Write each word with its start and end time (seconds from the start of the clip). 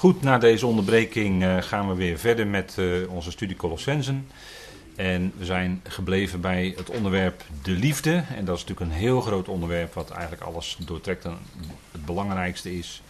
Goed, 0.00 0.22
na 0.22 0.38
deze 0.38 0.66
onderbreking 0.66 1.42
uh, 1.42 1.62
gaan 1.62 1.88
we 1.88 1.94
weer 1.94 2.18
verder 2.18 2.46
met 2.46 2.76
uh, 2.78 3.10
onze 3.10 3.30
studie 3.30 3.56
Colossensen. 3.56 4.26
En 4.96 5.32
we 5.36 5.44
zijn 5.44 5.80
gebleven 5.84 6.40
bij 6.40 6.74
het 6.76 6.90
onderwerp 6.90 7.44
de 7.62 7.70
liefde. 7.70 8.24
En 8.36 8.44
dat 8.44 8.56
is 8.56 8.64
natuurlijk 8.64 8.90
een 8.90 8.98
heel 8.98 9.20
groot 9.20 9.48
onderwerp, 9.48 9.94
wat 9.94 10.10
eigenlijk 10.10 10.42
alles 10.42 10.76
doortrekt 10.86 11.24
en 11.24 11.38
het 11.90 12.04
belangrijkste 12.04 12.78
is. 12.78 13.02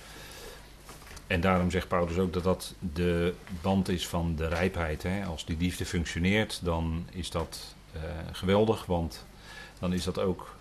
En 1.27 1.41
daarom 1.41 1.70
zegt 1.70 1.88
Paulus 1.88 2.18
ook 2.18 2.32
dat 2.32 2.45
dat 2.45 2.74
de 2.95 3.34
band 3.62 3.88
is 3.88 4.09
van 4.09 4.36
de 4.36 4.48
rijpheid. 4.48 5.02
Hè. 5.02 5.25
Als 5.25 5.45
die 5.45 5.57
liefde 5.59 5.84
functioneert, 5.84 6.61
dan 6.62 7.06
is 7.11 7.30
dat 7.30 7.75
uh, 7.97 8.02
geweldig, 8.33 8.86
want 8.86 9.27
dan 9.78 9.92
is 9.92 10.05
dat 10.05 10.19
ook 10.19 10.55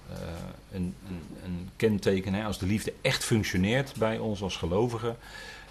een, 0.72 0.96
een, 1.08 1.22
een, 1.44 1.70
kenteken. 1.76 2.34
Hè. 2.34 2.44
Als 2.44 2.60
de 2.60 2.66
liefde 2.66 2.94
echt 3.02 3.24
functioneert 3.24 3.94
bij 3.98 4.18
ons 4.18 4.42
als 4.42 4.58
gelovigen, 4.58 5.18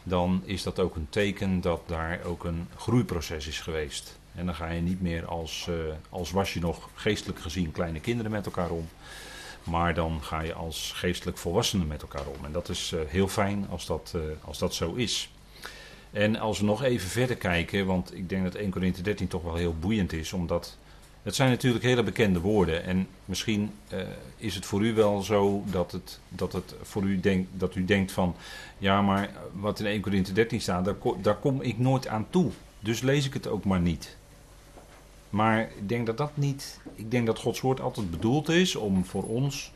dan 0.09 0.43
is 0.45 0.63
dat 0.63 0.79
ook 0.79 0.97
een 0.97 1.07
teken 1.11 1.61
dat 1.61 1.81
daar 1.87 2.21
ook 2.25 2.45
een 2.45 2.69
groeiproces 2.77 3.47
is 3.47 3.61
geweest. 3.61 4.19
En 4.35 4.47
dan 4.47 4.55
ga 4.55 4.69
je 4.69 4.81
niet 4.81 5.01
meer 5.01 5.27
als, 5.27 5.67
uh, 5.71 5.77
als 6.09 6.31
was 6.31 6.53
je 6.53 6.61
nog 6.61 6.89
geestelijk 6.95 7.39
gezien 7.39 7.73
kleine 7.73 8.01
kinderen 8.01 8.31
met 8.31 8.47
elkaar 8.47 8.71
om. 8.71 8.89
Maar 9.63 9.95
dan 9.95 10.23
ga 10.23 10.41
je 10.41 10.53
als 10.53 10.93
geestelijk 10.95 11.39
volwassenen 11.39 11.87
met 11.87 12.03
elkaar 12.03 12.27
om. 12.27 12.45
En 12.45 12.53
dat 12.53 12.69
is 12.69 12.93
uh, 12.95 13.01
heel 13.07 13.29
fijn 13.29 13.67
als 13.71 13.87
dat, 13.87 14.13
uh, 14.17 14.23
als 14.45 14.59
dat 14.59 14.75
zo 14.75 14.95
is. 14.95 15.31
En 16.11 16.37
als 16.37 16.59
we 16.59 16.65
nog 16.65 16.83
even 16.83 17.09
verder 17.09 17.37
kijken, 17.37 17.87
want 17.87 18.15
ik 18.15 18.29
denk 18.29 18.45
dat 18.45 18.55
1 18.55 18.71
Corinthië 18.71 19.03
13 19.03 19.29
toch 19.29 19.43
wel 19.43 19.55
heel 19.55 19.75
boeiend 19.81 20.13
is, 20.13 20.33
omdat 20.33 20.77
het 21.23 21.35
zijn 21.35 21.51
natuurlijk 21.51 21.85
hele 21.85 22.03
bekende 22.03 22.41
woorden. 22.41 22.85
En 22.85 23.09
misschien 23.25 23.73
uh, 23.93 24.01
is 24.37 24.55
het 24.55 24.67
voor 24.67 24.85
u 24.85 24.95
wel 24.95 25.23
zo 25.23 25.63
dat 25.67 25.93
het, 25.93 26.21
dat 26.29 26.53
het 26.53 26.75
voor 26.83 27.03
u 27.03 27.21
denkt, 27.21 27.49
dat 27.53 27.75
u 27.75 27.85
denkt 27.85 28.13
van, 28.13 28.35
ja 28.79 29.03
maar 29.03 29.31
wat 29.53 29.81
in 29.81 29.87
1 29.87 30.01
Corinthië 30.01 30.33
13 30.33 30.61
staat, 30.61 30.85
daar, 30.85 30.97
daar 31.23 31.37
kom 31.37 31.63
ik 31.63 31.79
nooit 31.79 32.07
aan 32.07 32.27
toe. 32.31 32.51
Dus 32.81 33.01
lees 33.01 33.27
ik 33.27 33.35
het 33.35 33.47
ook 33.47 33.65
maar 33.65 33.81
niet. 33.81 34.17
Maar 35.31 35.61
ik 35.61 35.89
denk 35.89 36.07
dat 36.07 36.17
dat 36.17 36.31
niet, 36.35 36.81
ik 36.95 37.11
denk 37.11 37.27
dat 37.27 37.39
Gods 37.39 37.61
woord 37.61 37.81
altijd 37.81 38.11
bedoeld 38.11 38.49
is 38.49 38.77
om 38.77 39.05
voor 39.05 39.23
ons, 39.25 39.73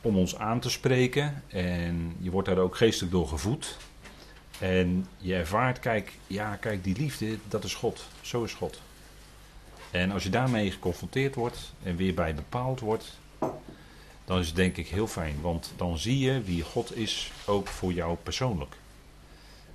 om 0.00 0.16
ons 0.16 0.36
aan 0.36 0.60
te 0.60 0.70
spreken. 0.70 1.42
En 1.48 2.16
je 2.18 2.30
wordt 2.30 2.48
daar 2.48 2.58
ook 2.58 2.76
geestelijk 2.76 3.12
door 3.12 3.28
gevoed. 3.28 3.76
En 4.58 5.06
je 5.16 5.34
ervaart, 5.34 5.78
kijk, 5.78 6.12
ja, 6.26 6.56
kijk, 6.56 6.84
die 6.84 6.96
liefde, 6.96 7.38
dat 7.48 7.64
is 7.64 7.74
God. 7.74 8.06
Zo 8.20 8.44
is 8.44 8.54
God. 8.54 8.80
En 9.90 10.10
als 10.10 10.22
je 10.22 10.30
daarmee 10.30 10.70
geconfronteerd 10.70 11.34
wordt 11.34 11.72
en 11.82 11.96
weer 11.96 12.14
bij 12.14 12.34
bepaald 12.34 12.80
wordt, 12.80 13.18
dan 14.24 14.38
is 14.38 14.46
het 14.46 14.56
denk 14.56 14.76
ik 14.76 14.88
heel 14.88 15.06
fijn. 15.06 15.40
Want 15.40 15.72
dan 15.76 15.98
zie 15.98 16.18
je 16.18 16.42
wie 16.42 16.62
God 16.62 16.96
is, 16.96 17.32
ook 17.46 17.66
voor 17.68 17.92
jou 17.92 18.16
persoonlijk. 18.22 18.74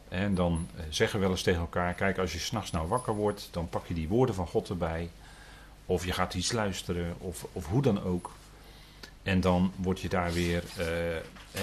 En 0.07 0.35
dan 0.35 0.67
eh, 0.75 0.83
zeggen 0.89 1.19
we 1.19 1.25
wel 1.25 1.33
eens 1.33 1.43
tegen 1.43 1.59
elkaar: 1.59 1.93
kijk, 1.93 2.17
als 2.17 2.33
je 2.33 2.39
s'nachts 2.39 2.71
nou 2.71 2.87
wakker 2.87 3.13
wordt, 3.15 3.47
dan 3.51 3.69
pak 3.69 3.87
je 3.87 3.93
die 3.93 4.07
woorden 4.07 4.35
van 4.35 4.47
God 4.47 4.69
erbij. 4.69 5.09
Of 5.85 6.05
je 6.05 6.11
gaat 6.11 6.33
iets 6.33 6.51
luisteren, 6.51 7.15
of, 7.17 7.47
of 7.51 7.65
hoe 7.65 7.81
dan 7.81 8.03
ook. 8.03 8.31
En 9.23 9.41
dan 9.41 9.71
word 9.75 9.99
je 9.99 10.09
daar 10.09 10.33
weer. 10.33 10.63
Uh, 10.79 10.85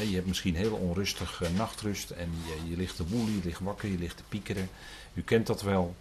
je 0.09 0.15
hebt 0.15 0.27
misschien 0.27 0.57
heel 0.57 0.75
onrustig 0.75 1.43
uh, 1.43 1.49
nachtrust. 1.57 2.11
En 2.11 2.31
je, 2.47 2.71
je 2.71 2.77
ligt 2.77 2.97
te 2.97 3.07
woelen, 3.09 3.35
je 3.35 3.41
ligt 3.45 3.61
wakker, 3.61 3.89
je 3.89 3.99
ligt 3.99 4.17
te 4.17 4.23
piekeren. 4.29 4.69
U 5.15 5.23
kent 5.23 5.47
dat 5.47 5.63
wel. 5.63 5.95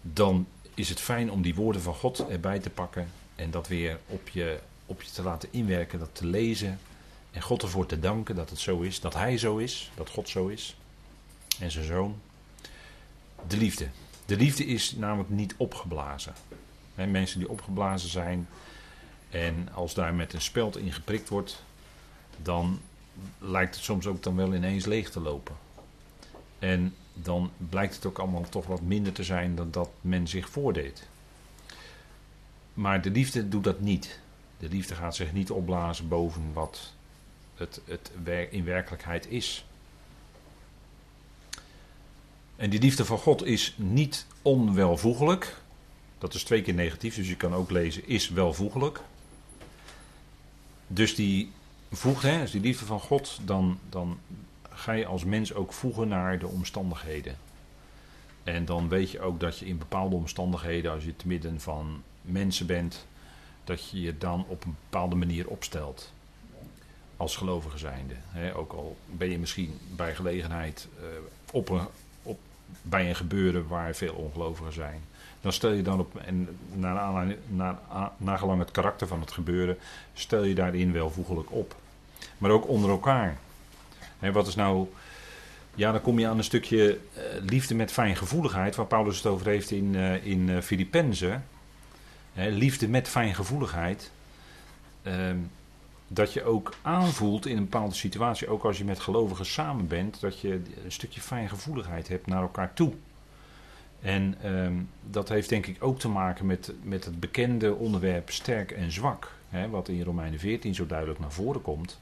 Dan 0.00 0.46
is 0.74 0.88
het 0.88 1.00
fijn 1.00 1.30
om 1.30 1.42
die 1.42 1.54
woorden 1.54 1.82
van 1.82 1.94
God 1.94 2.28
erbij 2.28 2.58
te 2.58 2.70
pakken. 2.70 3.08
En 3.34 3.50
dat 3.50 3.68
weer 3.68 3.98
op 4.06 4.28
je, 4.28 4.58
op 4.86 5.02
je 5.02 5.10
te 5.10 5.22
laten 5.22 5.48
inwerken, 5.52 5.98
dat 5.98 6.14
te 6.14 6.26
lezen. 6.26 6.78
En 7.30 7.42
God 7.42 7.62
ervoor 7.62 7.86
te 7.86 8.00
danken 8.00 8.34
dat 8.34 8.50
het 8.50 8.58
zo 8.58 8.80
is, 8.80 9.00
dat 9.00 9.14
Hij 9.14 9.38
zo 9.38 9.56
is, 9.56 9.90
dat 9.94 10.10
God 10.10 10.28
zo 10.28 10.46
is. 10.46 10.76
En 11.60 11.70
zijn 11.70 11.84
zoon. 11.84 12.20
De 13.46 13.56
liefde. 13.56 13.88
De 14.26 14.36
liefde 14.36 14.64
is 14.66 14.92
namelijk 14.92 15.30
niet 15.30 15.54
opgeblazen. 15.56 16.34
He, 16.94 17.06
mensen 17.06 17.38
die 17.38 17.48
opgeblazen 17.48 18.08
zijn. 18.08 18.48
En 19.30 19.68
als 19.74 19.94
daar 19.94 20.14
met 20.14 20.32
een 20.32 20.40
speld 20.40 20.76
in 20.76 20.92
geprikt 20.92 21.28
wordt. 21.28 21.62
Dan 22.42 22.80
lijkt 23.38 23.74
het 23.74 23.84
soms 23.84 24.06
ook 24.06 24.22
dan 24.22 24.36
wel 24.36 24.54
ineens 24.54 24.84
leeg 24.84 25.10
te 25.10 25.20
lopen. 25.20 25.56
En 26.58 26.94
dan 27.14 27.50
blijkt 27.68 27.94
het 27.94 28.06
ook 28.06 28.18
allemaal 28.18 28.48
toch 28.48 28.66
wat 28.66 28.80
minder 28.80 29.12
te 29.12 29.24
zijn 29.24 29.54
dan 29.54 29.70
dat 29.70 29.90
men 30.00 30.28
zich 30.28 30.48
voordeed. 30.48 31.08
Maar 32.74 33.02
de 33.02 33.10
liefde 33.10 33.48
doet 33.48 33.64
dat 33.64 33.80
niet. 33.80 34.20
De 34.58 34.68
liefde 34.68 34.94
gaat 34.94 35.16
zich 35.16 35.32
niet 35.32 35.50
opblazen 35.50 36.08
boven 36.08 36.52
wat 36.52 36.92
het, 37.54 37.80
het 37.84 38.10
in 38.50 38.64
werkelijkheid 38.64 39.30
is. 39.30 39.64
En 42.56 42.70
die 42.70 42.80
liefde 42.80 43.04
van 43.04 43.18
God 43.18 43.44
is 43.44 43.74
niet 43.76 44.26
onwelvoegelijk. 44.42 45.56
Dat 46.18 46.34
is 46.34 46.42
twee 46.42 46.62
keer 46.62 46.74
negatief, 46.74 47.14
dus 47.14 47.28
je 47.28 47.36
kan 47.36 47.54
ook 47.54 47.70
lezen 47.70 48.08
is 48.08 48.28
welvoegelijk. 48.28 49.00
Dus 50.86 51.14
die 51.14 51.52
voegt, 51.92 52.22
hè, 52.22 52.44
die 52.44 52.60
liefde 52.60 52.84
van 52.84 53.00
God, 53.00 53.38
dan, 53.42 53.78
dan 53.88 54.18
ga 54.74 54.92
je 54.92 55.06
als 55.06 55.24
mens 55.24 55.54
ook 55.54 55.72
voegen 55.72 56.08
naar 56.08 56.38
de 56.38 56.46
omstandigheden. 56.46 57.36
En 58.44 58.64
dan 58.64 58.88
weet 58.88 59.10
je 59.10 59.20
ook 59.20 59.40
dat 59.40 59.58
je 59.58 59.66
in 59.66 59.78
bepaalde 59.78 60.16
omstandigheden, 60.16 60.92
als 60.92 61.04
je 61.04 61.16
te 61.16 61.26
midden 61.26 61.60
van 61.60 62.02
mensen 62.20 62.66
bent, 62.66 63.06
dat 63.64 63.90
je 63.90 64.00
je 64.00 64.18
dan 64.18 64.44
op 64.48 64.64
een 64.64 64.76
bepaalde 64.90 65.14
manier 65.14 65.48
opstelt. 65.48 66.12
Als 67.16 67.36
gelovige 67.36 67.78
zijnde. 67.78 68.14
ook 68.54 68.72
al 68.72 68.96
ben 69.06 69.30
je 69.30 69.38
misschien 69.38 69.78
bij 69.96 70.14
gelegenheid 70.14 70.88
uh, 71.00 71.06
op 71.52 71.90
op, 72.22 72.38
bij 72.82 73.08
een 73.08 73.16
gebeuren 73.16 73.66
waar 73.68 73.94
veel 73.94 74.14
ongelovigen 74.14 74.72
zijn. 74.72 75.00
Dan 75.40 75.52
stel 75.52 75.72
je 75.72 75.82
dan 75.82 76.00
op, 76.00 76.16
en 76.16 76.58
naar, 76.72 77.36
naar, 77.48 77.78
nagelang 78.16 78.58
het 78.58 78.70
karakter 78.70 79.06
van 79.06 79.20
het 79.20 79.32
gebeuren, 79.32 79.78
stel 80.12 80.44
je 80.44 80.54
daarin 80.54 80.92
welvoegelijk 80.92 81.52
op. 81.52 81.74
Maar 82.38 82.50
ook 82.50 82.68
onder 82.68 82.90
elkaar 82.90 83.38
wat 84.32 84.46
is 84.46 84.54
nou. 84.54 84.88
Ja, 85.74 85.92
dan 85.92 86.00
kom 86.00 86.18
je 86.18 86.26
aan 86.26 86.38
een 86.38 86.44
stukje 86.44 86.98
uh, 87.16 87.22
liefde 87.46 87.74
met 87.74 87.92
fijngevoeligheid, 87.92 88.76
waar 88.76 88.86
Paulus 88.86 89.16
het 89.16 89.26
over 89.26 89.46
heeft 89.46 89.70
in, 89.70 89.94
uh, 89.94 90.26
in 90.26 90.48
uh, 90.48 90.60
Filippenzen. 90.60 91.44
liefde 92.34 92.88
met 92.88 93.08
fijngevoeligheid. 93.08 94.10
Ehm, 95.02 95.36
dat 96.08 96.32
je 96.32 96.44
ook 96.44 96.74
aanvoelt 96.82 97.46
in 97.46 97.56
een 97.56 97.68
bepaalde 97.68 97.94
situatie, 97.94 98.48
ook 98.48 98.64
als 98.64 98.78
je 98.78 98.84
met 98.84 99.00
gelovigen 99.00 99.46
samen 99.46 99.86
bent, 99.86 100.20
dat 100.20 100.40
je 100.40 100.62
een 100.84 100.92
stukje 100.92 101.20
fijngevoeligheid 101.20 102.08
hebt 102.08 102.26
naar 102.26 102.42
elkaar 102.42 102.74
toe. 102.74 102.92
En 104.00 104.34
ehm, 104.42 104.74
dat 105.10 105.28
heeft 105.28 105.48
denk 105.48 105.66
ik 105.66 105.84
ook 105.84 105.98
te 105.98 106.08
maken 106.08 106.46
met, 106.46 106.72
met 106.82 107.04
het 107.04 107.20
bekende 107.20 107.74
onderwerp 107.74 108.30
sterk 108.30 108.70
en 108.70 108.92
zwak. 108.92 109.32
Wat 109.70 109.88
in 109.88 110.02
Romeinen 110.02 110.38
14 110.38 110.74
zo 110.74 110.86
duidelijk 110.86 111.20
naar 111.20 111.32
voren 111.32 111.62
komt 111.62 111.98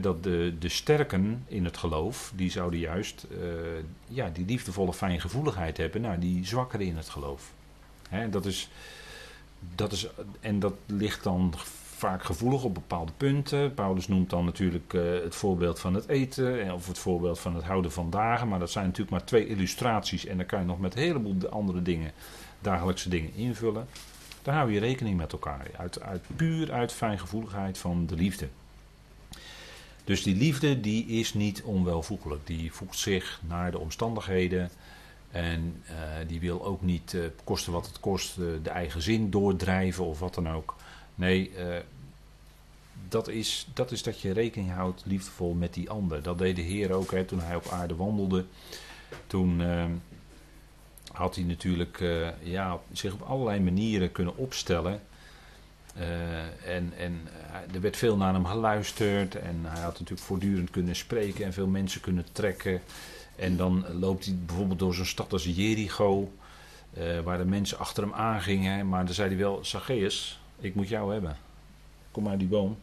dat 0.00 0.22
de, 0.22 0.54
de 0.58 0.68
sterken 0.68 1.44
in 1.46 1.64
het 1.64 1.76
geloof, 1.76 2.32
die 2.34 2.50
zouden 2.50 2.78
juist 2.78 3.26
uh, 3.30 3.38
ja, 4.06 4.30
die 4.32 4.44
liefdevolle 4.44 4.92
fijngevoeligheid 4.92 5.76
hebben 5.76 6.00
naar 6.00 6.20
die 6.20 6.46
zwakkeren 6.46 6.86
in 6.86 6.96
het 6.96 7.08
geloof. 7.08 7.52
dat 8.30 8.46
is, 8.46 8.70
dat 9.74 9.92
is, 9.92 10.06
en 10.40 10.58
dat 10.58 10.74
ligt 10.86 11.22
dan 11.22 11.54
vaak 11.96 12.24
gevoelig 12.24 12.64
op 12.64 12.74
bepaalde 12.74 13.12
punten. 13.16 13.74
Paulus 13.74 14.08
noemt 14.08 14.30
dan 14.30 14.44
natuurlijk 14.44 14.92
uh, 14.92 15.02
het 15.22 15.34
voorbeeld 15.34 15.78
van 15.78 15.94
het 15.94 16.08
eten 16.08 16.72
of 16.72 16.86
het 16.86 16.98
voorbeeld 16.98 17.38
van 17.38 17.54
het 17.54 17.64
houden 17.64 17.92
van 17.92 18.10
dagen. 18.10 18.48
Maar 18.48 18.58
dat 18.58 18.70
zijn 18.70 18.84
natuurlijk 18.84 19.10
maar 19.10 19.24
twee 19.24 19.46
illustraties 19.46 20.26
en 20.26 20.36
dan 20.36 20.46
kan 20.46 20.60
je 20.60 20.66
nog 20.66 20.80
met 20.80 20.94
een 20.94 21.02
heleboel 21.02 21.48
andere 21.48 21.82
dingen, 21.82 22.12
dagelijkse 22.60 23.08
dingen 23.08 23.34
invullen. 23.34 23.86
Daar 24.42 24.54
hou 24.54 24.72
je 24.72 24.80
rekening 24.80 25.16
met 25.16 25.32
elkaar. 25.32 25.66
Uit, 25.76 26.02
uit, 26.02 26.22
puur 26.36 26.72
uit 26.72 26.92
fijngevoeligheid 26.92 27.78
van 27.78 28.06
de 28.06 28.14
liefde. 28.14 28.48
Dus 30.06 30.22
die 30.22 30.36
liefde 30.36 30.80
die 30.80 31.06
is 31.06 31.34
niet 31.34 31.62
onwelvoegelijk. 31.62 32.46
Die 32.46 32.72
voegt 32.72 32.98
zich 32.98 33.40
naar 33.46 33.70
de 33.70 33.78
omstandigheden. 33.78 34.70
En 35.30 35.82
uh, 35.90 35.92
die 36.26 36.40
wil 36.40 36.64
ook 36.64 36.82
niet, 36.82 37.12
uh, 37.12 37.24
kosten 37.44 37.72
wat 37.72 37.86
het 37.86 38.00
kost, 38.00 38.38
uh, 38.38 38.46
de 38.62 38.70
eigen 38.70 39.02
zin 39.02 39.30
doordrijven 39.30 40.04
of 40.04 40.18
wat 40.18 40.34
dan 40.34 40.48
ook. 40.48 40.74
Nee, 41.14 41.50
dat, 43.08 43.28
is, 43.28 43.66
dat 43.74 43.92
is 43.92 44.02
dat 44.02 44.20
je 44.20 44.32
rekening 44.32 44.72
houdt 44.72 45.02
liefdevol 45.04 45.54
met 45.54 45.74
die 45.74 45.90
ander. 45.90 46.22
Dat 46.22 46.38
deed 46.38 46.56
de 46.56 46.62
Heer 46.62 46.92
ook 46.92 47.10
hè, 47.10 47.24
toen 47.24 47.40
hij 47.40 47.56
op 47.56 47.68
aarde 47.68 47.96
wandelde. 47.96 48.44
Toen 49.26 49.62
had 51.12 51.34
hij 51.34 51.44
natuurlijk 51.44 52.04
ja, 52.42 52.78
zich 52.92 53.12
op 53.12 53.22
allerlei 53.22 53.60
manieren 53.60 54.12
kunnen 54.12 54.36
opstellen 54.36 55.00
en, 56.64 56.92
en 56.98 57.20
eh, 57.52 57.74
er 57.74 57.80
werd 57.80 57.96
veel 57.96 58.16
naar 58.16 58.34
hem 58.34 58.46
geluisterd 58.46 59.34
en 59.34 59.60
hij 59.62 59.82
had 59.82 59.92
natuurlijk 59.92 60.26
voortdurend 60.26 60.70
kunnen 60.70 60.96
spreken 60.96 61.44
en 61.44 61.52
veel 61.52 61.66
mensen 61.66 62.00
kunnen 62.00 62.24
trekken. 62.32 62.80
En 63.36 63.56
dan 63.56 63.84
loopt 63.98 64.24
hij 64.24 64.36
bijvoorbeeld 64.46 64.78
door 64.78 64.94
zo'n 64.94 65.04
stad 65.04 65.32
als 65.32 65.44
Jericho, 65.44 66.32
uh, 66.98 67.20
waar 67.20 67.38
de 67.38 67.44
mensen 67.44 67.78
achter 67.78 68.02
hem 68.02 68.12
aangingen. 68.12 68.88
Maar 68.88 69.04
dan 69.04 69.14
zei 69.14 69.28
hij 69.28 69.38
wel, 69.38 69.64
Zacchaeus, 69.64 70.40
ik 70.58 70.74
moet 70.74 70.88
jou 70.88 71.12
hebben. 71.12 71.36
Kom 72.10 72.28
uit 72.28 72.38
die 72.38 72.48
boom, 72.48 72.78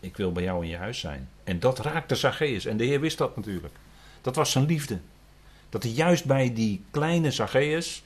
ik 0.00 0.16
wil 0.16 0.32
bij 0.32 0.42
jou 0.42 0.62
in 0.64 0.70
je 0.70 0.76
huis 0.76 0.98
zijn. 0.98 1.28
En 1.44 1.60
dat 1.60 1.78
raakte 1.78 2.14
Zacchaeus 2.14 2.66
en 2.66 2.76
de 2.76 2.84
Heer 2.84 3.00
wist 3.00 3.18
dat 3.18 3.36
natuurlijk. 3.36 3.74
Dat 4.20 4.36
was 4.36 4.50
zijn 4.50 4.66
liefde. 4.66 4.98
Dat 5.68 5.82
hij 5.82 5.92
juist 5.92 6.24
bij 6.24 6.54
die 6.54 6.84
kleine 6.90 7.30
Zacchaeus, 7.30 8.02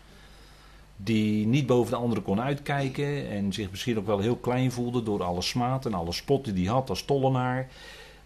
die 1.05 1.47
niet 1.47 1.67
boven 1.67 1.91
de 1.91 1.99
anderen 1.99 2.25
kon 2.25 2.41
uitkijken 2.41 3.29
en 3.29 3.53
zich 3.53 3.71
misschien 3.71 3.99
ook 3.99 4.07
wel 4.07 4.19
heel 4.19 4.37
klein 4.37 4.73
voelde 4.73 5.03
door 5.03 5.23
alle 5.23 5.43
smaad 5.43 5.87
en 5.87 5.95
alle 5.95 6.13
spot 6.13 6.45
die 6.45 6.65
hij 6.65 6.75
had 6.75 6.89
als 6.89 7.03
tollenaar. 7.03 7.69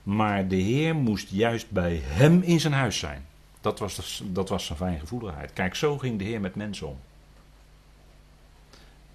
Maar 0.02 0.48
de 0.48 0.56
Heer 0.56 0.94
moest 0.94 1.28
juist 1.30 1.70
bij 1.70 2.00
hem 2.04 2.42
in 2.42 2.60
zijn 2.60 2.72
huis 2.72 2.98
zijn. 2.98 3.26
Dat 3.60 3.78
was, 3.78 4.22
dat 4.26 4.48
was 4.48 4.66
zijn 4.66 4.78
fijngevoeligheid. 4.78 5.52
Kijk, 5.52 5.74
zo 5.74 5.98
ging 5.98 6.18
de 6.18 6.24
Heer 6.24 6.40
met 6.40 6.54
mensen 6.54 6.88
om. 6.88 6.98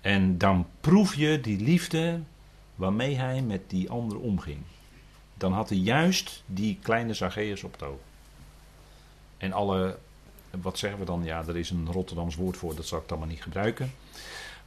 En 0.02 0.38
dan 0.38 0.68
proef 0.82 1.16
je 1.16 1.42
die 1.42 1.62
liefde 1.62 2.20
waarmee 2.76 3.16
hij 3.16 3.42
met 3.42 3.70
die 3.70 3.90
anderen 3.90 4.22
omging. 4.22 4.60
Dan 5.34 5.54
had 5.54 5.70
hij 5.70 5.78
juist 5.78 6.44
die 6.46 6.78
kleine 6.82 7.14
Zacchaeus 7.14 7.64
op 7.64 7.72
het 7.72 7.84
oog. 7.84 8.00
En 9.38 9.54
alle, 9.54 9.98
wat 10.62 10.78
zeggen 10.78 11.00
we 11.00 11.06
dan? 11.06 11.24
Ja, 11.24 11.44
er 11.48 11.58
is 11.58 11.70
een 11.70 11.92
Rotterdams 11.92 12.36
woord 12.36 12.58
voor, 12.58 12.76
dat 12.76 12.86
zal 12.86 13.00
ik 13.00 13.08
dan 13.08 13.20
maar 13.20 13.28
niet 13.28 13.44
gebruiken. 13.44 13.94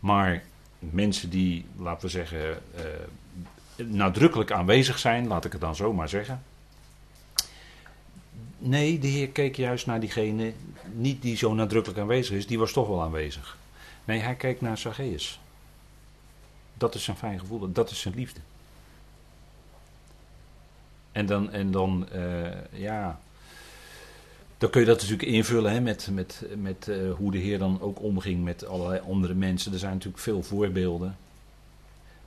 Maar 0.00 0.42
mensen 0.78 1.30
die, 1.30 1.64
laten 1.78 2.06
we 2.06 2.08
zeggen, 2.08 2.62
uh, 3.78 3.86
nadrukkelijk 3.86 4.52
aanwezig 4.52 4.98
zijn, 4.98 5.26
laat 5.26 5.44
ik 5.44 5.52
het 5.52 5.60
dan 5.60 5.76
zo 5.76 5.92
maar 5.92 6.08
zeggen. 6.08 6.42
Nee, 8.58 8.98
de 8.98 9.06
Heer 9.06 9.28
keek 9.28 9.56
juist 9.56 9.86
naar 9.86 10.00
diegene, 10.00 10.52
niet 10.92 11.22
die 11.22 11.36
zo 11.36 11.54
nadrukkelijk 11.54 12.00
aanwezig 12.00 12.36
is, 12.36 12.46
die 12.46 12.58
was 12.58 12.72
toch 12.72 12.88
wel 12.88 13.02
aanwezig. 13.02 13.58
Nee, 14.04 14.20
hij 14.20 14.34
keek 14.34 14.60
naar 14.60 14.78
Zacchaeus. 14.78 15.40
Dat 16.74 16.94
is 16.94 17.04
zijn 17.04 17.16
fijn 17.16 17.38
gevoel, 17.38 17.72
dat 17.72 17.90
is 17.90 18.00
zijn 18.00 18.14
liefde. 18.14 18.40
En 21.12 21.26
dan, 21.26 21.50
en 21.50 21.70
dan 21.70 22.08
uh, 22.14 22.46
ja, 22.72 23.20
dan 24.62 24.70
kun 24.70 24.80
je 24.80 24.86
dat 24.86 25.00
natuurlijk 25.00 25.28
invullen 25.28 25.72
hè, 25.72 25.80
met, 25.80 26.08
met, 26.12 26.44
met 26.56 26.86
uh, 26.88 27.12
hoe 27.12 27.30
de 27.30 27.38
Heer 27.38 27.58
dan 27.58 27.80
ook 27.80 28.02
omging 28.02 28.44
met 28.44 28.66
allerlei 28.66 29.00
andere 29.00 29.34
mensen. 29.34 29.72
Er 29.72 29.78
zijn 29.78 29.92
natuurlijk 29.92 30.22
veel 30.22 30.42
voorbeelden. 30.42 31.16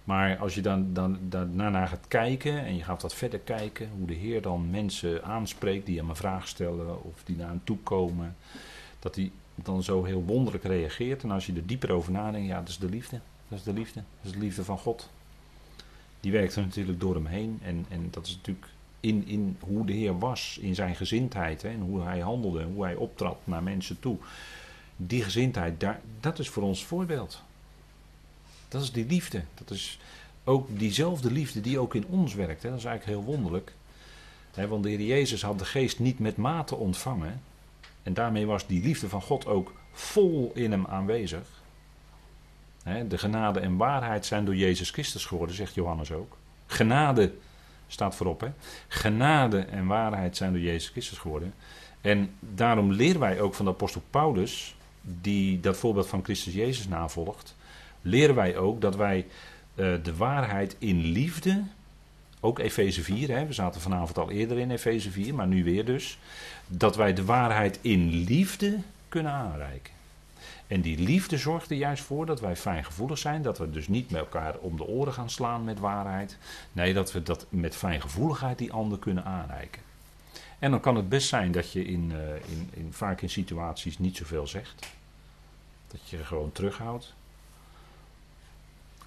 Maar 0.03 0.37
als 0.37 0.55
je 0.55 0.61
dan, 0.61 0.93
dan, 0.93 1.17
daarna 1.29 1.85
gaat 1.85 2.07
kijken 2.07 2.65
en 2.65 2.75
je 2.75 2.83
gaat 2.83 3.01
wat 3.01 3.13
verder 3.13 3.39
kijken, 3.39 3.89
hoe 3.97 4.07
de 4.07 4.13
Heer 4.13 4.41
dan 4.41 4.69
mensen 4.69 5.23
aanspreekt 5.23 5.85
die 5.85 5.97
hem 5.97 6.09
een 6.09 6.15
vraag 6.15 6.47
stellen 6.47 7.03
of 7.03 7.23
die 7.23 7.35
naar 7.35 7.47
hem 7.47 7.61
toe 7.63 7.77
komen, 7.83 8.35
dat 8.99 9.15
hij 9.15 9.31
dan 9.55 9.83
zo 9.83 10.03
heel 10.03 10.23
wonderlijk 10.23 10.63
reageert. 10.63 11.23
En 11.23 11.31
als 11.31 11.45
je 11.45 11.53
er 11.53 11.65
dieper 11.65 11.91
over 11.91 12.11
nadenkt, 12.11 12.47
ja, 12.47 12.59
dat 12.59 12.69
is 12.69 12.77
de 12.77 12.89
liefde. 12.89 13.19
Dat 13.47 13.57
is 13.57 13.63
de 13.63 13.73
liefde. 13.73 14.03
Dat 14.21 14.31
is 14.31 14.31
de 14.31 14.43
liefde 14.43 14.63
van 14.63 14.77
God. 14.77 15.09
Die 16.19 16.31
werkt 16.31 16.55
er 16.55 16.61
natuurlijk 16.61 16.99
door 16.99 17.15
hem 17.15 17.25
heen. 17.25 17.59
En, 17.63 17.85
en 17.89 18.07
dat 18.11 18.25
is 18.25 18.35
natuurlijk 18.35 18.67
in, 19.05 19.27
in 19.27 19.57
hoe 19.59 19.85
de 19.85 19.93
Heer 19.93 20.19
was, 20.19 20.57
in 20.61 20.75
zijn 20.75 20.95
gezindheid. 20.95 21.61
Hè, 21.61 21.69
en 21.69 21.79
hoe 21.79 22.01
hij 22.01 22.19
handelde, 22.19 22.63
hoe 22.63 22.83
hij 22.83 22.95
optrad 22.95 23.37
naar 23.43 23.63
mensen 23.63 23.99
toe. 23.99 24.17
Die 24.95 25.23
gezindheid, 25.23 25.79
daar, 25.79 26.01
dat 26.19 26.39
is 26.39 26.49
voor 26.49 26.63
ons 26.63 26.85
voorbeeld. 26.85 27.41
Dat 28.67 28.81
is 28.81 28.91
die 28.91 29.05
liefde. 29.05 29.43
Dat 29.53 29.69
is 29.69 29.99
ook 30.43 30.79
diezelfde 30.79 31.31
liefde 31.31 31.61
die 31.61 31.79
ook 31.79 31.95
in 31.95 32.05
ons 32.05 32.33
werkt. 32.33 32.63
Hè. 32.63 32.69
Dat 32.69 32.77
is 32.77 32.85
eigenlijk 32.85 33.17
heel 33.17 33.33
wonderlijk. 33.33 33.73
Hè, 34.53 34.67
want 34.67 34.83
de 34.83 34.89
Heer 34.89 35.01
Jezus 35.01 35.41
had 35.41 35.59
de 35.59 35.65
geest 35.65 35.99
niet 35.99 36.19
met 36.19 36.37
mate 36.37 36.75
ontvangen. 36.75 37.41
En 38.03 38.13
daarmee 38.13 38.45
was 38.45 38.67
die 38.67 38.83
liefde 38.83 39.09
van 39.09 39.21
God 39.21 39.45
ook 39.45 39.73
vol 39.91 40.51
in 40.53 40.71
hem 40.71 40.85
aanwezig. 40.85 41.47
Hè, 42.83 43.07
de 43.07 43.17
genade 43.17 43.59
en 43.59 43.77
waarheid 43.77 44.25
zijn 44.25 44.45
door 44.45 44.55
Jezus 44.55 44.89
Christus 44.89 45.25
geworden, 45.25 45.55
zegt 45.55 45.73
Johannes 45.73 46.11
ook. 46.11 46.37
Genade 46.65 47.33
staat 47.87 48.15
voorop. 48.15 48.41
Hè? 48.41 48.47
Genade 48.87 49.59
en 49.59 49.85
waarheid 49.85 50.37
zijn 50.37 50.51
door 50.51 50.61
Jezus 50.61 50.89
Christus 50.89 51.17
geworden. 51.17 51.53
En 52.01 52.29
daarom 52.39 52.91
leren 52.91 53.19
wij 53.19 53.41
ook 53.41 53.53
van 53.53 53.65
de 53.65 53.71
apostel 53.71 54.03
Paulus, 54.09 54.75
die 55.01 55.59
dat 55.59 55.77
voorbeeld 55.77 56.07
van 56.07 56.23
Christus 56.23 56.53
Jezus 56.53 56.87
navolgt 56.87 57.55
leren 58.05 58.35
wij 58.35 58.57
ook 58.57 58.81
dat 58.81 58.95
wij 58.95 59.25
uh, 59.75 59.93
de 60.03 60.15
waarheid 60.15 60.75
in 60.79 61.05
liefde, 61.05 61.63
ook 62.39 62.59
Efeze 62.59 63.03
4, 63.03 63.29
hè, 63.29 63.45
we 63.45 63.53
zaten 63.53 63.81
vanavond 63.81 64.17
al 64.17 64.31
eerder 64.31 64.57
in 64.57 64.71
Efeze 64.71 65.11
4, 65.11 65.33
maar 65.33 65.47
nu 65.47 65.63
weer 65.63 65.85
dus, 65.85 66.19
dat 66.67 66.95
wij 66.95 67.13
de 67.13 67.25
waarheid 67.25 67.79
in 67.81 68.09
liefde 68.09 68.77
kunnen 69.09 69.31
aanreiken. 69.31 69.93
En 70.67 70.81
die 70.81 70.99
liefde 70.99 71.37
zorgt 71.37 71.69
er 71.69 71.77
juist 71.77 72.03
voor 72.03 72.25
dat 72.25 72.39
wij 72.39 72.55
fijngevoelig 72.55 73.17
zijn, 73.17 73.41
dat 73.41 73.57
we 73.57 73.69
dus 73.69 73.87
niet 73.87 74.09
met 74.09 74.19
elkaar 74.19 74.57
om 74.57 74.77
de 74.77 74.85
oren 74.85 75.13
gaan 75.13 75.29
slaan 75.29 75.63
met 75.63 75.79
waarheid. 75.79 76.37
Nee, 76.71 76.93
dat 76.93 77.11
we 77.11 77.23
dat 77.23 77.45
met 77.49 77.75
fijngevoeligheid 77.75 78.57
die 78.57 78.71
ander 78.71 78.99
kunnen 78.99 79.25
aanreiken. 79.25 79.81
En 80.59 80.71
dan 80.71 80.79
kan 80.79 80.95
het 80.95 81.09
best 81.09 81.27
zijn 81.27 81.51
dat 81.51 81.71
je 81.71 81.85
in, 81.85 82.11
uh, 82.11 82.35
in, 82.35 82.69
in, 82.73 82.93
vaak 82.93 83.21
in 83.21 83.29
situaties 83.29 83.99
niet 83.99 84.17
zoveel 84.17 84.47
zegt. 84.47 84.89
Dat 85.87 86.09
je 86.09 86.17
gewoon 86.17 86.51
terughoudt. 86.51 87.13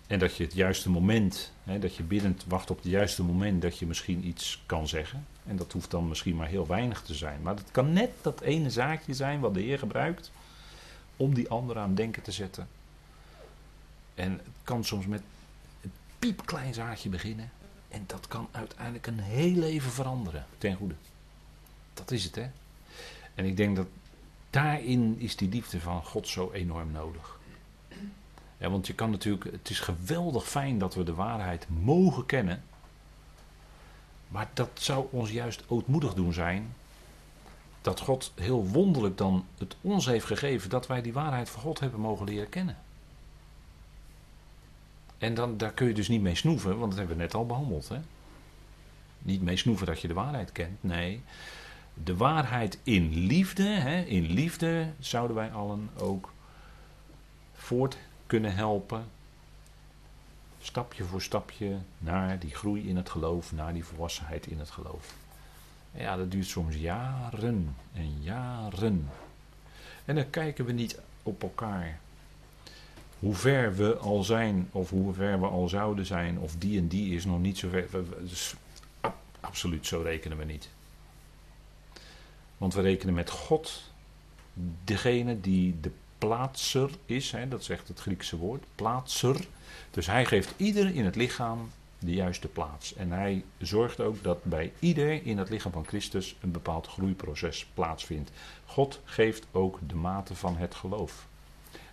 En 0.07 0.19
dat 0.19 0.37
je 0.37 0.45
het 0.45 0.55
juiste 0.55 0.91
moment, 0.91 1.53
hè, 1.65 1.79
dat 1.79 1.97
je 1.97 2.03
biddend 2.03 2.45
wacht 2.49 2.71
op 2.71 2.77
het 2.77 2.87
juiste 2.87 3.23
moment 3.23 3.63
dat 3.63 3.79
je 3.79 3.87
misschien 3.87 4.27
iets 4.27 4.63
kan 4.67 4.89
zeggen. 4.89 5.27
En 5.47 5.57
dat 5.57 5.73
hoeft 5.73 5.91
dan 5.91 6.09
misschien 6.09 6.37
maar 6.37 6.49
heel 6.49 6.67
weinig 6.67 7.03
te 7.03 7.15
zijn. 7.15 7.43
Maar 7.43 7.55
het 7.55 7.71
kan 7.71 7.93
net 7.93 8.11
dat 8.23 8.41
ene 8.41 8.71
zaakje 8.71 9.15
zijn 9.15 9.41
wat 9.41 9.55
de 9.55 9.61
Heer 9.61 9.79
gebruikt 9.79 10.31
om 11.19 11.35
die 11.35 11.49
ander 11.49 11.79
aan 11.79 11.95
denken 11.95 12.23
te 12.23 12.33
zetten. 12.33 12.69
En 14.15 14.33
het 14.33 14.41
kan 14.63 14.85
soms 14.85 15.07
met 15.07 15.23
een 15.83 15.93
piepklein 16.19 16.75
zaadje 16.75 17.09
beginnen. 17.09 17.51
En 17.89 18.05
dat 18.07 18.27
kan 18.27 18.49
uiteindelijk 18.51 19.07
een 19.07 19.21
heel 19.21 19.55
leven 19.55 19.91
veranderen 19.91 20.47
ten 20.59 20.77
goede. 20.77 20.95
Dat 21.95 22.11
is 22.11 22.25
het, 22.25 22.35
hè. 22.35 22.47
En 23.35 23.45
ik 23.45 23.57
denk 23.57 23.77
dat 23.77 23.87
daarin 24.51 25.17
is 25.19 25.37
die 25.37 25.49
liefde 25.49 25.81
van 25.81 26.05
God 26.05 26.29
zo 26.29 26.53
enorm 26.53 26.91
nodig. 26.93 27.39
Ja, 28.59 28.71
want 28.71 28.87
je 28.87 28.95
kan 28.95 29.11
natuurlijk, 29.11 29.45
het 29.45 29.71
is 29.71 29.81
geweldig 29.81 30.49
fijn 30.49 30.79
dat 30.79 30.95
we 30.95 31.03
de 31.03 31.15
waarheid 31.15 31.67
mogen 31.69 32.27
kennen. 32.27 32.63
Maar 34.29 34.49
dat 34.55 34.71
zou 34.75 35.07
ons 35.11 35.31
juist 35.31 35.63
ootmoedig 35.67 36.15
doen 36.15 36.33
zijn. 36.33 36.75
Dat 37.89 38.01
God 38.01 38.33
heel 38.35 38.67
wonderlijk 38.67 39.19
dan 39.19 39.45
het 39.59 39.77
ons 39.81 40.07
heeft 40.07 40.25
gegeven 40.25 40.71
dat 40.71 40.87
wij 40.87 41.03
die 41.03 41.13
waarheid 41.13 41.51
van 41.51 41.63
God 41.63 41.81
hebben 41.81 42.01
mogen 42.01 42.27
leren 42.27 42.49
kennen. 42.49 42.77
En 45.19 45.35
dan, 45.35 45.57
daar 45.57 45.73
kun 45.73 45.87
je 45.87 45.95
dus 45.95 46.09
niet 46.09 46.21
mee 46.21 46.35
snoeven, 46.35 46.79
want 46.79 46.91
dat 46.91 46.99
hebben 46.99 47.17
we 47.17 47.23
net 47.23 47.35
al 47.35 47.47
behandeld. 47.47 47.89
Hè? 47.89 47.99
Niet 49.19 49.43
mee 49.43 49.57
snoeven 49.57 49.87
dat 49.87 50.01
je 50.01 50.09
de 50.09 50.15
waarheid 50.15 50.53
kent. 50.53 50.83
Nee, 50.83 51.23
de 51.95 52.17
waarheid 52.17 52.79
in 52.83 53.15
liefde, 53.15 53.69
hè, 53.69 54.01
in 54.01 54.33
liefde 54.33 54.93
zouden 54.99 55.37
wij 55.37 55.53
allen 55.53 55.91
ook 55.99 56.33
voort 57.53 57.99
kunnen 58.27 58.55
helpen. 58.55 59.05
Stapje 60.61 61.05
voor 61.05 61.23
stapje 61.23 61.79
naar 61.99 62.39
die 62.39 62.55
groei 62.55 62.89
in 62.89 62.97
het 62.97 63.11
geloof, 63.11 63.53
naar 63.53 63.73
die 63.73 63.85
volwassenheid 63.85 64.47
in 64.47 64.59
het 64.59 64.71
geloof. 64.71 65.15
Ja, 65.99 66.17
dat 66.17 66.31
duurt 66.31 66.47
soms 66.47 66.77
jaren 66.77 67.77
en 67.93 68.23
jaren. 68.23 69.11
En 70.05 70.15
dan 70.15 70.31
kijken 70.31 70.65
we 70.65 70.73
niet 70.73 70.99
op 71.23 71.43
elkaar. 71.43 71.99
Hoe 73.19 73.35
ver 73.35 73.77
we 73.77 73.97
al 73.97 74.23
zijn, 74.23 74.69
of 74.73 74.91
hoe 74.91 75.15
ver 75.15 75.41
we 75.41 75.47
al 75.47 75.69
zouden 75.69 76.07
zijn, 76.07 76.39
of 76.39 76.57
die 76.59 76.79
en 76.79 76.89
die 76.89 77.15
is 77.15 77.25
nog 77.25 77.41
niet 77.41 77.59
zo 77.59 77.69
ver. 77.69 77.89
Dus, 78.21 78.55
absoluut, 79.41 79.87
zo 79.87 80.01
rekenen 80.01 80.39
we 80.39 80.45
niet. 80.45 80.69
Want 82.59 82.75
we 82.75 82.81
rekenen 82.81 83.15
met 83.15 83.31
God, 83.31 83.91
degene 84.85 85.41
die 85.41 85.81
de 85.81 85.91
plaatser 86.19 86.91
is, 87.07 87.31
hè, 87.33 87.49
dat 87.49 87.65
zegt 87.65 87.89
het 87.89 88.01
Griekse 88.01 88.37
woord, 88.37 88.65
plaatser. 88.75 89.47
Dus 89.91 90.07
hij 90.07 90.25
geeft 90.25 90.55
ieder 90.57 90.95
in 90.95 91.05
het 91.05 91.17
lichaam 91.17 91.71
de 91.99 92.15
juiste 92.15 92.49
plaats. 92.49 92.95
En 92.95 93.13
hij 93.13 93.45
zorgt 93.59 94.01
ook 94.01 94.23
dat 94.23 94.45
bij 94.45 94.73
ieder 94.79 95.27
in 95.27 95.39
het 95.39 95.51
lichaam 95.51 95.73
van 95.73 95.87
Christus 95.87 96.37
een 96.41 96.51
bepaald 96.51 96.87
groeiproces 96.87 97.67
plaatsvindt. 97.75 98.31
God 98.67 99.01
geeft 99.05 99.47
ook 99.53 99.79
de 99.87 99.95
mate 99.95 100.35
van 100.35 100.57
het 100.57 100.75
geloof. 100.75 101.27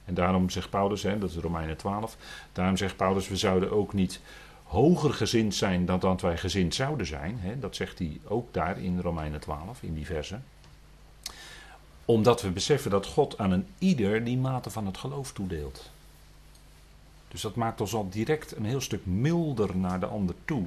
En 0.06 0.14
daarom 0.14 0.50
zegt 0.50 0.70
Paulus, 0.70 1.04
hè, 1.04 1.18
dat 1.18 1.30
is 1.30 1.36
Romeinen 1.36 1.78
12, 1.78 2.18
daarom 2.52 2.78
zegt 2.78 2.96
Paulus, 2.96 3.28
we 3.28 3.38
zouden 3.38 3.72
ook 3.72 3.94
niet 3.94 4.22
hoger 4.64 5.14
gezind 5.14 5.56
zijn 5.56 5.86
dan 5.86 6.00
dat 6.00 6.22
wij 6.22 6.38
gezind 6.38 6.76
zouden 6.76 7.06
zijn. 7.06 7.38
Hè, 7.40 7.60
dat 7.60 7.76
zegt 7.76 8.00
hij 8.00 8.20
ook 8.24 8.54
daar 8.54 8.82
in 8.82 9.00
Romeinen 9.00 9.40
12, 9.40 9.84
in 9.84 9.94
die 9.94 10.06
verse 10.06 10.40
omdat 12.06 12.42
we 12.42 12.50
beseffen 12.50 12.92
dat 12.92 13.06
God 13.06 13.38
aan 13.38 13.52
een 13.52 13.68
ieder 13.78 14.24
die 14.24 14.38
mate 14.38 14.70
van 14.70 14.86
het 14.86 14.98
geloof 14.98 15.32
toedeelt. 15.32 15.92
Dus 17.36 17.44
dat 17.44 17.56
maakt 17.56 17.82
ons 17.82 17.94
al 17.94 18.10
direct 18.10 18.56
een 18.56 18.66
heel 18.66 18.82
stuk 18.82 19.06
milder 19.06 19.78
naar 19.78 20.00
de 20.00 20.06
ander 20.06 20.36
toe. 20.46 20.66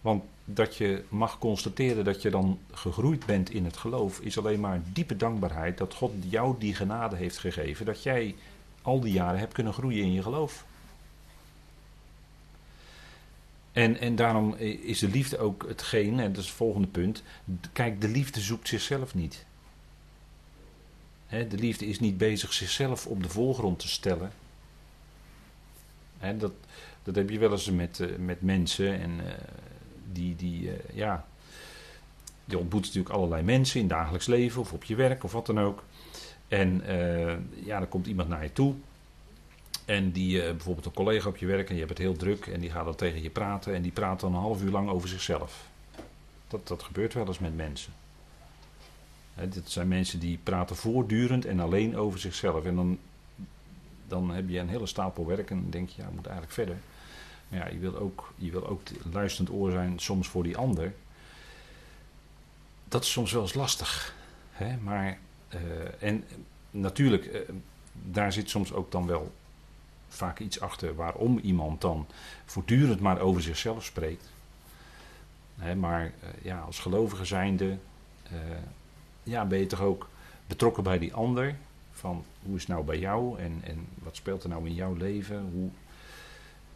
Want 0.00 0.24
dat 0.44 0.76
je 0.76 1.04
mag 1.08 1.38
constateren 1.38 2.04
dat 2.04 2.22
je 2.22 2.30
dan 2.30 2.58
gegroeid 2.70 3.26
bent 3.26 3.50
in 3.50 3.64
het 3.64 3.76
geloof, 3.76 4.20
is 4.20 4.38
alleen 4.38 4.60
maar 4.60 4.82
diepe 4.92 5.16
dankbaarheid 5.16 5.78
dat 5.78 5.94
God 5.94 6.12
jou 6.28 6.54
die 6.58 6.74
genade 6.74 7.16
heeft 7.16 7.38
gegeven, 7.38 7.86
dat 7.86 8.02
jij 8.02 8.34
al 8.82 9.00
die 9.00 9.12
jaren 9.12 9.38
hebt 9.38 9.52
kunnen 9.52 9.72
groeien 9.72 10.02
in 10.02 10.12
je 10.12 10.22
geloof. 10.22 10.64
En, 13.72 13.98
en 14.00 14.16
daarom 14.16 14.54
is 14.54 14.98
de 14.98 15.08
liefde 15.08 15.38
ook 15.38 15.64
hetgeen, 15.68 16.20
en 16.20 16.32
dat 16.32 16.42
is 16.42 16.48
het 16.48 16.56
volgende 16.56 16.88
punt. 16.88 17.22
Kijk, 17.72 18.00
de 18.00 18.08
liefde 18.08 18.40
zoekt 18.40 18.68
zichzelf 18.68 19.14
niet. 19.14 19.44
de 21.28 21.46
liefde 21.58 21.86
is 21.86 22.00
niet 22.00 22.18
bezig 22.18 22.52
zichzelf 22.52 23.06
op 23.06 23.22
de 23.22 23.28
voorgrond 23.28 23.78
te 23.78 23.88
stellen. 23.88 24.41
Dat, 26.38 26.52
dat 27.02 27.14
heb 27.14 27.30
je 27.30 27.38
wel 27.38 27.50
eens 27.50 27.70
met, 27.70 27.98
uh, 27.98 28.16
met 28.16 28.42
mensen 28.42 29.00
en 29.00 29.10
uh, 29.10 29.32
die, 30.12 30.36
die 30.36 30.62
uh, 30.62 30.72
ja, 30.92 31.26
je 32.44 32.58
ontmoet 32.58 32.84
natuurlijk 32.84 33.14
allerlei 33.14 33.42
mensen 33.42 33.80
in 33.80 33.86
het 33.86 33.94
dagelijks 33.94 34.26
leven 34.26 34.60
of 34.60 34.72
op 34.72 34.84
je 34.84 34.94
werk 34.94 35.24
of 35.24 35.32
wat 35.32 35.46
dan 35.46 35.60
ook. 35.60 35.84
En 36.48 36.82
ja, 37.64 37.78
dan 37.78 37.88
komt 37.88 38.06
iemand 38.06 38.28
naar 38.28 38.42
je 38.42 38.52
toe 38.52 38.74
en 39.84 40.12
die, 40.12 40.40
bijvoorbeeld 40.40 40.86
een 40.86 40.92
collega 40.92 41.28
op 41.28 41.36
je 41.36 41.46
werk 41.46 41.68
en 41.68 41.74
je 41.74 41.80
hebt 41.80 41.92
het 41.92 42.06
heel 42.06 42.16
druk 42.16 42.46
en 42.46 42.60
die 42.60 42.70
gaat 42.70 42.84
dan 42.84 42.94
tegen 42.94 43.22
je 43.22 43.30
praten 43.30 43.74
en 43.74 43.82
die 43.82 43.92
praat 43.92 44.20
dan 44.20 44.34
een 44.34 44.40
half 44.40 44.62
uur 44.62 44.70
lang 44.70 44.88
over 44.88 45.08
zichzelf. 45.08 45.68
Dat, 46.48 46.68
dat 46.68 46.82
gebeurt 46.82 47.14
wel 47.14 47.26
eens 47.26 47.38
met 47.38 47.56
mensen. 47.56 47.92
Hè, 49.34 49.48
dit 49.48 49.70
zijn 49.70 49.88
mensen 49.88 50.18
die 50.18 50.38
praten 50.42 50.76
voortdurend 50.76 51.44
en 51.44 51.60
alleen 51.60 51.96
over 51.96 52.18
zichzelf. 52.18 52.64
En 52.64 52.74
dan, 52.74 52.98
dan 54.12 54.30
heb 54.30 54.48
je 54.48 54.58
een 54.58 54.68
hele 54.68 54.86
stapel 54.86 55.26
werk 55.26 55.50
en 55.50 55.70
denk 55.70 55.88
je, 55.88 56.02
ja, 56.02 56.08
moet 56.14 56.26
eigenlijk 56.26 56.54
verder. 56.54 56.76
Maar 57.48 57.58
ja, 57.58 57.68
je 57.68 57.78
wil 57.78 57.96
ook, 57.96 58.32
je 58.36 58.50
wil 58.50 58.66
ook 58.66 58.80
luisterend 59.12 59.54
oor 59.54 59.70
zijn 59.70 59.98
soms 59.98 60.28
voor 60.28 60.42
die 60.42 60.56
ander. 60.56 60.94
Dat 62.88 63.02
is 63.02 63.10
soms 63.10 63.32
wel 63.32 63.42
eens 63.42 63.54
lastig. 63.54 64.14
Hè? 64.52 64.76
Maar, 64.76 65.18
uh, 65.54 65.60
en 66.02 66.24
natuurlijk, 66.70 67.24
uh, 67.24 67.38
daar 67.92 68.32
zit 68.32 68.50
soms 68.50 68.72
ook 68.72 68.92
dan 68.92 69.06
wel 69.06 69.32
vaak 70.08 70.38
iets 70.38 70.60
achter 70.60 70.94
waarom 70.94 71.38
iemand 71.38 71.80
dan 71.80 72.06
voortdurend 72.44 73.00
maar 73.00 73.20
over 73.20 73.42
zichzelf 73.42 73.84
spreekt. 73.84 74.30
maar 75.76 76.04
uh, 76.04 76.28
ja, 76.42 76.60
als 76.60 76.78
gelovige 76.78 77.24
zijnde 77.24 77.78
ja, 79.22 79.44
ben 79.44 79.58
je 79.58 79.66
toch 79.66 79.80
ook 79.80 80.08
betrokken 80.46 80.82
bij 80.82 80.98
die 80.98 81.14
ander. 81.14 81.56
Van 82.02 82.24
hoe 82.42 82.54
is 82.54 82.60
het 82.60 82.70
nou 82.70 82.84
bij 82.84 82.98
jou 82.98 83.38
en, 83.38 83.60
en 83.64 83.86
wat 83.94 84.16
speelt 84.16 84.42
er 84.42 84.48
nou 84.48 84.66
in 84.66 84.74
jouw 84.74 84.94
leven? 84.94 85.50
Hoe... 85.52 85.70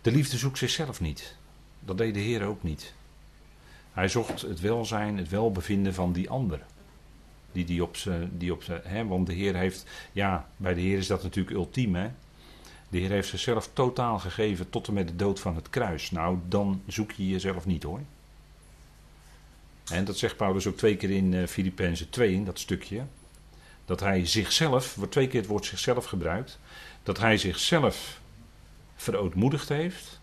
De 0.00 0.10
liefde 0.10 0.36
zoekt 0.36 0.58
zichzelf 0.58 1.00
niet. 1.00 1.36
Dat 1.80 1.98
deed 1.98 2.14
de 2.14 2.20
Heer 2.20 2.42
ook 2.42 2.62
niet. 2.62 2.94
Hij 3.92 4.08
zocht 4.08 4.42
het 4.42 4.60
welzijn, 4.60 5.16
het 5.16 5.28
welbevinden 5.28 5.94
van 5.94 6.12
die 6.12 6.30
ander. 6.30 6.60
Die, 7.52 7.64
die 7.64 7.82
op 7.82 7.96
zijn, 7.96 8.30
die 8.38 8.52
op 8.52 8.62
zijn, 8.62 8.80
hè, 8.84 9.06
want 9.06 9.26
de 9.26 9.32
Heer 9.32 9.54
heeft, 9.54 9.86
ja, 10.12 10.48
bij 10.56 10.74
de 10.74 10.80
Heer 10.80 10.98
is 10.98 11.06
dat 11.06 11.22
natuurlijk 11.22 11.56
ultiem, 11.56 11.94
hè. 11.94 12.10
De 12.88 12.98
Heer 12.98 13.10
heeft 13.10 13.28
zichzelf 13.28 13.70
totaal 13.72 14.18
gegeven 14.18 14.70
tot 14.70 14.88
en 14.88 14.94
met 14.94 15.08
de 15.08 15.16
dood 15.16 15.40
van 15.40 15.56
het 15.56 15.70
kruis. 15.70 16.10
Nou, 16.10 16.38
dan 16.48 16.82
zoek 16.86 17.12
je 17.12 17.28
jezelf 17.28 17.66
niet 17.66 17.82
hoor. 17.82 18.00
En 19.92 20.04
dat 20.04 20.18
zegt 20.18 20.36
Paulus 20.36 20.66
ook 20.66 20.76
twee 20.76 20.96
keer 20.96 21.10
in 21.10 21.32
uh, 21.32 21.46
Filippenzen 21.46 22.10
2, 22.10 22.34
in 22.34 22.44
dat 22.44 22.58
stukje. 22.58 23.04
Dat 23.86 24.00
hij 24.00 24.26
zichzelf, 24.26 24.94
wordt 24.94 25.12
twee 25.12 25.28
keer 25.28 25.40
het 25.40 25.48
woord 25.48 25.64
zichzelf 25.64 26.04
gebruikt. 26.04 26.58
Dat 27.02 27.18
hij 27.18 27.38
zichzelf 27.38 28.20
verootmoedigd 28.96 29.68
heeft. 29.68 30.20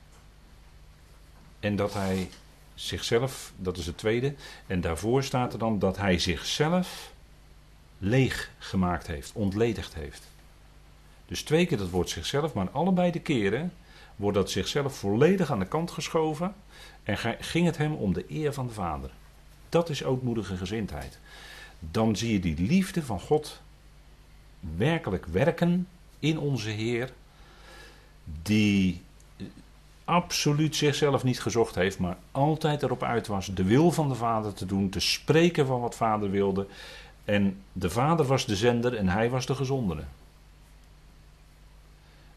En 1.59 1.75
dat 1.75 1.93
hij 1.93 2.29
zichzelf, 2.73 3.53
dat 3.57 3.77
is 3.77 3.85
het 3.85 3.97
tweede. 3.97 4.35
En 4.67 4.81
daarvoor 4.81 5.23
staat 5.23 5.53
er 5.53 5.59
dan 5.59 5.79
dat 5.79 5.97
hij 5.97 6.19
zichzelf 6.19 7.11
leeg 7.97 8.51
gemaakt 8.57 9.07
heeft, 9.07 9.31
ontledigd 9.33 9.93
heeft. 9.93 10.27
Dus 11.25 11.43
twee 11.43 11.65
keer 11.65 11.77
dat 11.77 11.89
woord 11.89 12.09
zichzelf, 12.09 12.53
maar 12.53 12.69
allebei 12.69 13.11
de 13.11 13.19
keren 13.19 13.73
wordt 14.15 14.37
dat 14.37 14.51
zichzelf 14.51 14.97
volledig 14.97 15.51
aan 15.51 15.59
de 15.59 15.67
kant 15.67 15.91
geschoven 15.91 16.55
en 17.03 17.17
ging 17.39 17.65
het 17.65 17.77
hem 17.77 17.93
om 17.93 18.13
de 18.13 18.25
eer 18.29 18.53
van 18.53 18.67
de 18.67 18.73
Vader. 18.73 19.09
Dat 19.69 19.89
is 19.89 20.03
ootmoedige 20.03 20.57
gezindheid. 20.57 21.19
Dan 21.91 22.15
zie 22.15 22.33
je 22.33 22.39
die 22.39 22.67
liefde 22.67 23.03
van 23.03 23.19
God 23.19 23.61
werkelijk 24.77 25.25
werken 25.25 25.87
in 26.19 26.39
onze 26.39 26.69
Heer, 26.69 27.13
die 28.41 29.01
absoluut 30.05 30.75
zichzelf 30.75 31.23
niet 31.23 31.41
gezocht 31.41 31.75
heeft, 31.75 31.99
maar 31.99 32.17
altijd 32.31 32.83
erop 32.83 33.03
uit 33.03 33.27
was 33.27 33.47
de 33.47 33.63
wil 33.63 33.91
van 33.91 34.09
de 34.09 34.15
Vader 34.15 34.53
te 34.53 34.65
doen, 34.65 34.89
te 34.89 34.99
spreken 34.99 35.65
van 35.65 35.81
wat 35.81 35.95
Vader 35.95 36.31
wilde. 36.31 36.67
En 37.25 37.61
de 37.73 37.89
Vader 37.89 38.25
was 38.25 38.45
de 38.45 38.55
zender 38.55 38.95
en 38.95 39.07
hij 39.07 39.29
was 39.29 39.45
de 39.45 39.55
gezondere. 39.55 40.03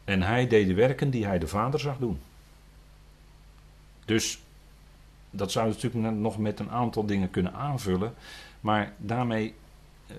En 0.03 0.21
hij 0.21 0.47
deed 0.47 0.67
de 0.67 0.73
werken 0.73 1.09
die 1.09 1.25
hij 1.25 1.39
de 1.39 1.47
Vader 1.47 1.79
zag 1.79 1.97
doen. 1.97 2.19
Dus 4.05 4.39
dat 5.29 5.51
zou 5.51 5.67
je 5.67 5.73
natuurlijk 5.73 6.15
nog 6.15 6.37
met 6.37 6.59
een 6.59 6.71
aantal 6.71 7.05
dingen 7.05 7.29
kunnen 7.29 7.53
aanvullen. 7.53 8.13
Maar 8.61 8.93
daarmee 8.97 9.55
eh, 10.07 10.15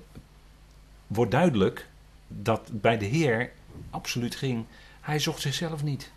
wordt 1.06 1.30
duidelijk 1.30 1.88
dat 2.28 2.70
bij 2.72 2.98
de 2.98 3.04
Heer 3.04 3.52
absoluut 3.90 4.36
ging. 4.36 4.64
Hij 5.00 5.18
zocht 5.18 5.40
zichzelf 5.40 5.82
niet. 5.82 6.10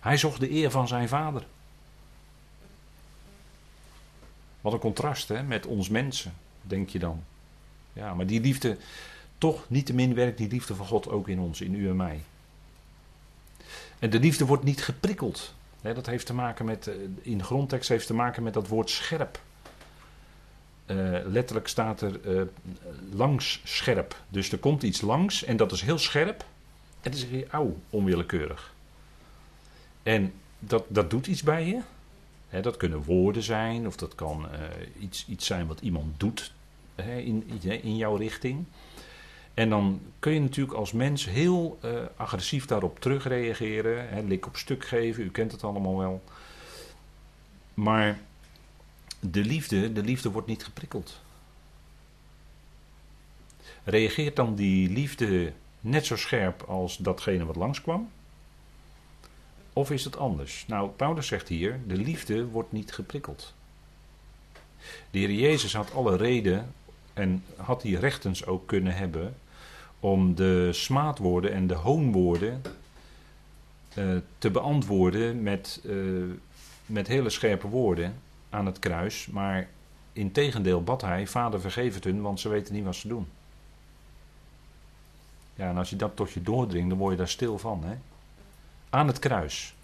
Hij 0.00 0.16
zocht 0.16 0.40
de 0.40 0.50
eer 0.50 0.70
van 0.70 0.88
zijn 0.88 1.08
vader. 1.08 1.46
Wat 4.60 4.72
een 4.72 4.78
contrast 4.78 5.28
hè, 5.28 5.42
met 5.42 5.66
ons 5.66 5.88
mensen, 5.88 6.34
denk 6.62 6.88
je 6.88 6.98
dan. 6.98 7.24
Ja, 7.92 8.14
maar 8.14 8.26
die 8.26 8.40
liefde, 8.40 8.78
toch 9.38 9.64
niet 9.68 9.86
te 9.86 9.94
min 9.94 10.14
werkt 10.14 10.38
die 10.38 10.48
liefde 10.48 10.74
van 10.74 10.86
God 10.86 11.08
ook 11.08 11.28
in 11.28 11.38
ons, 11.38 11.60
in 11.60 11.74
u 11.74 11.88
en 11.88 11.96
mij. 11.96 12.20
En 13.98 14.10
de 14.10 14.18
liefde 14.18 14.46
wordt 14.46 14.64
niet 14.64 14.82
geprikkeld. 14.82 15.54
dat 15.80 16.06
heeft 16.06 16.26
te 16.26 16.34
maken 16.34 16.64
met, 16.64 16.86
eh, 16.86 16.94
in 17.20 17.38
de 17.38 17.44
grondtekst 17.44 17.88
heeft 17.88 18.06
te 18.06 18.14
maken 18.14 18.42
met 18.42 18.54
dat 18.54 18.68
woord 18.68 18.90
scherp. 18.90 19.40
Uh, 20.86 21.18
letterlijk 21.24 21.68
staat 21.68 22.00
er 22.00 22.20
uh, 22.26 22.42
langs 23.12 23.60
scherp. 23.64 24.22
Dus 24.28 24.52
er 24.52 24.58
komt 24.58 24.82
iets 24.82 25.00
langs 25.00 25.44
en 25.44 25.56
dat 25.56 25.72
is 25.72 25.82
heel 25.82 25.98
scherp. 25.98 26.40
En 27.00 27.10
het 27.10 27.14
is 27.14 27.28
weer 27.28 27.46
auw, 27.50 27.76
onwillekeurig. 27.90 28.74
En 30.02 30.32
dat, 30.58 30.84
dat 30.88 31.10
doet 31.10 31.26
iets 31.26 31.42
bij 31.42 31.66
je. 31.66 31.80
dat 32.62 32.76
kunnen 32.76 33.02
woorden 33.02 33.42
zijn, 33.42 33.86
of 33.86 33.96
dat 33.96 34.14
kan 34.14 34.46
uh, 34.52 34.58
iets, 35.02 35.26
iets 35.28 35.46
zijn 35.46 35.66
wat 35.66 35.80
iemand 35.80 36.20
doet 36.20 36.52
in, 37.16 37.60
in 37.82 37.96
jouw 37.96 38.16
richting. 38.16 38.64
En 39.54 39.70
dan 39.70 40.00
kun 40.18 40.32
je 40.32 40.40
natuurlijk 40.40 40.76
als 40.76 40.92
mens 40.92 41.24
heel 41.24 41.78
agressief 42.16 42.66
daarop 42.66 43.00
terugreageren. 43.00 44.26
Lik 44.28 44.46
op 44.46 44.56
stuk 44.56 44.84
geven, 44.84 45.24
u 45.24 45.30
kent 45.30 45.52
het 45.52 45.64
allemaal 45.64 45.98
wel. 45.98 46.22
Maar 47.74 48.18
de 49.30 49.44
liefde, 49.44 49.92
de 49.92 50.02
liefde 50.02 50.30
wordt 50.30 50.46
niet 50.48 50.64
geprikkeld. 50.64 51.20
Reageert 53.84 54.36
dan 54.36 54.54
die 54.54 54.90
liefde 54.90 55.52
net 55.80 56.06
zo 56.06 56.16
scherp 56.16 56.62
als 56.62 56.96
datgene 56.96 57.44
wat 57.44 57.56
langskwam? 57.56 58.10
Of 59.72 59.90
is 59.90 60.04
het 60.04 60.16
anders? 60.16 60.64
Nou, 60.66 60.90
Paulus 60.90 61.26
zegt 61.26 61.48
hier: 61.48 61.80
de 61.86 61.96
liefde 61.96 62.46
wordt 62.46 62.72
niet 62.72 62.92
geprikkeld. 62.92 63.54
De 65.10 65.18
Heer 65.18 65.32
Jezus 65.32 65.74
had 65.74 65.92
alle 65.92 66.16
reden 66.16 66.72
en 67.12 67.44
had 67.56 67.82
die 67.82 67.98
rechtens 67.98 68.46
ook 68.46 68.66
kunnen 68.66 68.94
hebben 68.94 69.36
om 70.00 70.34
de 70.34 70.68
smaadwoorden 70.72 71.52
en 71.52 71.66
de 71.66 71.74
hoonwoorden 71.74 72.62
uh, 73.98 74.16
te 74.38 74.50
beantwoorden 74.50 75.42
met, 75.42 75.80
uh, 75.84 76.32
met 76.86 77.06
hele 77.06 77.30
scherpe 77.30 77.68
woorden 77.68 78.22
aan 78.54 78.66
het 78.66 78.78
kruis. 78.78 79.26
Maar 79.26 79.68
in 80.12 80.32
tegendeel 80.32 80.82
bad 80.82 81.00
hij, 81.00 81.26
vader 81.26 81.60
vergeef 81.60 81.94
het 81.94 82.04
hun, 82.04 82.22
want 82.22 82.40
ze 82.40 82.48
weten 82.48 82.74
niet 82.74 82.84
wat 82.84 82.94
ze 82.94 83.08
doen. 83.08 83.26
Ja, 85.54 85.68
en 85.68 85.76
als 85.76 85.90
je 85.90 85.96
dat 85.96 86.16
tot 86.16 86.32
je 86.32 86.42
doordringt, 86.42 86.88
dan 86.88 86.98
word 86.98 87.12
je 87.12 87.18
daar 87.18 87.28
stil 87.28 87.58
van. 87.58 87.82
Hè? 87.84 87.94
Aan 88.90 89.06
het 89.06 89.18
kruis. 89.18 89.74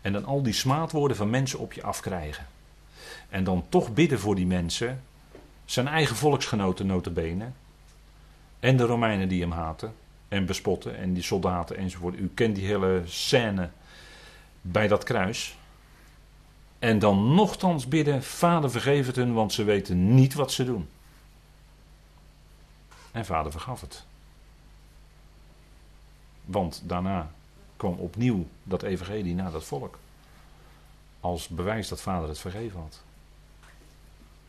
En 0.00 0.12
dan 0.12 0.24
al 0.24 0.42
die 0.42 0.52
smaadwoorden 0.52 1.16
van 1.16 1.30
mensen 1.30 1.58
op 1.58 1.72
je 1.72 1.82
afkrijgen. 1.82 2.46
En 3.28 3.44
dan 3.44 3.64
toch 3.68 3.94
bidden 3.94 4.20
voor 4.20 4.34
die 4.34 4.46
mensen, 4.46 5.02
zijn 5.64 5.88
eigen 5.88 6.16
volksgenoten 6.16 6.86
notabene, 6.86 7.46
en 8.60 8.76
de 8.76 8.84
Romeinen 8.84 9.28
die 9.28 9.40
hem 9.40 9.50
haten 9.50 9.94
en 10.28 10.46
bespotten 10.46 10.96
en 10.96 11.12
die 11.12 11.22
soldaten 11.22 11.76
enzovoort. 11.76 12.18
U 12.18 12.30
kent 12.34 12.54
die 12.54 12.66
hele 12.66 13.02
scène 13.04 13.70
bij 14.60 14.88
dat 14.88 15.04
kruis. 15.04 15.56
En 16.84 16.98
dan 16.98 17.34
nochtans 17.34 17.88
bidden, 17.88 18.22
vader 18.22 18.70
vergeef 18.70 19.06
het 19.06 19.16
hun, 19.16 19.32
want 19.32 19.52
ze 19.52 19.64
weten 19.64 20.14
niet 20.14 20.34
wat 20.34 20.52
ze 20.52 20.64
doen. 20.64 20.88
En 23.12 23.24
vader 23.24 23.52
vergaf 23.52 23.80
het. 23.80 24.04
Want 26.44 26.82
daarna 26.84 27.30
kwam 27.76 27.94
opnieuw 27.94 28.46
dat 28.62 28.82
evangelie 28.82 29.34
naar 29.34 29.50
dat 29.50 29.64
volk. 29.64 29.98
Als 31.20 31.48
bewijs 31.48 31.88
dat 31.88 32.00
vader 32.00 32.28
het 32.28 32.38
vergeven 32.38 32.80
had. 32.80 33.02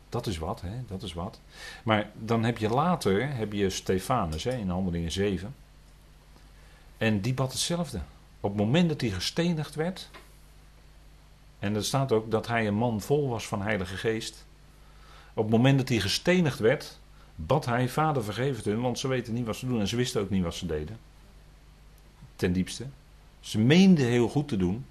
Dat 0.10 0.28
is 0.28 0.38
wat, 0.38 0.62
hè? 0.62 0.86
dat 0.88 1.04
is 1.04 1.14
wat. 1.14 1.40
Maar 1.84 2.12
dan 2.14 2.44
heb 2.44 2.58
je 2.58 2.70
later, 2.70 3.36
heb 3.36 3.54
je 3.54 3.70
Stefanus 3.70 4.44
hè, 4.44 4.56
in 4.56 4.70
Handelingen 4.70 5.12
7. 5.12 5.56
En 6.98 7.22
die 7.22 7.34
bad 7.34 7.52
hetzelfde. 7.52 8.00
Op 8.40 8.50
het 8.50 8.60
moment 8.60 8.90
dat 8.90 9.02
hij 9.02 9.10
gestenigd 9.10 9.76
werd, 9.76 10.10
En 11.66 11.76
er 11.76 11.84
staat 11.84 12.12
ook 12.12 12.32
dat 12.32 12.48
hij 12.48 12.68
een 12.68 12.76
man 12.76 13.02
vol 13.02 13.30
was 13.30 13.48
van 13.48 13.62
Heilige 13.62 13.98
Geest. 13.98 14.46
Op 15.34 15.44
het 15.44 15.52
moment 15.52 15.78
dat 15.78 15.90
hij 15.90 16.00
gestenigd 16.00 16.60
werd, 16.60 17.00
bad 17.36 17.66
hij: 17.66 17.90
Vader, 17.90 18.24
vergeef 18.24 18.56
het 18.56 18.66
hun, 18.66 18.82
want 18.82 19.00
ze 19.00 19.08
weten 19.08 19.34
niet 19.34 19.46
wat 19.46 19.56
ze 19.56 19.68
doen. 19.68 19.80
En 19.80 19.88
ze 19.88 19.96
wisten 19.96 20.22
ook 20.22 20.30
niet 20.30 20.44
wat 20.44 20.56
ze 20.56 20.66
deden. 20.66 21.00
Ten 22.36 22.54
diepste. 22.54 22.86
Ze 23.40 23.60
meenden 23.60 24.06
heel 24.06 24.30
goed 24.30 24.48
te 24.48 24.58
doen. 24.58 24.86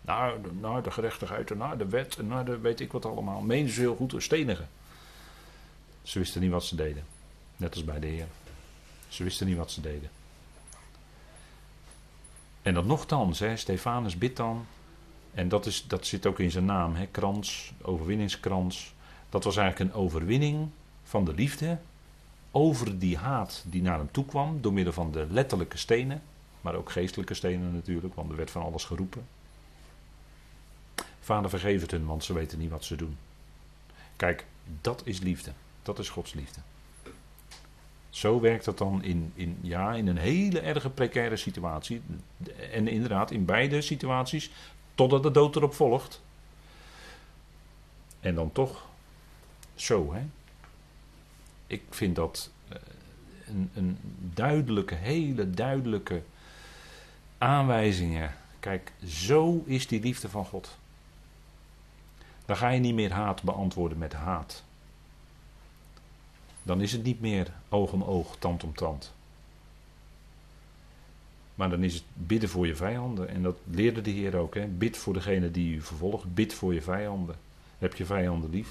Naar 0.00 0.42
de, 0.42 0.50
naar 0.60 0.82
de 0.82 0.90
gerechtigheid 0.90 1.50
en 1.50 1.58
naar 1.58 1.78
de 1.78 1.86
wet 1.86 2.16
en 2.16 2.26
naar 2.26 2.44
de 2.44 2.58
weet 2.58 2.80
ik 2.80 2.92
wat 2.92 3.04
allemaal. 3.04 3.40
Meenden 3.40 3.72
ze 3.74 3.80
heel 3.80 3.96
goed 3.96 4.08
te 4.08 4.20
stenigen. 4.20 4.68
Ze 6.02 6.18
wisten 6.18 6.40
niet 6.40 6.50
wat 6.50 6.64
ze 6.64 6.76
deden. 6.76 7.04
Net 7.56 7.74
als 7.74 7.84
bij 7.84 8.00
de 8.00 8.06
Heer. 8.06 8.26
Ze 9.08 9.24
wisten 9.24 9.46
niet 9.46 9.56
wat 9.56 9.70
ze 9.70 9.80
deden. 9.80 10.10
En 12.62 12.74
dat 12.74 12.84
nogthans, 12.86 13.38
hè, 13.38 13.56
Stefanus 13.56 14.18
bidt 14.18 14.36
dan. 14.36 14.66
En 15.34 15.48
dat, 15.48 15.66
is, 15.66 15.84
dat 15.86 16.06
zit 16.06 16.26
ook 16.26 16.38
in 16.38 16.50
zijn 16.50 16.64
naam, 16.64 16.94
hè, 16.94 17.06
krans, 17.06 17.72
overwinningskrans. 17.82 18.94
Dat 19.28 19.44
was 19.44 19.56
eigenlijk 19.56 19.90
een 19.90 20.00
overwinning 20.00 20.68
van 21.02 21.24
de 21.24 21.34
liefde 21.34 21.78
over 22.50 22.98
die 22.98 23.16
haat 23.16 23.64
die 23.66 23.82
naar 23.82 23.98
hem 23.98 24.10
toe 24.10 24.24
kwam 24.24 24.60
door 24.60 24.72
middel 24.72 24.92
van 24.92 25.12
de 25.12 25.26
letterlijke 25.30 25.78
stenen, 25.78 26.22
maar 26.60 26.74
ook 26.74 26.90
geestelijke 26.90 27.34
stenen 27.34 27.74
natuurlijk, 27.74 28.14
want 28.14 28.30
er 28.30 28.36
werd 28.36 28.50
van 28.50 28.62
alles 28.62 28.84
geroepen. 28.84 29.26
Vader 31.20 31.50
vergeef 31.50 31.80
het 31.80 31.90
hun, 31.90 32.06
want 32.06 32.24
ze 32.24 32.32
weten 32.32 32.58
niet 32.58 32.70
wat 32.70 32.84
ze 32.84 32.96
doen. 32.96 33.16
Kijk, 34.16 34.46
dat 34.80 35.02
is 35.04 35.20
liefde. 35.20 35.52
Dat 35.82 35.98
is 35.98 36.08
Gods 36.08 36.32
liefde. 36.32 36.60
Zo 38.10 38.40
werkt 38.40 38.64
dat 38.64 38.78
dan 38.78 39.02
in, 39.02 39.32
in, 39.34 39.58
ja, 39.60 39.94
in 39.94 40.06
een 40.06 40.16
hele 40.16 40.60
erge 40.60 40.90
precaire 40.90 41.36
situatie. 41.36 42.02
En 42.72 42.88
inderdaad, 42.88 43.30
in 43.30 43.44
beide 43.44 43.80
situaties, 43.80 44.50
totdat 44.94 45.22
de 45.22 45.30
dood 45.30 45.56
erop 45.56 45.74
volgt. 45.74 46.22
En 48.20 48.34
dan 48.34 48.52
toch 48.52 48.86
zo, 49.74 50.12
hè. 50.14 50.22
Ik 51.66 51.82
vind 51.90 52.16
dat 52.16 52.50
eh, 52.68 52.76
een, 53.46 53.70
een 53.74 53.98
duidelijke, 54.34 54.94
hele 54.94 55.50
duidelijke 55.50 56.22
aanwijzingen. 57.38 58.34
Kijk, 58.60 58.92
zo 59.06 59.62
is 59.66 59.86
die 59.86 60.00
liefde 60.00 60.28
van 60.28 60.44
God. 60.44 60.76
Dan 62.44 62.56
ga 62.56 62.68
je 62.68 62.80
niet 62.80 62.94
meer 62.94 63.12
haat 63.12 63.42
beantwoorden 63.42 63.98
met 63.98 64.12
haat. 64.12 64.64
Dan 66.62 66.80
is 66.80 66.92
het 66.92 67.02
niet 67.02 67.20
meer 67.20 67.52
oog 67.68 67.92
om 67.92 68.02
oog, 68.02 68.36
tand 68.36 68.64
om 68.64 68.74
tand. 68.74 69.12
Maar 71.54 71.70
dan 71.70 71.82
is 71.82 71.94
het 71.94 72.04
bidden 72.14 72.48
voor 72.48 72.66
je 72.66 72.76
vijanden. 72.76 73.28
En 73.28 73.42
dat 73.42 73.58
leerde 73.70 74.00
de 74.00 74.10
Heer 74.10 74.36
ook. 74.36 74.54
Hè? 74.54 74.66
Bid 74.66 74.96
voor 74.96 75.12
degene 75.12 75.50
die 75.50 75.74
u 75.74 75.80
vervolgt. 75.80 76.34
Bid 76.34 76.54
voor 76.54 76.74
je 76.74 76.82
vijanden. 76.82 77.36
Heb 77.78 77.94
je 77.94 78.04
vijanden 78.04 78.50
lief. 78.50 78.68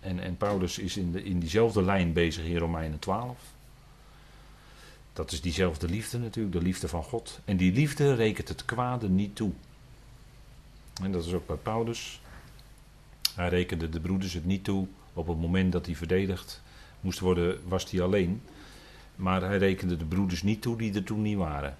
En, 0.00 0.20
en 0.20 0.36
Paulus 0.36 0.78
is 0.78 0.96
in, 0.96 1.12
de, 1.12 1.24
in 1.24 1.38
diezelfde 1.38 1.82
lijn 1.82 2.12
bezig 2.12 2.44
in 2.44 2.56
Romeinen 2.56 2.98
12. 2.98 3.38
Dat 5.12 5.32
is 5.32 5.40
diezelfde 5.40 5.88
liefde 5.88 6.18
natuurlijk, 6.18 6.54
de 6.54 6.62
liefde 6.62 6.88
van 6.88 7.02
God. 7.02 7.40
En 7.44 7.56
die 7.56 7.72
liefde 7.72 8.14
rekent 8.14 8.48
het 8.48 8.64
kwade 8.64 9.08
niet 9.08 9.36
toe. 9.36 9.52
En 11.02 11.12
dat 11.12 11.24
is 11.24 11.32
ook 11.32 11.46
bij 11.46 11.56
Paulus. 11.56 12.20
Hij 13.34 13.48
rekende 13.48 13.88
de 13.88 14.00
broeders 14.00 14.32
het 14.32 14.44
niet 14.44 14.64
toe. 14.64 14.86
Op 15.12 15.26
het 15.26 15.40
moment 15.40 15.72
dat 15.72 15.86
hij 15.86 15.96
verdedigd 15.96 16.62
moest 17.00 17.18
worden, 17.18 17.60
was 17.68 17.90
hij 17.90 18.02
alleen. 18.02 18.42
Maar 19.18 19.42
hij 19.42 19.58
rekende 19.58 19.96
de 19.96 20.04
broeders 20.04 20.42
niet 20.42 20.62
toe 20.62 20.76
die 20.76 20.94
er 20.94 21.04
toen 21.04 21.22
niet 21.22 21.36
waren. 21.36 21.76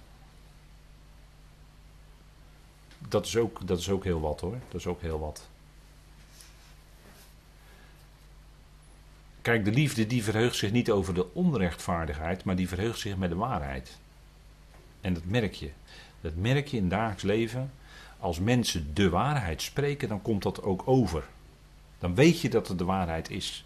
Dat 3.07 3.25
is 3.25 3.37
ook, 3.37 3.67
dat 3.67 3.79
is 3.79 3.89
ook 3.89 4.03
heel 4.03 4.19
wat 4.19 4.39
hoor. 4.39 4.57
Dat 4.67 4.79
is 4.79 4.87
ook 4.87 5.01
heel 5.01 5.19
wat. 5.19 5.47
Kijk, 9.41 9.65
de 9.65 9.71
liefde 9.71 10.07
die 10.07 10.23
verheugt 10.23 10.55
zich 10.55 10.71
niet 10.71 10.91
over 10.91 11.13
de 11.13 11.33
onrechtvaardigheid, 11.33 12.43
maar 12.43 12.55
die 12.55 12.67
verheugt 12.67 12.99
zich 12.99 13.17
met 13.17 13.29
de 13.29 13.35
waarheid. 13.35 13.97
En 15.01 15.13
dat 15.13 15.25
merk 15.25 15.53
je. 15.53 15.69
Dat 16.21 16.35
merk 16.35 16.67
je 16.67 16.77
in 16.77 16.83
het 16.83 16.91
dagelijks 16.91 17.23
leven. 17.23 17.71
Als 18.19 18.39
mensen 18.39 18.93
de 18.93 19.09
waarheid 19.09 19.61
spreken, 19.61 20.07
dan 20.07 20.21
komt 20.21 20.43
dat 20.43 20.63
ook 20.63 20.81
over. 20.85 21.23
Dan 21.99 22.15
weet 22.15 22.41
je 22.41 22.49
dat 22.49 22.67
het 22.67 22.77
de 22.77 22.85
waarheid 22.85 23.29
is. 23.29 23.65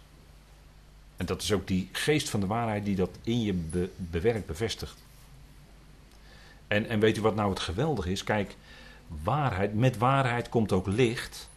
En 1.16 1.26
dat 1.26 1.42
is 1.42 1.52
ook 1.52 1.66
die 1.66 1.88
geest 1.92 2.28
van 2.30 2.40
de 2.40 2.46
waarheid 2.46 2.84
die 2.84 2.96
dat 2.96 3.18
in 3.22 3.42
je 3.42 3.54
bewerkt, 3.96 4.46
bevestigt. 4.46 5.02
En, 6.68 6.88
en 6.88 7.00
weet 7.00 7.16
u 7.16 7.20
wat 7.20 7.34
nou 7.34 7.50
het 7.50 7.60
geweldige 7.60 8.10
is? 8.10 8.24
Kijk, 8.24 8.56
waarheid, 9.22 9.74
met 9.74 9.98
waarheid 9.98 10.48
komt 10.48 10.72
ook 10.72 10.86
licht. 10.86 11.48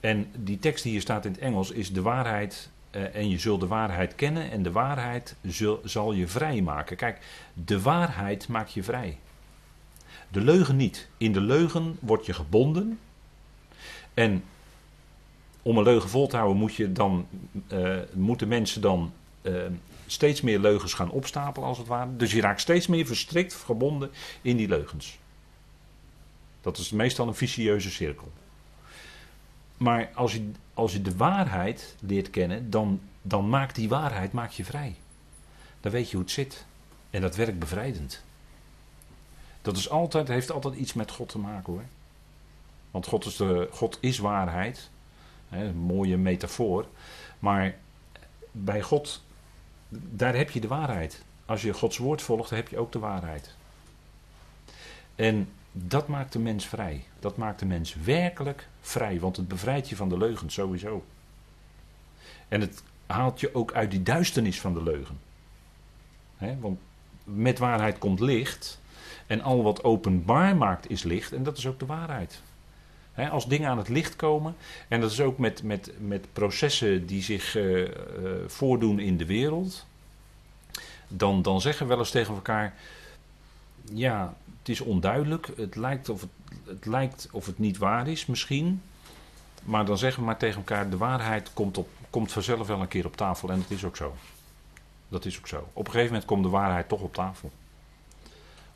En 0.00 0.30
die 0.36 0.58
tekst 0.58 0.82
die 0.82 0.92
hier 0.92 1.00
staat 1.00 1.24
in 1.24 1.32
het 1.32 1.40
Engels 1.40 1.70
is 1.70 1.92
de 1.92 2.02
waarheid 2.02 2.70
uh, 2.90 3.14
en 3.14 3.28
je 3.28 3.38
zult 3.38 3.60
de 3.60 3.66
waarheid 3.66 4.14
kennen 4.14 4.50
en 4.50 4.62
de 4.62 4.72
waarheid 4.72 5.36
zal 5.84 6.12
je 6.12 6.28
vrij 6.28 6.60
maken. 6.60 6.96
Kijk, 6.96 7.18
de 7.52 7.80
waarheid 7.80 8.48
maakt 8.48 8.72
je 8.72 8.82
vrij. 8.82 9.18
De 10.28 10.40
leugen 10.40 10.76
niet. 10.76 11.08
In 11.16 11.32
de 11.32 11.40
leugen 11.40 11.96
word 12.00 12.26
je 12.26 12.32
gebonden. 12.32 12.98
En 14.14 14.44
om 15.64 15.78
een 15.78 15.84
leugen 15.84 16.10
vol 16.10 16.26
te 16.26 16.36
houden 16.36 16.58
moet 16.58 16.74
je 16.74 16.92
dan, 16.92 17.26
uh, 17.72 17.98
moeten 18.12 18.48
mensen 18.48 18.80
dan 18.80 19.12
uh, 19.42 19.62
steeds 20.06 20.40
meer 20.40 20.58
leugens 20.58 20.94
gaan 20.94 21.10
opstapelen 21.10 21.68
als 21.68 21.78
het 21.78 21.86
ware. 21.86 22.16
Dus 22.16 22.32
je 22.32 22.40
raakt 22.40 22.60
steeds 22.60 22.86
meer 22.86 23.06
verstrikt, 23.06 23.54
gebonden 23.54 24.10
in 24.42 24.56
die 24.56 24.68
leugens. 24.68 25.18
Dat 26.60 26.78
is 26.78 26.90
meestal 26.90 27.28
een 27.28 27.34
vicieuze 27.34 27.90
cirkel. 27.90 28.32
Maar 29.76 30.10
als 30.14 30.32
je, 30.32 30.50
als 30.74 30.92
je 30.92 31.02
de 31.02 31.16
waarheid 31.16 31.96
leert 32.00 32.30
kennen, 32.30 32.70
dan, 32.70 33.00
dan 33.22 33.48
maakt 33.48 33.74
die 33.74 33.88
waarheid 33.88 34.32
maakt 34.32 34.54
je 34.54 34.64
vrij. 34.64 34.94
Dan 35.80 35.92
weet 35.92 36.10
je 36.10 36.16
hoe 36.16 36.24
het 36.24 36.34
zit. 36.34 36.64
En 37.10 37.20
dat 37.20 37.36
werkt 37.36 37.58
bevrijdend. 37.58 38.22
Dat 39.62 39.76
is 39.76 39.88
altijd, 39.88 40.28
heeft 40.28 40.50
altijd 40.50 40.74
iets 40.74 40.92
met 40.92 41.10
God 41.10 41.28
te 41.28 41.38
maken 41.38 41.72
hoor. 41.72 41.84
Want 42.90 43.06
God 43.06 43.24
is, 43.24 43.36
de, 43.36 43.68
God 43.70 43.98
is 44.00 44.18
waarheid. 44.18 44.90
Een 45.54 45.76
mooie 45.76 46.16
metafoor. 46.16 46.86
Maar 47.38 47.74
bij 48.50 48.82
God, 48.82 49.22
daar 49.88 50.34
heb 50.34 50.50
je 50.50 50.60
de 50.60 50.68
waarheid. 50.68 51.22
Als 51.46 51.62
je 51.62 51.74
Gods 51.74 51.98
woord 51.98 52.22
volgt, 52.22 52.48
dan 52.48 52.58
heb 52.58 52.68
je 52.68 52.78
ook 52.78 52.92
de 52.92 52.98
waarheid. 52.98 53.54
En 55.14 55.48
dat 55.72 56.08
maakt 56.08 56.32
de 56.32 56.38
mens 56.38 56.66
vrij. 56.66 57.04
Dat 57.20 57.36
maakt 57.36 57.58
de 57.58 57.66
mens 57.66 57.94
werkelijk 57.94 58.68
vrij, 58.80 59.20
want 59.20 59.36
het 59.36 59.48
bevrijdt 59.48 59.88
je 59.88 59.96
van 59.96 60.08
de 60.08 60.18
leugen 60.18 60.50
sowieso. 60.50 61.04
En 62.48 62.60
het 62.60 62.82
haalt 63.06 63.40
je 63.40 63.54
ook 63.54 63.72
uit 63.72 63.90
die 63.90 64.02
duisternis 64.02 64.60
van 64.60 64.74
de 64.74 64.82
leugen. 64.82 65.18
want 66.60 66.78
met 67.24 67.58
waarheid 67.58 67.98
komt 67.98 68.20
licht. 68.20 68.80
En 69.26 69.40
al 69.40 69.62
wat 69.62 69.84
openbaar 69.84 70.56
maakt 70.56 70.90
is 70.90 71.02
licht. 71.02 71.32
En 71.32 71.42
dat 71.42 71.58
is 71.58 71.66
ook 71.66 71.78
de 71.78 71.86
waarheid. 71.86 72.42
Als 73.14 73.48
dingen 73.48 73.68
aan 73.68 73.78
het 73.78 73.88
licht 73.88 74.16
komen. 74.16 74.56
En 74.88 75.00
dat 75.00 75.10
is 75.10 75.20
ook 75.20 75.38
met, 75.38 75.62
met, 75.62 75.92
met 75.98 76.26
processen 76.32 77.06
die 77.06 77.22
zich 77.22 77.56
uh, 77.56 77.80
uh, 77.80 77.88
voordoen 78.46 78.98
in 78.98 79.16
de 79.16 79.26
wereld. 79.26 79.86
Dan, 81.08 81.42
dan 81.42 81.60
zeggen 81.60 81.82
we 81.82 81.92
wel 81.92 81.98
eens 81.98 82.10
tegen 82.10 82.34
elkaar. 82.34 82.74
Ja, 83.92 84.34
het 84.58 84.68
is 84.68 84.80
onduidelijk. 84.80 85.50
Het 85.56 85.76
lijkt 85.76 86.08
of 86.08 86.20
het, 86.20 86.30
het 86.64 86.86
lijkt 86.86 87.28
of 87.32 87.46
het 87.46 87.58
niet 87.58 87.78
waar 87.78 88.08
is, 88.08 88.26
misschien. 88.26 88.82
Maar 89.62 89.84
dan 89.84 89.98
zeggen 89.98 90.20
we 90.20 90.26
maar 90.26 90.38
tegen 90.38 90.56
elkaar: 90.56 90.90
de 90.90 90.96
waarheid 90.96 91.50
komt, 91.52 91.78
op, 91.78 91.88
komt 92.10 92.32
vanzelf 92.32 92.66
wel 92.66 92.80
een 92.80 92.88
keer 92.88 93.06
op 93.06 93.16
tafel. 93.16 93.48
En 93.50 93.58
dat 93.60 93.70
is 93.70 93.84
ook 93.84 93.96
zo. 93.96 94.14
Dat 95.08 95.24
is 95.24 95.38
ook 95.38 95.48
zo. 95.48 95.68
Op 95.72 95.86
een 95.86 95.92
gegeven 95.92 96.12
moment 96.12 96.24
komt 96.24 96.42
de 96.42 96.48
waarheid 96.48 96.88
toch 96.88 97.00
op 97.00 97.14
tafel. 97.14 97.52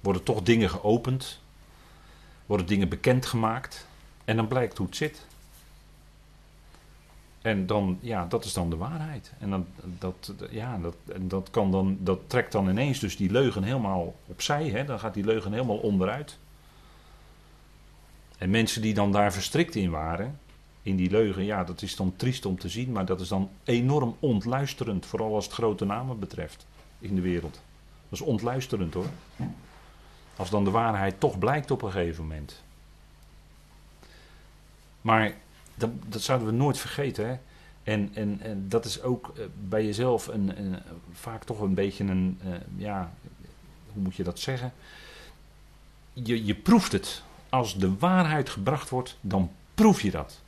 Worden 0.00 0.22
toch 0.22 0.42
dingen 0.42 0.70
geopend. 0.70 1.40
Worden 2.46 2.66
dingen 2.66 2.88
bekendgemaakt. 2.88 3.86
En 4.28 4.36
dan 4.36 4.48
blijkt 4.48 4.78
hoe 4.78 4.86
het 4.86 4.96
zit. 4.96 5.26
En 7.42 7.66
dan, 7.66 7.98
ja, 8.00 8.26
dat 8.26 8.44
is 8.44 8.52
dan 8.52 8.70
de 8.70 8.76
waarheid. 8.76 9.32
En 9.38 9.50
dan, 9.50 9.66
dat, 9.98 10.32
ja, 10.50 10.78
dat, 10.78 10.94
dat, 11.16 11.50
kan 11.50 11.70
dan, 11.70 11.98
dat 12.00 12.20
trekt 12.26 12.52
dan 12.52 12.68
ineens 12.68 12.98
dus 12.98 13.16
die 13.16 13.30
leugen 13.30 13.62
helemaal 13.62 14.14
opzij. 14.26 14.68
Hè? 14.68 14.84
Dan 14.84 14.98
gaat 14.98 15.14
die 15.14 15.24
leugen 15.24 15.52
helemaal 15.52 15.76
onderuit. 15.76 16.38
En 18.38 18.50
mensen 18.50 18.82
die 18.82 18.94
dan 18.94 19.12
daar 19.12 19.32
verstrikt 19.32 19.74
in 19.74 19.90
waren, 19.90 20.38
in 20.82 20.96
die 20.96 21.10
leugen, 21.10 21.44
ja, 21.44 21.64
dat 21.64 21.82
is 21.82 21.96
dan 21.96 22.16
triest 22.16 22.46
om 22.46 22.58
te 22.58 22.68
zien, 22.68 22.92
maar 22.92 23.06
dat 23.06 23.20
is 23.20 23.28
dan 23.28 23.50
enorm 23.64 24.16
ontluisterend, 24.18 25.06
vooral 25.06 25.34
als 25.34 25.44
het 25.44 25.54
grote 25.54 25.84
namen 25.84 26.18
betreft 26.18 26.66
in 26.98 27.14
de 27.14 27.20
wereld. 27.20 27.60
Dat 28.08 28.20
is 28.20 28.26
ontluisterend 28.26 28.94
hoor. 28.94 29.10
Als 30.36 30.50
dan 30.50 30.64
de 30.64 30.70
waarheid 30.70 31.20
toch 31.20 31.38
blijkt 31.38 31.70
op 31.70 31.82
een 31.82 31.90
gegeven 31.90 32.22
moment. 32.22 32.62
Maar 35.08 35.34
dat, 35.74 35.90
dat 36.06 36.22
zouden 36.22 36.48
we 36.48 36.54
nooit 36.54 36.78
vergeten. 36.78 37.28
Hè? 37.28 37.36
En, 37.82 38.10
en, 38.14 38.40
en 38.40 38.68
dat 38.68 38.84
is 38.84 39.02
ook 39.02 39.32
eh, 39.36 39.44
bij 39.68 39.84
jezelf 39.84 40.26
een, 40.26 40.58
een 40.58 40.78
vaak 41.12 41.44
toch 41.44 41.60
een 41.60 41.74
beetje 41.74 42.04
een, 42.04 42.40
uh, 42.44 42.54
ja, 42.76 43.12
hoe 43.92 44.02
moet 44.02 44.14
je 44.14 44.22
dat 44.22 44.38
zeggen? 44.38 44.72
Je, 46.12 46.44
je 46.44 46.54
proeft 46.54 46.92
het 46.92 47.22
als 47.48 47.78
de 47.78 47.96
waarheid 47.98 48.48
gebracht 48.50 48.90
wordt, 48.90 49.18
dan 49.20 49.50
proef 49.74 50.00
je 50.00 50.10
dat. 50.10 50.40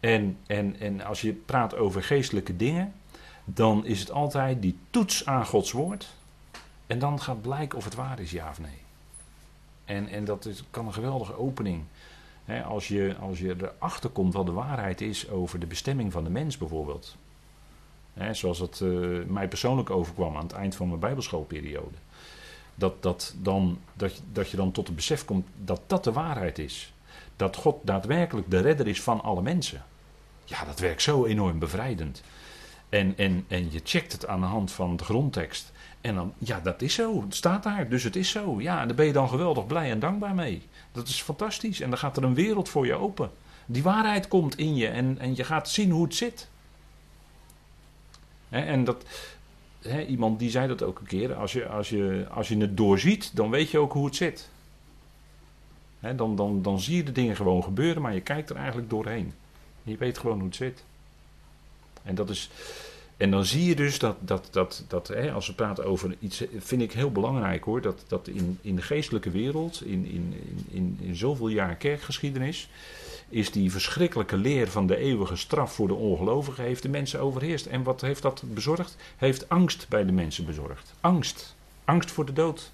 En, 0.00 0.38
en, 0.46 0.80
en 0.80 1.00
als 1.00 1.20
je 1.20 1.32
praat 1.32 1.74
over 1.74 2.02
geestelijke 2.02 2.56
dingen, 2.56 2.92
dan 3.44 3.86
is 3.86 4.00
het 4.00 4.10
altijd 4.10 4.62
die 4.62 4.78
toets 4.90 5.26
aan 5.26 5.46
Gods 5.46 5.72
woord. 5.72 6.08
En 6.86 6.98
dan 6.98 7.20
gaat 7.20 7.42
blijken 7.42 7.78
of 7.78 7.84
het 7.84 7.94
waar 7.94 8.20
is, 8.20 8.30
ja 8.30 8.48
of 8.50 8.60
nee. 8.60 8.82
En, 9.84 10.08
en 10.08 10.24
dat 10.24 10.44
is, 10.44 10.64
kan 10.70 10.86
een 10.86 10.92
geweldige 10.92 11.38
opening. 11.38 11.84
Als, 12.66 12.88
je, 12.88 13.16
als 13.20 13.38
je 13.38 13.56
erachter 13.58 14.10
komt 14.10 14.32
wat 14.32 14.46
de 14.46 14.52
waarheid 14.52 15.00
is 15.00 15.28
over 15.28 15.60
de 15.60 15.66
bestemming 15.66 16.12
van 16.12 16.24
de 16.24 16.30
mens 16.30 16.58
bijvoorbeeld. 16.58 17.16
Zoals 18.32 18.58
het 18.58 18.80
uh, 18.80 19.24
mij 19.26 19.48
persoonlijk 19.48 19.90
overkwam 19.90 20.36
aan 20.36 20.42
het 20.42 20.52
eind 20.52 20.76
van 20.76 20.88
mijn 20.88 21.00
bijbelschoolperiode. 21.00 21.96
Dat, 22.74 23.02
dat, 23.02 23.34
dan, 23.38 23.78
dat, 23.94 24.22
dat 24.32 24.50
je 24.50 24.56
dan 24.56 24.72
tot 24.72 24.86
het 24.86 24.96
besef 24.96 25.24
komt 25.24 25.46
dat 25.64 25.80
dat 25.86 26.04
de 26.04 26.12
waarheid 26.12 26.58
is. 26.58 26.92
Dat 27.36 27.56
God 27.56 27.76
daadwerkelijk 27.82 28.50
de 28.50 28.60
redder 28.60 28.86
is 28.86 29.02
van 29.02 29.20
alle 29.20 29.42
mensen. 29.42 29.84
Ja, 30.44 30.64
dat 30.64 30.78
werkt 30.78 31.02
zo 31.02 31.24
enorm 31.24 31.58
bevrijdend. 31.58 32.22
En, 32.88 33.16
en, 33.16 33.44
en 33.48 33.72
je 33.72 33.80
checkt 33.84 34.12
het 34.12 34.26
aan 34.26 34.40
de 34.40 34.46
hand 34.46 34.72
van 34.72 34.96
de 34.96 35.04
grondtekst. 35.04 35.72
En 36.00 36.14
dan, 36.14 36.32
ja, 36.38 36.60
dat 36.60 36.82
is 36.82 36.94
zo. 36.94 37.22
Het 37.22 37.34
staat 37.34 37.62
daar, 37.62 37.88
dus 37.88 38.02
het 38.02 38.16
is 38.16 38.30
zo. 38.30 38.60
Ja, 38.60 38.80
en 38.80 38.86
daar 38.86 38.96
ben 38.96 39.06
je 39.06 39.12
dan 39.12 39.28
geweldig 39.28 39.66
blij 39.66 39.90
en 39.90 40.00
dankbaar 40.00 40.34
mee. 40.34 40.62
Dat 40.92 41.08
is 41.08 41.22
fantastisch. 41.22 41.80
En 41.80 41.90
dan 41.90 41.98
gaat 41.98 42.16
er 42.16 42.24
een 42.24 42.34
wereld 42.34 42.68
voor 42.68 42.86
je 42.86 42.94
open. 42.94 43.30
Die 43.66 43.82
waarheid 43.82 44.28
komt 44.28 44.58
in 44.58 44.76
je 44.76 44.88
en, 44.88 45.18
en 45.18 45.36
je 45.36 45.44
gaat 45.44 45.68
zien 45.68 45.90
hoe 45.90 46.04
het 46.04 46.14
zit. 46.14 46.48
en 48.48 48.84
dat, 48.84 49.04
iemand 50.08 50.38
die 50.38 50.50
zei 50.50 50.68
dat 50.68 50.82
ook 50.82 50.98
een 50.98 51.06
keer. 51.06 51.34
Als 51.34 51.52
je, 51.52 51.66
als, 51.66 51.88
je, 51.88 52.26
als 52.30 52.48
je 52.48 52.56
het 52.56 52.76
doorziet, 52.76 53.36
dan 53.36 53.50
weet 53.50 53.70
je 53.70 53.78
ook 53.78 53.92
hoe 53.92 54.04
het 54.04 54.16
zit. 54.16 54.48
dan, 56.16 56.36
dan, 56.36 56.62
dan 56.62 56.80
zie 56.80 56.96
je 56.96 57.02
de 57.02 57.12
dingen 57.12 57.36
gewoon 57.36 57.62
gebeuren, 57.62 58.02
maar 58.02 58.14
je 58.14 58.20
kijkt 58.20 58.50
er 58.50 58.56
eigenlijk 58.56 58.90
doorheen. 58.90 59.32
Je 59.82 59.96
weet 59.96 60.18
gewoon 60.18 60.36
hoe 60.38 60.46
het 60.46 60.56
zit. 60.56 60.84
En 62.02 62.14
dat 62.14 62.30
is. 62.30 62.50
En 63.20 63.30
dan 63.30 63.44
zie 63.44 63.64
je 63.64 63.74
dus 63.74 63.98
dat, 63.98 64.16
dat, 64.20 64.48
dat, 64.50 64.84
dat 64.88 65.08
hè, 65.08 65.32
als 65.32 65.46
we 65.46 65.52
praten 65.52 65.84
over 65.84 66.16
iets, 66.20 66.44
vind 66.58 66.82
ik 66.82 66.92
heel 66.92 67.12
belangrijk 67.12 67.64
hoor, 67.64 67.80
dat, 67.80 68.04
dat 68.06 68.28
in, 68.28 68.58
in 68.60 68.76
de 68.76 68.82
geestelijke 68.82 69.30
wereld, 69.30 69.84
in, 69.84 70.06
in, 70.06 70.34
in, 70.70 70.98
in 71.00 71.16
zoveel 71.16 71.48
jaar 71.48 71.74
kerkgeschiedenis, 71.74 72.68
is 73.28 73.50
die 73.50 73.70
verschrikkelijke 73.70 74.36
leer 74.36 74.70
van 74.70 74.86
de 74.86 74.96
eeuwige 74.96 75.36
straf 75.36 75.72
voor 75.74 75.88
de 75.88 75.94
ongelovigen, 75.94 76.64
heeft 76.64 76.82
de 76.82 76.88
mensen 76.88 77.20
overheerst. 77.20 77.66
En 77.66 77.82
wat 77.82 78.00
heeft 78.00 78.22
dat 78.22 78.42
bezorgd? 78.46 78.96
Heeft 79.16 79.48
angst 79.48 79.88
bij 79.88 80.04
de 80.04 80.12
mensen 80.12 80.46
bezorgd. 80.46 80.94
Angst. 81.00 81.54
Angst 81.84 82.10
voor 82.10 82.26
de 82.26 82.32
dood. 82.32 82.70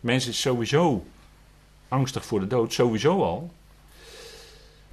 Mensen 0.00 0.30
is 0.30 0.40
sowieso 0.40 1.04
angstig 1.88 2.24
voor 2.24 2.40
de 2.40 2.46
dood, 2.46 2.72
sowieso 2.72 3.22
al. 3.22 3.50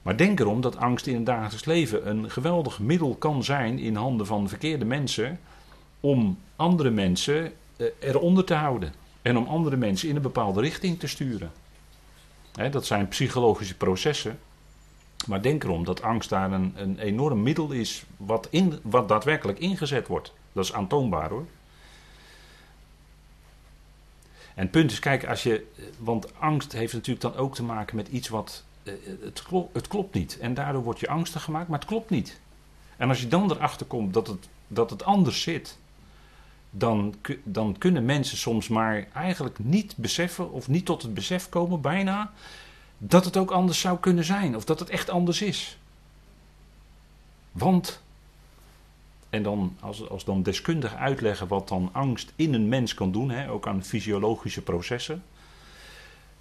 Maar 0.08 0.18
denk 0.18 0.40
erom 0.40 0.62
dat 0.62 0.78
angst 0.78 1.08
in 1.08 1.16
het 1.16 1.26
dagelijks 1.26 1.66
leven 1.66 2.10
een 2.10 2.32
geweldig 2.32 2.80
middel 2.80 3.16
kan 3.16 3.44
zijn 3.44 3.80
in 3.80 3.96
handen 3.96 4.26
van 4.26 4.50
verkeerde 4.50 4.86
mensen 4.86 5.40
om 6.00 6.38
andere 6.56 6.90
mensen 6.90 7.54
eh, 7.78 7.88
eronder 8.00 8.44
te 8.44 8.54
houden 8.54 8.94
en 9.22 9.38
om 9.38 9.48
andere 9.48 9.76
mensen 9.76 10.10
in 10.10 10.16
een 10.16 10.22
bepaalde 10.22 10.62
richting 10.62 11.00
te 11.00 11.08
sturen. 11.08 11.52
dat 12.72 12.86
zijn 12.86 13.08
psychologische 13.08 13.76
processen. 13.76 14.40
Maar 15.26 15.42
denk 15.42 15.64
erom 15.64 15.84
dat 15.84 16.02
angst 16.02 16.30
daar 16.30 16.52
een, 16.52 16.74
een 16.76 17.00
enorm 17.00 17.44
middel 17.44 17.72
is 17.72 18.04
wat, 18.18 18.48
in, 18.50 18.80
wat 18.84 19.08
daadwerkelijk 19.08 19.60
ingezet 19.60 20.08
wordt. 20.08 20.34
Dat 20.52 20.64
is 20.64 20.74
aantoonbaar 20.74 21.30
hoor. 21.30 21.46
En 24.56 24.64
het 24.64 24.72
punt 24.72 24.92
is, 24.92 25.00
kijk, 25.00 25.26
als 25.26 25.44
je. 25.44 25.66
Want 25.98 26.40
angst 26.40 26.72
heeft 26.72 26.94
natuurlijk 26.94 27.22
dan 27.22 27.36
ook 27.36 27.56
te 27.56 27.64
maken 27.64 27.96
met 27.96 28.08
iets 28.08 28.28
wat 28.28 28.64
eh, 28.77 28.77
het, 29.22 29.44
klopt, 29.44 29.74
het 29.74 29.88
klopt 29.88 30.14
niet. 30.14 30.38
En 30.40 30.54
daardoor 30.54 30.84
word 30.84 31.00
je 31.00 31.08
angstig 31.08 31.44
gemaakt, 31.44 31.68
maar 31.68 31.80
het 31.80 31.88
klopt 31.88 32.10
niet. 32.10 32.40
En 32.98 33.10
als 33.10 33.22
je 33.22 33.28
dan 33.28 33.52
erachter 33.52 33.86
komt 33.86 34.14
dat 34.14 34.28
het, 34.28 34.50
dat 34.68 34.90
het 34.90 35.04
anders 35.04 35.42
zit, 35.42 35.78
dan, 36.70 37.16
dan 37.44 37.76
kunnen 37.78 38.06
mensen 38.06 38.38
soms 38.38 38.68
maar 38.68 39.08
eigenlijk 39.14 39.60
niet 39.60 39.96
beseffen 39.98 40.52
of 40.52 40.68
niet 40.68 40.86
tot 40.86 41.02
het 41.02 41.14
besef 41.14 41.50
komen, 41.50 41.82
bijna, 41.82 42.32
dat 42.98 43.26
het 43.26 43.38
ook 43.38 43.52
anders 43.52 43.80
zou 43.80 43.98
kunnen 44.00 44.24
zijn 44.24 44.56
of 44.56 44.66
dat 44.66 44.80
het 44.80 44.90
echt 44.90 45.10
anders 45.10 45.42
is. 45.42 45.78
Want, 47.52 48.02
en 49.30 49.44
dan 49.44 49.76
als, 49.80 50.10
als 50.10 50.26
dan 50.26 50.44
deskundig 50.44 50.96
uitleggen 50.96 51.48
wat 51.48 51.68
dan 51.68 51.90
angst 51.92 52.34
in 52.36 52.54
een 52.54 52.68
mens 52.68 52.94
kan 52.94 53.12
doen, 53.12 53.30
hè, 53.30 53.52
ook 53.52 53.68
aan 53.68 53.84
fysiologische 53.84 54.62
processen 54.62 55.24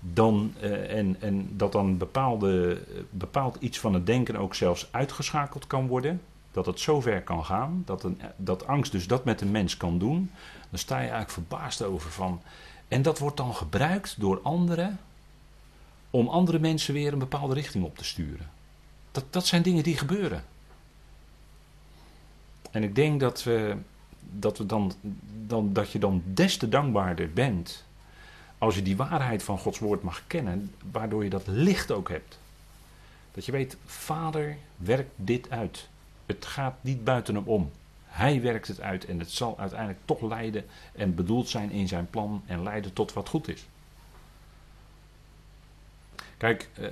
dan, 0.00 0.52
uh, 0.62 0.98
en, 0.98 1.16
en 1.20 1.56
dat 1.56 1.72
dan 1.72 1.98
bepaalde, 1.98 2.82
bepaald 3.10 3.56
iets 3.60 3.78
van 3.78 3.94
het 3.94 4.06
denken 4.06 4.36
ook 4.36 4.54
zelfs 4.54 4.88
uitgeschakeld 4.90 5.66
kan 5.66 5.86
worden. 5.86 6.20
Dat 6.52 6.66
het 6.66 6.80
zover 6.80 7.22
kan 7.22 7.44
gaan, 7.44 7.82
dat, 7.84 8.04
een, 8.04 8.20
dat 8.36 8.66
angst 8.66 8.92
dus 8.92 9.06
dat 9.06 9.24
met 9.24 9.40
een 9.40 9.50
mens 9.50 9.76
kan 9.76 9.98
doen. 9.98 10.30
Dan 10.70 10.78
sta 10.78 10.94
je 10.94 11.00
eigenlijk 11.00 11.30
verbaasd 11.30 11.82
over 11.82 12.10
van. 12.10 12.40
En 12.88 13.02
dat 13.02 13.18
wordt 13.18 13.36
dan 13.36 13.54
gebruikt 13.54 14.20
door 14.20 14.40
anderen 14.42 14.98
om 16.10 16.28
andere 16.28 16.58
mensen 16.58 16.94
weer 16.94 17.12
een 17.12 17.18
bepaalde 17.18 17.54
richting 17.54 17.84
op 17.84 17.98
te 17.98 18.04
sturen. 18.04 18.50
Dat, 19.12 19.24
dat 19.30 19.46
zijn 19.46 19.62
dingen 19.62 19.82
die 19.82 19.96
gebeuren. 19.96 20.44
En 22.70 22.82
ik 22.82 22.94
denk 22.94 23.20
dat, 23.20 23.42
we, 23.42 23.76
dat, 24.20 24.58
we 24.58 24.66
dan, 24.66 24.92
dan, 25.46 25.72
dat 25.72 25.90
je 25.92 25.98
dan 25.98 26.22
des 26.26 26.56
te 26.56 26.68
dankbaarder 26.68 27.32
bent 27.32 27.85
als 28.58 28.74
je 28.74 28.82
die 28.82 28.96
waarheid 28.96 29.42
van 29.42 29.58
Gods 29.58 29.78
woord 29.78 30.02
mag 30.02 30.22
kennen, 30.26 30.74
waardoor 30.90 31.24
je 31.24 31.30
dat 31.30 31.46
licht 31.46 31.90
ook 31.90 32.08
hebt. 32.08 32.38
Dat 33.32 33.46
je 33.46 33.52
weet, 33.52 33.76
Vader 33.86 34.56
werkt 34.76 35.10
dit 35.16 35.50
uit. 35.50 35.88
Het 36.26 36.46
gaat 36.46 36.74
niet 36.80 37.04
buiten 37.04 37.34
hem 37.34 37.46
om. 37.46 37.70
Hij 38.04 38.40
werkt 38.40 38.68
het 38.68 38.80
uit 38.80 39.04
en 39.04 39.18
het 39.18 39.30
zal 39.30 39.58
uiteindelijk 39.58 40.00
toch 40.04 40.20
leiden 40.20 40.64
en 40.92 41.14
bedoeld 41.14 41.48
zijn 41.48 41.70
in 41.70 41.88
zijn 41.88 42.10
plan 42.10 42.42
en 42.46 42.62
leiden 42.62 42.92
tot 42.92 43.12
wat 43.12 43.28
goed 43.28 43.48
is. 43.48 43.66
Kijk, 46.36 46.68
eh, 46.74 46.90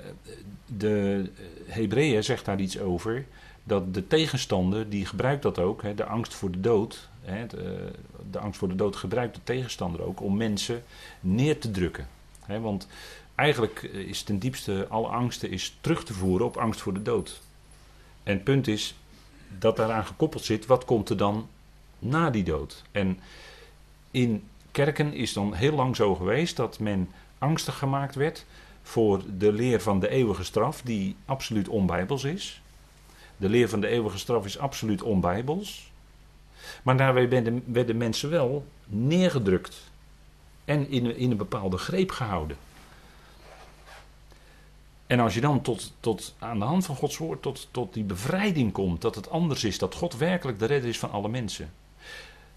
de 0.66 1.31
Hebreeën 1.66 2.24
zegt 2.24 2.44
daar 2.44 2.61
iets 2.61 2.79
over. 2.79 3.27
Dat 3.64 3.94
de 3.94 4.07
tegenstander, 4.07 4.88
die 4.88 5.07
gebruikt 5.07 5.42
dat 5.42 5.59
ook, 5.59 5.96
de 5.96 6.05
angst 6.05 6.35
voor 6.35 6.50
de 6.50 6.61
dood. 6.61 7.09
De, 7.48 7.90
de 8.31 8.38
angst 8.38 8.59
voor 8.59 8.68
de 8.68 8.74
dood 8.74 8.96
gebruikt 8.96 9.35
de 9.35 9.40
tegenstander 9.44 10.03
ook 10.03 10.20
om 10.20 10.37
mensen 10.37 10.83
neer 11.20 11.61
te 11.61 11.70
drukken. 11.70 12.09
Want 12.46 12.88
eigenlijk 13.35 13.83
is 13.83 14.22
ten 14.22 14.38
diepste 14.38 14.87
alle 14.88 15.09
angsten 15.09 15.50
is 15.50 15.77
terug 15.81 16.05
te 16.05 16.12
voeren 16.12 16.46
op 16.46 16.57
angst 16.57 16.81
voor 16.81 16.94
de 16.94 17.03
dood. 17.03 17.40
En 18.22 18.35
het 18.35 18.44
punt 18.44 18.68
is 18.68 18.94
dat 19.59 19.77
daaraan 19.77 20.07
gekoppeld 20.07 20.44
zit, 20.44 20.66
wat 20.66 20.85
komt 20.85 21.11
er 21.11 21.16
dan 21.16 21.48
na 21.98 22.31
die 22.31 22.44
dood? 22.44 22.83
En 22.90 23.20
in 24.11 24.48
kerken 24.70 25.12
is 25.12 25.33
dan 25.33 25.55
heel 25.55 25.74
lang 25.74 25.96
zo 25.96 26.14
geweest 26.14 26.57
dat 26.57 26.79
men 26.79 27.11
angstig 27.38 27.79
gemaakt 27.79 28.14
werd 28.14 28.44
voor 28.83 29.22
de 29.38 29.53
leer 29.53 29.81
van 29.81 30.00
de 30.00 30.09
eeuwige 30.09 30.44
straf, 30.44 30.83
die 30.83 31.16
absoluut 31.24 31.68
onbijbels 31.68 32.24
is. 32.24 32.62
De 33.37 33.49
leer 33.49 33.68
van 33.68 33.81
de 33.81 33.87
eeuwige 33.87 34.18
straf 34.18 34.44
is 34.44 34.59
absoluut 34.59 35.03
onbijbels. 35.03 35.92
Maar 36.83 36.97
daarbij 36.97 37.29
werden, 37.29 37.62
werden 37.66 37.97
mensen 37.97 38.31
wel 38.31 38.66
neergedrukt 38.87 39.90
en 40.64 40.90
in, 40.90 41.16
in 41.16 41.31
een 41.31 41.37
bepaalde 41.37 41.77
greep 41.77 42.11
gehouden. 42.11 42.57
En 45.07 45.20
als 45.20 45.35
je 45.35 45.40
dan 45.40 45.62
tot, 45.62 45.92
tot 46.01 46.35
aan 46.38 46.59
de 46.59 46.64
hand 46.64 46.87
van 46.87 46.97
Gods 46.97 47.16
woord 47.16 47.42
tot, 47.42 47.68
tot 47.70 47.94
die 47.94 48.05
bevrijding 48.05 48.73
komt, 48.73 49.01
dat 49.01 49.14
het 49.14 49.31
anders 49.31 49.64
is, 49.64 49.79
dat 49.79 49.94
God 49.94 50.16
werkelijk 50.16 50.59
de 50.59 50.66
redder 50.66 50.88
is 50.88 50.99
van 50.99 51.11
alle 51.11 51.29
mensen. 51.29 51.73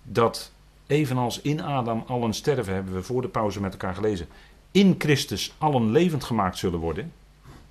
Dat 0.04 0.52
evenals 0.88 1.42
in 1.42 1.62
Adam 1.62 2.04
allen 2.08 2.34
sterven, 2.34 2.74
hebben 2.74 2.94
we 2.94 3.04
voor 3.04 3.22
de 3.22 3.28
pauze 3.28 3.62
met 3.62 3.72
elkaar 3.72 3.96
gelezen, 3.96 4.28
in 4.72 4.96
Christus 4.98 5.54
allen 5.58 5.92
levend 5.92 6.24
gemaakt 6.24 6.58
zullen 6.58 6.80
worden. 6.80 7.13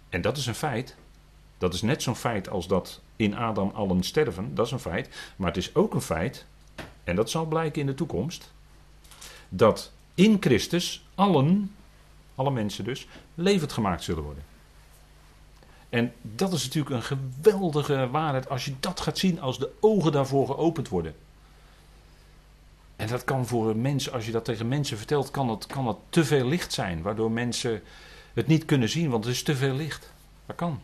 En 0.08 0.20
dat 0.20 0.36
is 0.36 0.46
een 0.46 0.54
feit. 0.54 0.96
Dat 1.58 1.74
is 1.74 1.82
net 1.82 2.02
zo'n 2.02 2.16
feit 2.16 2.48
als 2.48 2.66
dat 2.66 3.00
in 3.16 3.36
Adam 3.36 3.70
allen 3.74 4.02
sterven, 4.02 4.54
dat 4.54 4.66
is 4.66 4.72
een 4.72 4.78
feit. 4.78 5.08
Maar 5.36 5.48
het 5.48 5.56
is 5.56 5.74
ook 5.74 5.94
een 5.94 6.00
feit, 6.00 6.46
en 7.04 7.16
dat 7.16 7.30
zal 7.30 7.44
blijken 7.44 7.80
in 7.80 7.86
de 7.86 7.94
toekomst, 7.94 8.52
dat 9.48 9.92
in 10.14 10.36
Christus 10.40 11.06
allen, 11.14 11.74
alle 12.34 12.50
mensen 12.50 12.84
dus, 12.84 13.08
levend 13.34 13.72
gemaakt 13.72 14.02
zullen 14.02 14.22
worden. 14.22 14.44
En 15.88 16.12
dat 16.22 16.52
is 16.52 16.64
natuurlijk 16.64 16.94
een 16.94 17.18
geweldige 17.18 18.08
waarheid 18.10 18.48
als 18.48 18.64
je 18.64 18.74
dat 18.80 19.00
gaat 19.00 19.18
zien 19.18 19.40
als 19.40 19.58
de 19.58 19.70
ogen 19.80 20.12
daarvoor 20.12 20.46
geopend 20.46 20.88
worden. 20.88 21.14
En 22.96 23.08
dat 23.08 23.24
kan 23.24 23.46
voor 23.46 23.76
mensen, 23.76 24.12
als 24.12 24.26
je 24.26 24.32
dat 24.32 24.44
tegen 24.44 24.68
mensen 24.68 24.96
vertelt, 24.96 25.30
kan 25.30 25.46
dat, 25.46 25.66
kan 25.66 25.84
dat 25.84 25.98
te 26.08 26.24
veel 26.24 26.46
licht 26.46 26.72
zijn, 26.72 27.02
waardoor 27.02 27.30
mensen 27.30 27.82
het 28.34 28.46
niet 28.46 28.64
kunnen 28.64 28.88
zien, 28.88 29.10
want 29.10 29.24
het 29.24 29.34
is 29.34 29.42
te 29.42 29.56
veel 29.56 29.74
licht. 29.74 30.12
Dat 30.46 30.56
kan. 30.56 30.80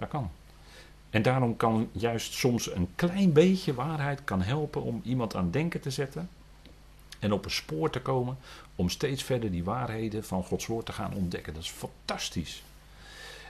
Dat 0.00 0.08
kan. 0.08 0.30
En 1.10 1.22
daarom 1.22 1.56
kan 1.56 1.88
juist 1.92 2.32
soms 2.32 2.72
een 2.72 2.88
klein 2.94 3.32
beetje 3.32 3.74
waarheid 3.74 4.24
kan 4.24 4.42
helpen 4.42 4.82
om 4.82 5.00
iemand 5.04 5.36
aan 5.36 5.50
denken 5.50 5.80
te 5.80 5.90
zetten. 5.90 6.28
En 7.18 7.32
op 7.32 7.44
een 7.44 7.50
spoor 7.50 7.90
te 7.90 8.00
komen 8.00 8.36
om 8.76 8.88
steeds 8.88 9.22
verder 9.22 9.50
die 9.50 9.64
waarheden 9.64 10.24
van 10.24 10.44
Gods 10.44 10.66
woord 10.66 10.86
te 10.86 10.92
gaan 10.92 11.14
ontdekken. 11.14 11.54
Dat 11.54 11.62
is 11.62 11.70
fantastisch. 11.70 12.62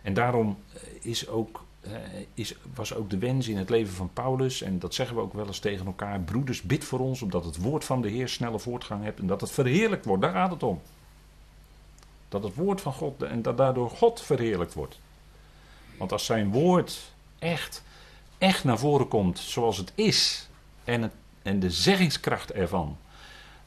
En 0.02 0.14
daarom 0.14 0.58
eh, 0.72 0.80
is 1.00 1.28
ook, 1.28 1.64
eh, 1.80 1.92
is, 2.34 2.54
was 2.74 2.94
ook 2.94 3.10
de 3.10 3.18
wens 3.18 3.48
in 3.48 3.56
het 3.56 3.70
leven 3.70 3.94
van 3.94 4.10
Paulus, 4.12 4.62
en 4.62 4.78
dat 4.78 4.94
zeggen 4.94 5.16
we 5.16 5.22
ook 5.22 5.32
wel 5.32 5.46
eens 5.46 5.58
tegen 5.58 5.86
elkaar, 5.86 6.20
broeders, 6.20 6.62
bid 6.62 6.84
voor 6.84 6.98
ons, 6.98 7.22
omdat 7.22 7.44
het 7.44 7.56
woord 7.56 7.84
van 7.84 8.02
de 8.02 8.08
Heer 8.08 8.28
snelle 8.28 8.58
voortgang 8.58 9.04
hebt 9.04 9.20
en 9.20 9.26
dat 9.26 9.40
het 9.40 9.50
verheerlijkt 9.50 10.04
wordt. 10.04 10.22
Daar 10.22 10.32
gaat 10.32 10.50
het 10.50 10.62
om. 10.62 10.80
Dat 12.28 12.42
het 12.42 12.54
woord 12.54 12.80
van 12.80 12.92
God 12.92 13.22
en 13.22 13.42
dat 13.42 13.56
daardoor 13.56 13.90
God 13.90 14.20
verheerlijkt 14.20 14.74
wordt. 14.74 14.98
Want 16.00 16.12
als 16.12 16.24
zijn 16.24 16.50
woord 16.50 17.00
echt, 17.38 17.82
echt 18.38 18.64
naar 18.64 18.78
voren 18.78 19.08
komt 19.08 19.38
zoals 19.38 19.76
het 19.76 19.92
is 19.94 20.48
en, 20.84 21.02
het, 21.02 21.12
en 21.42 21.60
de 21.60 21.70
zeggingskracht 21.70 22.52
ervan, 22.52 22.96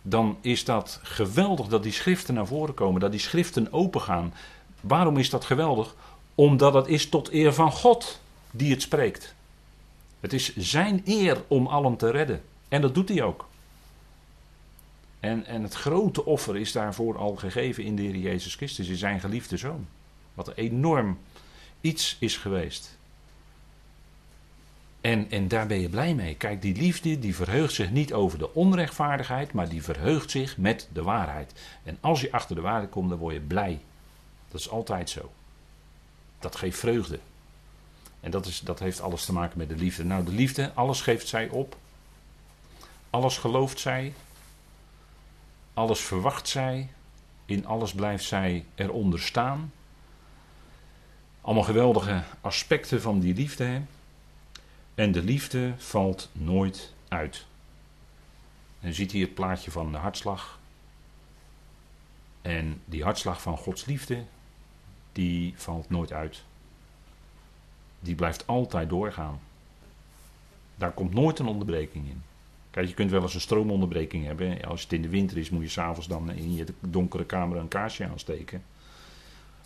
dan 0.01 0.37
is 0.41 0.65
dat 0.65 0.99
geweldig 1.03 1.67
dat 1.67 1.83
die 1.83 1.91
schriften 1.91 2.33
naar 2.33 2.47
voren 2.47 2.73
komen, 2.73 3.01
dat 3.01 3.11
die 3.11 3.19
schriften 3.19 3.73
opengaan. 3.73 4.33
Waarom 4.81 5.17
is 5.17 5.29
dat 5.29 5.45
geweldig? 5.45 5.95
Omdat 6.35 6.73
het 6.73 6.87
is 6.87 7.09
tot 7.09 7.31
eer 7.31 7.53
van 7.53 7.71
God 7.71 8.19
die 8.51 8.71
het 8.71 8.81
spreekt. 8.81 9.33
Het 10.19 10.33
is 10.33 10.55
zijn 10.55 11.01
eer 11.05 11.43
om 11.47 11.67
allen 11.67 11.95
te 11.95 12.09
redden. 12.09 12.41
En 12.67 12.81
dat 12.81 12.95
doet 12.95 13.09
hij 13.09 13.23
ook. 13.23 13.47
En, 15.19 15.45
en 15.45 15.63
het 15.63 15.73
grote 15.73 16.25
offer 16.25 16.57
is 16.57 16.71
daarvoor 16.71 17.17
al 17.17 17.35
gegeven 17.35 17.83
in 17.83 17.95
de 17.95 18.01
Heer 18.01 18.15
Jezus 18.15 18.55
Christus, 18.55 18.87
in 18.87 18.95
zijn 18.95 19.19
geliefde 19.19 19.57
zoon. 19.57 19.87
Wat 20.33 20.47
een 20.47 20.53
enorm 20.53 21.17
iets 21.83 22.15
is 22.19 22.37
geweest. 22.37 22.97
En, 25.01 25.31
en 25.31 25.47
daar 25.47 25.67
ben 25.67 25.79
je 25.79 25.89
blij 25.89 26.13
mee. 26.13 26.35
Kijk, 26.35 26.61
die 26.61 26.75
liefde 26.75 27.19
die 27.19 27.35
verheugt 27.35 27.73
zich 27.73 27.91
niet 27.91 28.13
over 28.13 28.37
de 28.37 28.53
onrechtvaardigheid, 28.53 29.53
maar 29.53 29.69
die 29.69 29.83
verheugt 29.83 30.31
zich 30.31 30.57
met 30.57 30.87
de 30.93 31.03
waarheid. 31.03 31.53
En 31.83 31.97
als 32.01 32.21
je 32.21 32.31
achter 32.31 32.55
de 32.55 32.61
waarheid 32.61 32.89
komt, 32.89 33.09
dan 33.09 33.17
word 33.17 33.33
je 33.33 33.41
blij. 33.41 33.79
Dat 34.47 34.59
is 34.59 34.69
altijd 34.69 35.09
zo. 35.09 35.31
Dat 36.39 36.55
geeft 36.55 36.79
vreugde. 36.79 37.19
En 38.19 38.31
dat, 38.31 38.45
is, 38.45 38.59
dat 38.59 38.79
heeft 38.79 39.01
alles 39.01 39.25
te 39.25 39.33
maken 39.33 39.57
met 39.57 39.69
de 39.69 39.75
liefde. 39.75 40.03
Nou, 40.03 40.25
de 40.25 40.31
liefde, 40.31 40.71
alles 40.73 41.01
geeft 41.01 41.27
zij 41.27 41.49
op. 41.49 41.77
Alles 43.09 43.37
gelooft 43.37 43.79
zij. 43.79 44.13
Alles 45.73 45.99
verwacht 45.99 46.47
zij. 46.47 46.89
In 47.45 47.65
alles 47.65 47.93
blijft 47.93 48.23
zij 48.25 48.65
eronder 48.75 49.19
staan. 49.19 49.71
Allemaal 51.43 51.63
geweldige 51.63 52.23
aspecten 52.41 53.01
van 53.01 53.19
die 53.19 53.33
liefde. 53.33 53.81
En 54.95 55.11
de 55.11 55.23
liefde 55.23 55.73
valt 55.77 56.29
nooit 56.31 56.93
uit. 57.07 57.45
En 58.79 58.93
ziet 58.93 59.11
hier 59.11 59.25
het 59.25 59.33
plaatje 59.33 59.71
van 59.71 59.91
de 59.91 59.97
hartslag. 59.97 60.59
En 62.41 62.81
die 62.85 63.03
hartslag 63.03 63.41
van 63.41 63.57
Gods 63.57 63.85
liefde, 63.85 64.23
die 65.11 65.53
valt 65.55 65.89
nooit 65.89 66.11
uit. 66.11 66.43
Die 67.99 68.15
blijft 68.15 68.47
altijd 68.47 68.89
doorgaan. 68.89 69.39
Daar 70.75 70.91
komt 70.91 71.13
nooit 71.13 71.39
een 71.39 71.47
onderbreking 71.47 72.07
in. 72.07 72.23
Kijk, 72.71 72.87
je 72.87 72.93
kunt 72.93 73.11
wel 73.11 73.21
eens 73.21 73.33
een 73.33 73.41
stroomonderbreking 73.41 74.25
hebben. 74.25 74.61
Als 74.61 74.81
het 74.81 74.93
in 74.93 75.01
de 75.01 75.09
winter 75.09 75.37
is, 75.37 75.49
moet 75.49 75.63
je 75.63 75.69
s'avonds 75.69 76.07
dan 76.07 76.31
in 76.31 76.55
je 76.55 76.65
donkere 76.79 77.25
kamer 77.25 77.57
een 77.57 77.67
kaarsje 77.67 78.07
aansteken. 78.07 78.63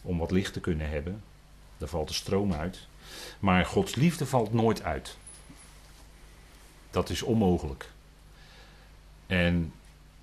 Om 0.01 0.17
wat 0.17 0.31
licht 0.31 0.53
te 0.53 0.59
kunnen 0.59 0.89
hebben. 0.89 1.21
Dan 1.77 1.87
valt 1.87 2.07
de 2.07 2.13
stroom 2.13 2.53
uit. 2.53 2.87
Maar 3.39 3.65
Gods 3.65 3.95
liefde 3.95 4.25
valt 4.25 4.53
nooit 4.53 4.83
uit. 4.83 5.17
Dat 6.89 7.09
is 7.09 7.21
onmogelijk. 7.21 7.91
En 9.27 9.73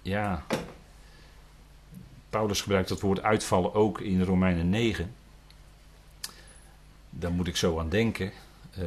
ja, 0.03 0.45
Paulus 2.31 2.61
gebruikt 2.61 2.89
dat 2.89 3.01
woord 3.01 3.23
uitvallen 3.23 3.75
ook 3.75 4.01
in 4.01 4.23
Romeinen 4.23 4.71
9. 4.71 5.15
Daar 7.11 7.33
moet 7.33 7.47
ik 7.47 7.57
zo 7.57 7.79
aan 7.79 7.89
denken. 7.89 8.33
Uh, 8.79 8.85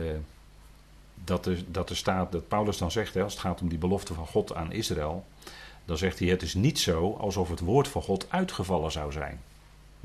dat, 1.23 1.45
er, 1.45 1.63
dat 1.67 1.89
er 1.89 1.97
staat, 1.97 2.31
dat 2.31 2.47
Paulus 2.47 2.77
dan 2.77 2.91
zegt, 2.91 3.13
hè, 3.13 3.23
als 3.23 3.33
het 3.33 3.41
gaat 3.41 3.61
om 3.61 3.69
die 3.69 3.77
belofte 3.77 4.13
van 4.13 4.27
God 4.27 4.55
aan 4.55 4.71
Israël. 4.71 5.25
Dan 5.85 5.97
zegt 5.97 6.19
hij: 6.19 6.27
Het 6.27 6.41
is 6.41 6.53
niet 6.53 6.79
zo 6.79 7.13
alsof 7.19 7.49
het 7.49 7.59
woord 7.59 7.87
van 7.87 8.01
God 8.01 8.25
uitgevallen 8.29 8.91
zou 8.91 9.11
zijn. 9.11 9.41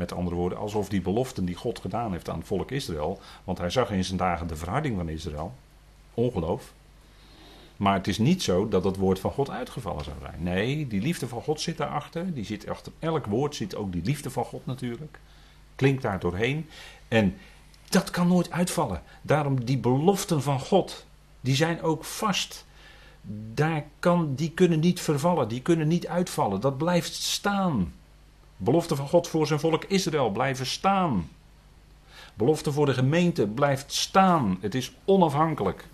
Met 0.03 0.13
andere 0.13 0.37
woorden, 0.37 0.59
alsof 0.59 0.89
die 0.89 1.01
beloften 1.01 1.45
die 1.45 1.55
God 1.55 1.79
gedaan 1.79 2.13
heeft 2.13 2.29
aan 2.29 2.39
het 2.39 2.47
volk 2.47 2.71
Israël. 2.71 3.21
Want 3.45 3.59
hij 3.59 3.71
zag 3.71 3.91
in 3.91 4.05
zijn 4.05 4.19
dagen 4.19 4.47
de 4.47 4.57
verharding 4.57 4.97
van 4.97 5.09
Israël. 5.09 5.55
Ongeloof. 6.15 6.73
Maar 7.77 7.95
het 7.95 8.09
is 8.09 8.19
niet 8.19 8.43
zo 8.43 8.69
dat 8.69 8.85
het 8.85 8.97
woord 8.97 9.19
van 9.19 9.31
God 9.31 9.51
uitgevallen 9.51 10.05
zou 10.05 10.17
zijn. 10.21 10.43
Nee, 10.43 10.87
die 10.87 11.01
liefde 11.01 11.29
van 11.29 11.43
God 11.43 11.61
zit 11.61 11.77
daarachter. 11.77 12.35
Die 12.35 12.45
zit 12.45 12.69
achter 12.69 12.93
elk 12.99 13.27
woord 13.27 13.55
zit 13.55 13.77
ook 13.77 13.93
die 13.93 14.03
liefde 14.03 14.31
van 14.31 14.45
God 14.45 14.67
natuurlijk. 14.67 15.19
Klinkt 15.75 16.03
daar 16.03 16.21
doorheen. 16.21 16.69
En 17.09 17.37
dat 17.89 18.11
kan 18.11 18.29
nooit 18.29 18.51
uitvallen. 18.51 19.03
Daarom 19.23 19.65
die 19.65 19.79
beloften 19.79 20.43
van 20.43 20.61
God, 20.61 21.07
die 21.41 21.55
zijn 21.55 21.83
ook 21.83 22.05
vast. 22.05 22.67
Daar 23.55 23.85
kan, 23.99 24.35
die 24.35 24.51
kunnen 24.51 24.81
niet 24.81 25.01
vervallen, 25.01 25.49
die 25.49 25.63
kunnen 25.63 25.89
niet 25.89 26.07
uitvallen. 26.07 26.61
Dat 26.61 26.79
blijft 26.79 27.15
staan. 27.15 27.93
Belofte 28.63 28.97
van 28.97 29.09
God 29.09 29.29
voor 29.29 29.47
zijn 29.47 29.61
volk 29.61 29.85
Israël 29.85 30.31
blijven 30.31 30.67
staan. 30.67 31.31
Belofte 32.35 32.73
voor 32.73 32.87
de 32.87 32.95
gemeente 32.95 33.47
blijft 33.47 33.93
staan. 33.93 34.59
Het 34.61 34.75
is 34.75 34.93
onafhankelijk 35.05 35.87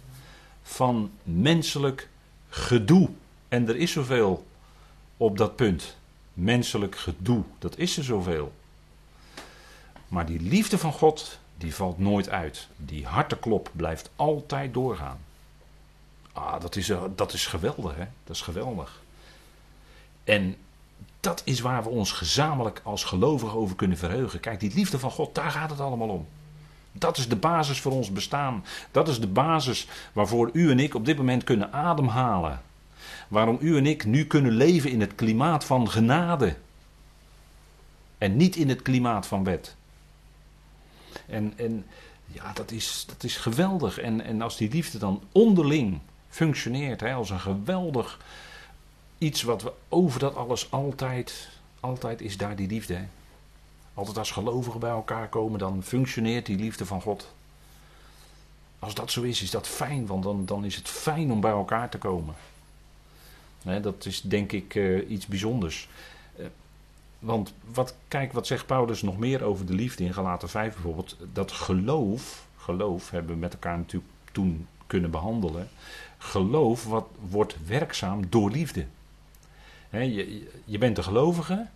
van 0.63 1.11
menselijk 1.23 2.09
gedoe. 2.49 3.09
En 3.49 3.69
er 3.69 3.77
is 3.77 3.93
zoveel 3.93 4.47
op 5.17 5.39
dat 5.39 5.57
punt. 5.57 5.97
Menselijk 6.33 6.97
gedoe, 6.97 7.43
dat 7.59 7.79
is 7.79 7.97
er 7.97 8.05
zoveel. 8.05 8.53
Maar 10.09 10.27
die 10.27 10.41
liefde 10.41 10.79
van 10.79 10.93
God, 10.93 11.39
die 11.57 11.75
valt 11.75 11.99
nooit 11.99 12.29
uit. 12.29 12.69
Die 12.77 13.07
harteklop 13.07 13.71
blijft 13.73 14.11
altijd 14.17 14.75
doorgaan. 14.75 15.19
Ah, 16.33 16.61
dat 16.61 16.77
is, 16.77 16.89
eh, 16.89 17.03
dat 17.15 17.33
is 17.33 17.47
geweldig, 17.47 17.95
hè? 17.95 18.05
Dat 18.25 18.37
is 18.37 18.43
geweldig. 18.43 19.03
En 20.25 20.57
dat 21.21 21.43
is 21.45 21.61
waar 21.61 21.83
we 21.83 21.89
ons 21.89 22.13
gezamenlijk 22.13 22.81
als 22.85 23.05
gelovigen 23.05 23.59
over 23.59 23.77
kunnen 23.77 23.99
verheugen. 23.99 24.41
Kijk, 24.41 24.61
die 24.61 24.75
liefde 24.75 24.99
van 24.99 25.11
God, 25.11 25.35
daar 25.35 25.51
gaat 25.51 25.71
het 25.71 25.81
allemaal 25.81 26.09
om. 26.09 26.27
Dat 26.93 27.17
is 27.17 27.29
de 27.29 27.37
basis 27.37 27.81
voor 27.81 27.93
ons 27.93 28.13
bestaan. 28.13 28.65
Dat 28.91 29.09
is 29.09 29.21
de 29.21 29.27
basis 29.27 29.89
waarvoor 30.13 30.51
u 30.53 30.71
en 30.71 30.79
ik 30.79 30.95
op 30.95 31.05
dit 31.05 31.17
moment 31.17 31.45
kunnen 31.45 31.73
ademhalen. 31.73 32.63
Waarom 33.29 33.59
u 33.61 33.77
en 33.77 33.87
ik 33.87 34.05
nu 34.05 34.27
kunnen 34.27 34.53
leven 34.53 34.91
in 34.91 35.01
het 35.01 35.15
klimaat 35.15 35.65
van 35.65 35.91
genade. 35.91 36.57
En 38.19 38.37
niet 38.37 38.57
in 38.57 38.69
het 38.69 38.83
klimaat 38.83 39.27
van 39.27 39.45
wet. 39.45 39.77
En, 41.27 41.53
en 41.57 41.87
ja, 42.27 42.53
dat 42.53 42.71
is, 42.71 43.05
dat 43.07 43.25
is 43.25 43.37
geweldig. 43.37 43.99
En, 43.99 44.25
en 44.25 44.43
als 44.43 44.57
die 44.57 44.71
liefde 44.71 44.99
dan 44.99 45.23
onderling 45.33 46.01
functioneert 46.29 47.01
hè, 47.01 47.13
als 47.13 47.31
een 47.31 47.41
geweldig 47.41 48.19
iets 49.19 49.43
wat 49.43 49.63
we 49.63 49.73
over 49.89 50.21
dat 50.21 50.35
alles 50.35 50.71
altijd, 50.71 51.49
altijd 51.81 52.21
is 52.21 52.37
daar 52.37 52.57
die 52.57 52.69
liefde. 52.69 53.05
Altijd 53.95 54.19
als 54.19 54.31
gelovigen 54.31 54.81
bij 54.81 54.91
elkaar 54.91 55.29
komen, 55.29 55.59
dan 55.59 55.83
functioneert 55.83 56.47
die 56.47 56.57
liefde 56.57 56.87
van 56.87 57.03
God. 57.03 57.29
Als 58.79 58.95
dat 58.95 59.11
zo 59.11 59.23
is, 59.23 59.43
is 59.43 59.51
dat 59.51 59.67
fijn, 59.67 60.07
want 60.07 60.23
dan, 60.23 60.45
dan 60.47 60.65
is 60.65 60.77
het 60.77 60.89
fijn 60.89 61.33
om 61.33 61.41
bij 61.41 61.51
elkaar 61.51 61.89
te 61.89 61.99
komen. 61.99 62.35
dat 63.63 64.07
is 64.07 64.21
denk 64.21 64.53
ik 64.53 64.75
uh, 64.75 65.11
iets 65.11 65.27
bijzonders. 65.27 65.89
Uh, 66.39 66.47
want 67.19 67.53
wat, 67.73 67.95
kijk, 68.09 68.33
wat 68.33 68.47
zegt 68.47 68.67
Paulus 68.67 69.03
nog 69.03 69.19
meer 69.19 69.43
over 69.43 69.67
de 69.67 69.73
liefde 69.73 70.05
in 70.05 70.15
Galaten 70.15 70.49
5 70.49 70.73
bijvoorbeeld? 70.73 71.17
Dat 71.33 71.53
geloof, 71.53 72.47
geloof 72.57 73.11
hebben 73.11 73.35
we 73.35 73.41
met 73.41 73.53
elkaar 73.53 73.79
natuurlijk 73.79 74.13
toen 74.33 74.67
kunnen 74.87 75.11
behandelen. 75.11 75.69
Geloof 76.19 76.85
wat, 76.85 77.07
wordt 77.29 77.57
werkzaam 77.67 78.29
door 78.29 78.51
liefde. 78.51 78.87
Je, 79.91 80.49
je 80.65 80.79
bent 80.79 80.99
een 80.99 81.05
gelovige, 81.05 81.67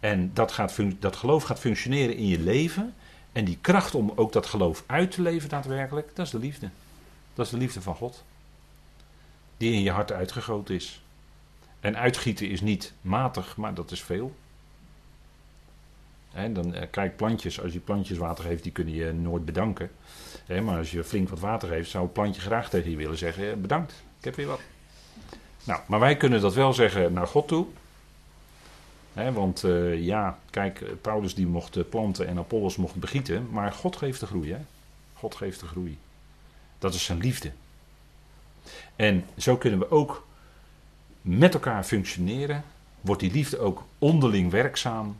en 0.00 0.30
dat, 0.34 0.52
gaat 0.52 0.76
dat 0.98 1.16
geloof 1.16 1.42
gaat 1.42 1.58
functioneren 1.58 2.16
in 2.16 2.26
je 2.26 2.38
leven. 2.38 2.94
En 3.32 3.44
die 3.44 3.58
kracht 3.60 3.94
om 3.94 4.12
ook 4.14 4.32
dat 4.32 4.46
geloof 4.46 4.84
uit 4.86 5.10
te 5.10 5.22
leven 5.22 5.48
daadwerkelijk, 5.48 6.10
dat 6.14 6.26
is 6.26 6.32
de 6.32 6.38
liefde. 6.38 6.68
Dat 7.34 7.44
is 7.44 7.50
de 7.50 7.58
liefde 7.58 7.82
van 7.82 7.94
God. 7.94 8.24
Die 9.56 9.72
in 9.72 9.82
je 9.82 9.90
hart 9.90 10.12
uitgegoten 10.12 10.74
is. 10.74 11.02
En 11.80 11.96
uitgieten 11.96 12.48
is 12.48 12.60
niet 12.60 12.92
matig, 13.00 13.56
maar 13.56 13.74
dat 13.74 13.90
is 13.90 14.02
veel. 14.02 14.34
He, 16.30 16.52
dan 16.52 16.74
eh, 16.74 16.86
kijk, 16.90 17.16
plantjes, 17.16 17.60
als 17.60 17.72
je 17.72 17.80
plantjes 17.80 18.18
water 18.18 18.44
geeft, 18.44 18.62
die 18.62 18.72
kunnen 18.72 18.94
je 18.94 19.12
nooit 19.12 19.44
bedanken. 19.44 19.90
maar 20.62 20.78
als 20.78 20.90
je 20.90 21.04
flink 21.04 21.28
wat 21.28 21.40
water 21.40 21.68
geeft, 21.68 21.90
zou 21.90 22.04
het 22.04 22.12
plantje 22.12 22.40
graag 22.40 22.68
tegen 22.68 22.90
je 22.90 22.96
willen 22.96 23.18
zeggen: 23.18 23.60
bedankt, 23.60 23.92
ik 24.18 24.24
heb 24.24 24.34
weer 24.34 24.46
wat. 24.46 24.60
Nou, 25.66 25.80
maar 25.86 26.00
wij 26.00 26.16
kunnen 26.16 26.40
dat 26.40 26.54
wel 26.54 26.72
zeggen 26.72 27.12
naar 27.12 27.26
God 27.26 27.48
toe 27.48 27.66
want 29.32 29.64
uh, 29.64 30.02
ja, 30.02 30.38
kijk, 30.50 30.84
Paulus 31.00 31.34
die 31.34 31.46
mocht 31.46 31.88
planten 31.88 32.26
en 32.26 32.38
Apollos 32.38 32.76
mocht 32.76 32.94
begieten, 32.94 33.48
maar 33.50 33.72
God 33.72 33.96
geeft 33.96 34.20
de 34.20 34.26
groei. 34.26 34.52
Hè? 34.52 34.58
God 35.14 35.34
geeft 35.34 35.60
de 35.60 35.66
groei. 35.66 35.98
Dat 36.78 36.94
is 36.94 37.04
zijn 37.04 37.18
liefde. 37.18 37.52
En 38.96 39.24
zo 39.36 39.56
kunnen 39.56 39.78
we 39.78 39.90
ook 39.90 40.26
met 41.20 41.54
elkaar 41.54 41.84
functioneren 41.84 42.64
wordt 43.00 43.20
die 43.20 43.32
liefde 43.32 43.58
ook 43.58 43.84
onderling 43.98 44.50
werkzaam. 44.50 45.16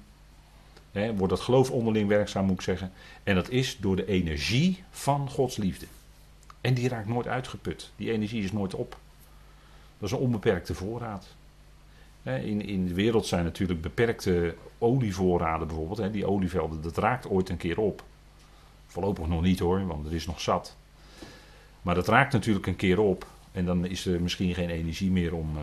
Wordt 0.93 1.29
dat 1.29 1.41
geloof 1.41 1.71
onderling 1.71 2.09
werkzaam, 2.09 2.45
moet 2.45 2.55
ik 2.55 2.61
zeggen. 2.61 2.93
En 3.23 3.35
dat 3.35 3.49
is 3.49 3.77
door 3.81 3.97
de 3.97 4.07
energie 4.07 4.83
van 4.91 5.31
Gods 5.31 5.57
liefde. 5.57 5.87
En 6.61 6.75
die 6.75 6.89
raakt 6.89 7.09
nooit 7.09 7.27
uitgeput. 7.27 7.91
Die 7.97 8.13
energie 8.13 8.43
is 8.43 8.53
nooit 8.53 8.75
op. 8.75 8.99
Dat 9.99 10.09
is 10.09 10.11
een 10.11 10.23
onbeperkte 10.23 10.75
voorraad. 10.75 11.27
In, 12.23 12.67
in 12.67 12.87
de 12.87 12.95
wereld 12.95 13.27
zijn 13.27 13.45
natuurlijk 13.45 13.81
beperkte 13.81 14.55
olievoorraden 14.79 15.67
bijvoorbeeld. 15.67 16.13
Die 16.13 16.27
olievelden, 16.27 16.83
dat 16.83 16.97
raakt 16.97 17.29
ooit 17.29 17.49
een 17.49 17.57
keer 17.57 17.81
op. 17.81 18.03
Voorlopig 18.87 19.27
nog 19.27 19.43
niet 19.43 19.59
hoor, 19.59 19.87
want 19.87 20.07
er 20.07 20.15
is 20.15 20.27
nog 20.27 20.41
zat. 20.41 20.77
Maar 21.83 21.95
dat 21.95 22.09
raakt 22.09 22.33
natuurlijk 22.33 22.67
een 22.67 22.77
keer 22.77 23.01
op. 23.01 23.27
En 23.53 23.65
dan 23.65 23.85
is 23.85 24.07
er 24.07 24.21
misschien 24.21 24.55
geen 24.55 24.71
energie 24.71 25.11
meer 25.11 25.35
om 25.35 25.57
uh, 25.57 25.63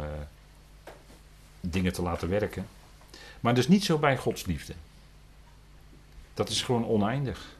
dingen 1.59 1.93
te 1.93 2.01
laten 2.01 2.29
werken. 2.29 2.65
Maar 3.39 3.53
dat 3.53 3.63
is 3.63 3.69
niet 3.69 3.83
zo 3.83 3.97
bij 3.97 4.17
Gods 4.17 4.45
liefde. 4.45 4.73
Dat 6.33 6.49
is 6.49 6.61
gewoon 6.61 6.85
oneindig. 6.85 7.55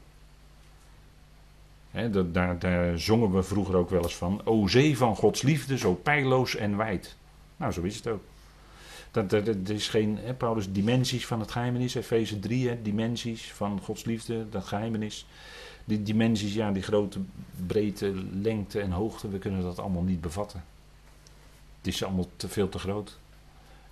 Daar, 2.32 2.98
zongen 2.98 3.32
we 3.32 3.42
vroeger 3.42 3.76
ook 3.76 3.90
wel 3.90 4.02
eens 4.02 4.16
van. 4.16 4.40
O 4.44 4.66
zee 4.68 4.96
van 4.96 5.16
Gods 5.16 5.42
liefde, 5.42 5.78
zo 5.78 5.94
pijloos 5.94 6.56
en 6.56 6.76
wijd. 6.76 7.16
Nou, 7.56 7.72
zo 7.72 7.82
is 7.82 7.96
het 7.96 8.06
ook. 8.06 8.22
Dat, 9.10 9.30
dat, 9.30 9.68
is 9.68 9.88
geen, 9.88 10.18
Paulus, 10.36 10.72
dimensies 10.72 11.26
van 11.26 11.40
het 11.40 11.50
geheimenis, 11.50 11.94
Efeze 11.94 12.38
3, 12.38 12.82
dimensies 12.82 13.52
van 13.52 13.80
Gods 13.80 14.04
liefde, 14.04 14.48
dat 14.50 14.64
geheimenis. 14.64 15.26
Die 15.84 16.02
dimensies, 16.02 16.54
ja, 16.54 16.72
die 16.72 16.82
grote 16.82 17.18
breedte, 17.66 18.12
lengte 18.32 18.80
en 18.80 18.90
hoogte, 18.90 19.28
we 19.28 19.38
kunnen 19.38 19.62
dat 19.62 19.78
allemaal 19.78 20.02
niet 20.02 20.20
bevatten. 20.20 20.64
Het 21.78 21.86
is 21.86 22.04
allemaal 22.04 22.28
te 22.36 22.48
veel 22.48 22.68
te 22.68 22.78
groot. 22.78 23.18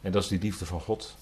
En 0.01 0.13
dat 0.13 0.23
is 0.23 0.29
die 0.29 0.41
liefde 0.41 0.67
van 0.67 0.81
God. 0.81 1.17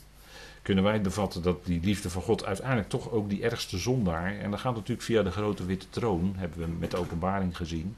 Kunnen 0.63 0.85
wij 0.85 1.01
bevatten 1.01 1.43
dat 1.43 1.65
die 1.65 1.81
liefde 1.83 2.11
van 2.11 2.23
God 2.23 2.45
uiteindelijk 2.45 2.89
toch 2.89 3.11
ook 3.11 3.29
die 3.29 3.43
ergste 3.43 3.79
zondaar, 3.79 4.39
en 4.39 4.51
dat 4.51 4.61
gaat 4.61 4.75
natuurlijk 4.75 5.03
via 5.03 5.23
de 5.23 5.31
grote 5.31 5.65
witte 5.65 5.87
troon, 5.91 6.33
hebben 6.37 6.59
we 6.59 6.67
met 6.79 6.91
de 6.91 6.97
openbaring 6.97 7.57
gezien. 7.57 7.97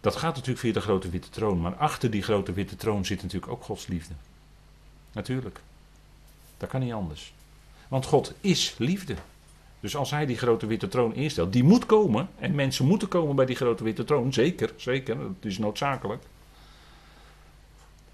Dat 0.00 0.16
gaat 0.16 0.34
natuurlijk 0.34 0.60
via 0.60 0.72
de 0.72 0.80
grote 0.80 1.10
witte 1.10 1.28
troon, 1.30 1.60
maar 1.60 1.74
achter 1.74 2.10
die 2.10 2.22
grote 2.22 2.52
witte 2.52 2.76
troon 2.76 3.04
zit 3.04 3.22
natuurlijk 3.22 3.52
ook 3.52 3.64
Gods 3.64 3.86
liefde. 3.86 4.14
Natuurlijk. 5.12 5.60
Dat 6.56 6.68
kan 6.68 6.80
niet 6.80 6.92
anders. 6.92 7.32
Want 7.88 8.06
God 8.06 8.32
is 8.40 8.74
liefde. 8.78 9.14
Dus 9.80 9.96
als 9.96 10.10
hij 10.10 10.26
die 10.26 10.36
grote 10.36 10.66
witte 10.66 10.88
troon 10.88 11.14
instelt, 11.14 11.52
die 11.52 11.64
moet 11.64 11.86
komen. 11.86 12.28
En 12.38 12.54
mensen 12.54 12.86
moeten 12.86 13.08
komen 13.08 13.36
bij 13.36 13.46
die 13.46 13.56
grote 13.56 13.84
witte 13.84 14.04
troon. 14.04 14.32
Zeker, 14.32 14.72
zeker. 14.76 15.16
Dat 15.16 15.34
is 15.40 15.58
noodzakelijk. 15.58 16.22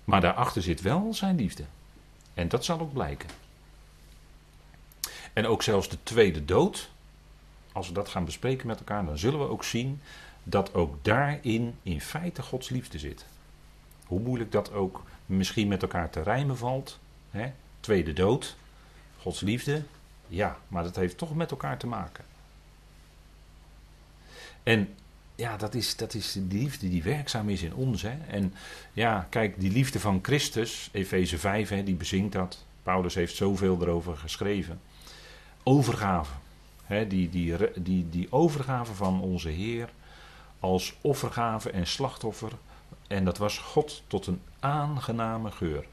Maar 0.05 0.21
daarachter 0.21 0.63
zit 0.63 0.83
wel 0.83 1.15
zijn 1.15 1.37
liefde. 1.37 1.65
En 2.39 2.49
dat 2.49 2.65
zal 2.65 2.81
ook 2.81 2.93
blijken. 2.93 3.29
En 5.33 5.47
ook 5.47 5.63
zelfs 5.63 5.89
de 5.89 5.99
tweede 6.03 6.45
dood. 6.45 6.91
Als 7.73 7.89
we 7.89 7.95
dat 7.95 8.09
gaan 8.09 8.25
bespreken 8.25 8.67
met 8.67 8.79
elkaar, 8.79 9.05
dan 9.05 9.19
zullen 9.19 9.41
we 9.41 9.49
ook 9.49 9.65
zien 9.65 10.01
dat 10.43 10.75
ook 10.75 11.05
daarin 11.05 11.75
in 11.83 12.01
feite 12.01 12.43
Gods 12.43 12.69
liefde 12.69 12.99
zit. 12.99 13.25
Hoe 14.07 14.21
moeilijk 14.21 14.53
dat 14.53 14.73
ook 14.73 15.03
misschien 15.27 15.69
met 15.69 15.83
elkaar 15.83 16.11
te 16.11 16.23
rijmen 16.23 16.57
valt. 16.57 16.99
Hè? 17.31 17.53
Tweede 17.81 18.13
dood, 18.13 18.57
Gods 19.21 19.41
liefde, 19.41 19.83
ja, 20.29 20.57
maar 20.69 20.83
dat 20.83 20.97
heeft 20.97 21.19
toch 21.19 21.35
met 21.35 21.51
elkaar 21.51 21.79
te 21.79 21.87
maken. 21.87 22.25
En 24.63 24.95
ja, 25.39 25.57
dat 25.57 25.75
is, 25.75 25.97
dat 25.97 26.15
is 26.15 26.33
die 26.33 26.61
liefde 26.61 26.89
die 26.89 27.03
werkzaam 27.03 27.49
is 27.49 27.63
in 27.63 27.75
ons. 27.75 28.03
Hè? 28.03 28.17
En 28.29 28.55
ja, 28.93 29.27
kijk, 29.31 29.61
die 29.61 29.71
liefde 29.71 30.01
van 30.01 30.19
Christus, 30.23 30.89
Efeze 30.93 31.39
5, 31.39 31.69
hè, 31.69 31.83
die 31.83 31.95
bezinkt 31.95 32.33
dat. 32.33 32.65
Paulus 32.83 33.15
heeft 33.15 33.37
zoveel 33.37 33.79
erover 33.81 34.17
geschreven. 34.17 34.81
Overgave. 35.63 36.33
Hè, 36.85 37.07
die, 37.07 37.31
die, 37.31 37.57
die, 37.77 38.09
die 38.11 38.33
overgave 38.33 38.95
van 38.95 39.21
onze 39.21 39.49
Heer 39.49 39.89
als 40.61 40.95
offergave 41.01 41.71
en 41.71 41.87
slachtoffer. 41.87 42.53
En 43.07 43.25
dat 43.25 43.39
was 43.39 43.59
God 43.59 44.03
tot 44.07 44.27
een 44.27 44.41
aangename 44.61 45.51
geur. 45.51 45.85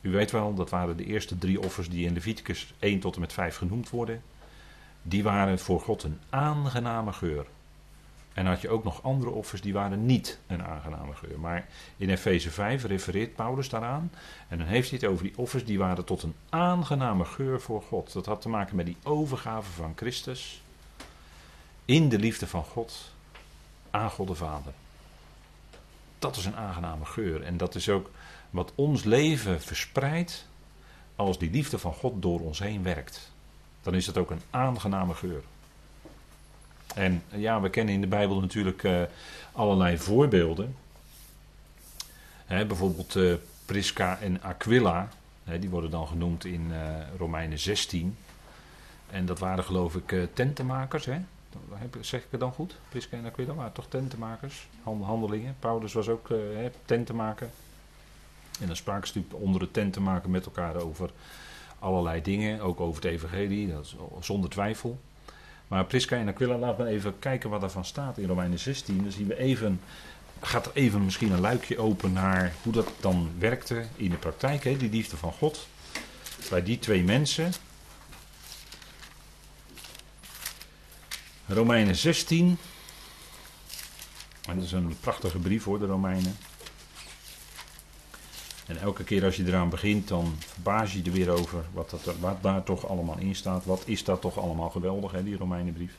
U 0.00 0.10
weet 0.10 0.30
wel, 0.30 0.54
dat 0.54 0.70
waren 0.70 0.96
de 0.96 1.04
eerste 1.04 1.38
drie 1.38 1.62
offers 1.62 1.88
die 1.88 2.06
in 2.06 2.12
Leviticus 2.12 2.74
1 2.78 3.00
tot 3.00 3.14
en 3.14 3.20
met 3.20 3.32
5 3.32 3.56
genoemd 3.56 3.90
worden. 3.90 4.22
Die 5.02 5.22
waren 5.22 5.58
voor 5.58 5.80
God 5.80 6.02
een 6.02 6.20
aangename 6.30 7.12
geur. 7.12 7.46
En 8.36 8.46
had 8.46 8.60
je 8.60 8.68
ook 8.68 8.84
nog 8.84 9.02
andere 9.02 9.30
offers 9.30 9.60
die 9.60 9.72
waren 9.72 10.06
niet 10.06 10.38
een 10.46 10.64
aangename 10.64 11.14
geur. 11.14 11.40
Maar 11.40 11.66
in 11.96 12.10
Efeze 12.10 12.50
5 12.50 12.84
refereert 12.84 13.34
Paulus 13.34 13.68
daaraan. 13.68 14.10
En 14.48 14.58
dan 14.58 14.66
heeft 14.66 14.90
hij 14.90 14.98
het 15.02 15.08
over 15.08 15.24
die 15.24 15.38
offers 15.38 15.64
die 15.64 15.78
waren 15.78 16.04
tot 16.04 16.22
een 16.22 16.34
aangename 16.48 17.24
geur 17.24 17.60
voor 17.60 17.82
God. 17.82 18.12
Dat 18.12 18.26
had 18.26 18.40
te 18.40 18.48
maken 18.48 18.76
met 18.76 18.86
die 18.86 18.96
overgave 19.02 19.72
van 19.72 19.92
Christus. 19.96 20.62
In 21.84 22.08
de 22.08 22.18
liefde 22.18 22.46
van 22.46 22.64
God 22.64 23.12
aan 23.90 24.10
God 24.10 24.28
de 24.28 24.34
Vader. 24.34 24.72
Dat 26.18 26.36
is 26.36 26.44
een 26.44 26.56
aangename 26.56 27.04
geur. 27.04 27.42
En 27.42 27.56
dat 27.56 27.74
is 27.74 27.88
ook 27.88 28.10
wat 28.50 28.72
ons 28.74 29.04
leven 29.04 29.60
verspreidt 29.60 30.46
als 31.14 31.38
die 31.38 31.50
liefde 31.50 31.78
van 31.78 31.92
God 31.92 32.22
door 32.22 32.40
ons 32.40 32.58
heen 32.58 32.82
werkt. 32.82 33.32
Dan 33.82 33.94
is 33.94 34.06
het 34.06 34.18
ook 34.18 34.30
een 34.30 34.42
aangename 34.50 35.14
geur. 35.14 35.42
En 36.96 37.22
ja, 37.28 37.60
we 37.60 37.70
kennen 37.70 37.94
in 37.94 38.00
de 38.00 38.06
Bijbel 38.06 38.40
natuurlijk 38.40 38.82
uh, 38.82 39.02
allerlei 39.52 39.98
voorbeelden. 39.98 40.76
bijvoorbeeld 42.46 43.14
uh, 43.14 43.34
Prisca 43.64 44.18
en 44.18 44.42
Aquila, 44.42 45.08
die 45.60 45.70
worden 45.70 45.90
dan 45.90 46.06
genoemd 46.06 46.44
in 46.44 46.72
Romeinen 47.18 47.58
16. 47.58 48.16
En 49.10 49.26
dat 49.26 49.38
waren 49.38 49.64
geloof 49.64 49.94
ik 49.94 50.14
tentenmakers. 50.32 51.04
Hè? 51.04 51.18
Zeg 52.00 52.20
ik 52.20 52.30
het 52.30 52.40
dan 52.40 52.52
goed? 52.52 52.76
Prisca 52.88 53.16
en 53.16 53.24
Aquila 53.24 53.54
waren 53.54 53.72
toch 53.72 53.88
tentenmakers, 53.88 54.68
handelingen. 54.82 55.56
Paulus 55.58 55.92
was 55.92 56.08
ook 56.08 56.28
tentenmaker. 56.84 57.48
En 58.60 58.66
dan 58.66 58.76
spraken 58.76 59.08
ze 59.08 59.22
onder 59.30 59.60
de 59.60 59.70
tent 59.70 59.92
te 59.92 60.00
maken 60.00 60.30
met 60.30 60.44
elkaar 60.44 60.76
over 60.76 61.10
allerlei 61.78 62.22
dingen, 62.22 62.60
ook 62.60 62.80
over 62.80 63.02
het 63.02 63.12
evangelie, 63.12 63.72
dat 63.72 63.84
is 63.84 63.96
zonder 64.20 64.50
twijfel. 64.50 64.98
Maar 65.68 65.84
Prisca 65.84 66.16
en 66.16 66.28
Aquila, 66.28 66.56
laten 66.58 66.84
we 66.84 66.90
even 66.90 67.18
kijken 67.18 67.50
wat 67.50 67.72
van 67.72 67.84
staat 67.84 68.18
in 68.18 68.28
Romeinen 68.28 68.58
16. 68.58 69.02
Dan 69.02 69.12
zien 69.12 69.26
we 69.26 69.38
even, 69.38 69.80
gaat 70.40 70.66
er 70.66 70.72
even 70.74 71.04
misschien 71.04 71.32
een 71.32 71.40
luikje 71.40 71.78
open 71.78 72.12
naar 72.12 72.54
hoe 72.62 72.72
dat 72.72 72.88
dan 73.00 73.30
werkte 73.38 73.84
in 73.96 74.10
de 74.10 74.16
praktijk, 74.16 74.64
hè, 74.64 74.76
die 74.76 74.90
liefde 74.90 75.16
van 75.16 75.32
God. 75.32 75.68
Bij 76.50 76.62
die 76.62 76.78
twee 76.78 77.02
mensen. 77.02 77.52
Romeinen 81.46 81.96
16. 81.96 82.58
En 84.48 84.54
dat 84.54 84.64
is 84.64 84.72
een 84.72 84.96
prachtige 85.00 85.38
brief 85.38 85.64
hoor, 85.64 85.78
de 85.78 85.86
Romeinen. 85.86 86.36
En 88.66 88.76
elke 88.80 89.04
keer 89.04 89.24
als 89.24 89.36
je 89.36 89.46
eraan 89.46 89.68
begint, 89.68 90.08
dan 90.08 90.34
verbaas 90.38 90.92
je 90.92 90.98
je 90.98 91.04
er 91.04 91.16
weer 91.16 91.30
over 91.30 91.64
wat, 91.72 91.90
dat, 91.90 92.18
wat 92.18 92.42
daar 92.42 92.62
toch 92.62 92.88
allemaal 92.88 93.18
in 93.18 93.34
staat. 93.34 93.64
Wat 93.64 93.82
is 93.84 94.04
dat 94.04 94.20
toch 94.20 94.38
allemaal 94.38 94.70
geweldig, 94.70 95.12
hè, 95.12 95.24
die 95.24 95.36
Romeinenbrief. 95.36 95.92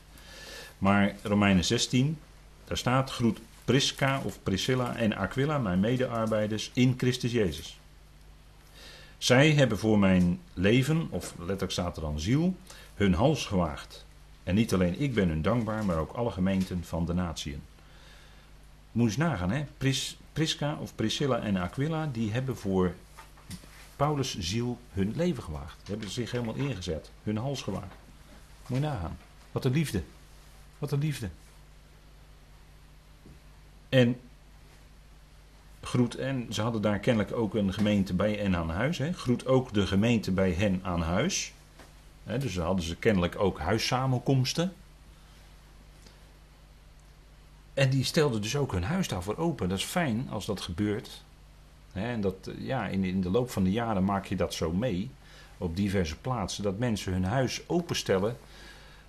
Maar 0.78 1.14
Romeinen 1.22 1.64
16, 1.64 2.18
daar 2.64 2.76
staat: 2.76 3.10
Groet 3.10 3.38
Prisca 3.64 4.20
of 4.24 4.38
Priscilla 4.42 4.96
en 4.96 5.16
Aquila, 5.16 5.58
mijn 5.58 5.80
medearbeiders 5.80 6.70
in 6.74 6.94
Christus 6.96 7.32
Jezus. 7.32 7.78
Zij 9.18 9.52
hebben 9.52 9.78
voor 9.78 9.98
mijn 9.98 10.40
leven, 10.54 11.06
of 11.10 11.34
letterlijk 11.38 11.72
staat 11.72 11.96
er 11.96 12.02
dan 12.02 12.20
ziel, 12.20 12.56
hun 12.94 13.14
hals 13.14 13.46
gewaagd. 13.46 14.06
En 14.42 14.54
niet 14.54 14.74
alleen 14.74 15.00
ik 15.00 15.14
ben 15.14 15.28
hun 15.28 15.42
dankbaar, 15.42 15.84
maar 15.84 15.96
ook 15.96 16.12
alle 16.12 16.30
gemeenten 16.30 16.84
van 16.84 17.06
de 17.06 17.14
natieën. 17.14 17.62
Moet 18.92 19.06
eens 19.06 19.16
nagaan, 19.16 19.50
hè? 19.50 19.64
Pris, 19.78 20.18
Prisca 20.38 20.78
of 20.80 20.94
Priscilla 20.94 21.38
en 21.38 21.56
Aquila, 21.56 22.08
die 22.12 22.32
hebben 22.32 22.56
voor 22.56 22.94
Paulus' 23.96 24.38
ziel 24.38 24.78
hun 24.92 25.12
leven 25.16 25.42
gewaagd. 25.42 25.76
Die 25.78 25.90
hebben 25.90 26.10
zich 26.10 26.30
helemaal 26.30 26.54
ingezet, 26.54 27.10
hun 27.22 27.36
hals 27.36 27.62
gewaagd. 27.62 27.94
Moet 28.66 28.78
je 28.78 28.84
nagaan. 28.84 29.18
Wat 29.52 29.64
een 29.64 29.72
liefde. 29.72 30.02
Wat 30.78 30.92
een 30.92 30.98
liefde. 30.98 31.28
En 33.88 34.20
groet, 35.80 36.14
en 36.14 36.46
ze 36.50 36.62
hadden 36.62 36.82
daar 36.82 36.98
kennelijk 36.98 37.32
ook 37.32 37.54
een 37.54 37.72
gemeente 37.72 38.14
bij 38.14 38.32
hen 38.32 38.56
aan 38.56 38.70
huis. 38.70 38.98
Hè. 38.98 39.12
Groet 39.12 39.46
ook 39.46 39.74
de 39.74 39.86
gemeente 39.86 40.30
bij 40.30 40.52
hen 40.52 40.80
aan 40.82 41.02
huis. 41.02 41.52
Hè, 42.24 42.38
dus 42.38 42.56
hadden 42.56 42.84
ze 42.84 42.96
kennelijk 42.96 43.38
ook 43.38 43.58
huissamenkomsten. 43.58 44.72
En 47.78 47.90
die 47.90 48.04
stelden 48.04 48.42
dus 48.42 48.56
ook 48.56 48.72
hun 48.72 48.82
huis 48.82 49.08
daarvoor 49.08 49.36
open. 49.36 49.68
Dat 49.68 49.78
is 49.78 49.84
fijn 49.84 50.26
als 50.30 50.46
dat 50.46 50.60
gebeurt. 50.60 51.24
en 51.92 52.20
dat, 52.20 52.50
ja, 52.58 52.86
in, 52.86 53.20
de 53.20 53.30
loop 53.30 53.50
van 53.50 53.64
de 53.64 53.70
jaren 53.70 54.04
maak 54.04 54.26
je 54.26 54.36
dat 54.36 54.54
zo 54.54 54.72
mee. 54.72 55.10
Op 55.58 55.76
diverse 55.76 56.16
plaatsen. 56.16 56.62
Dat 56.62 56.78
mensen 56.78 57.12
hun 57.12 57.24
huis 57.24 57.68
openstellen. 57.68 58.36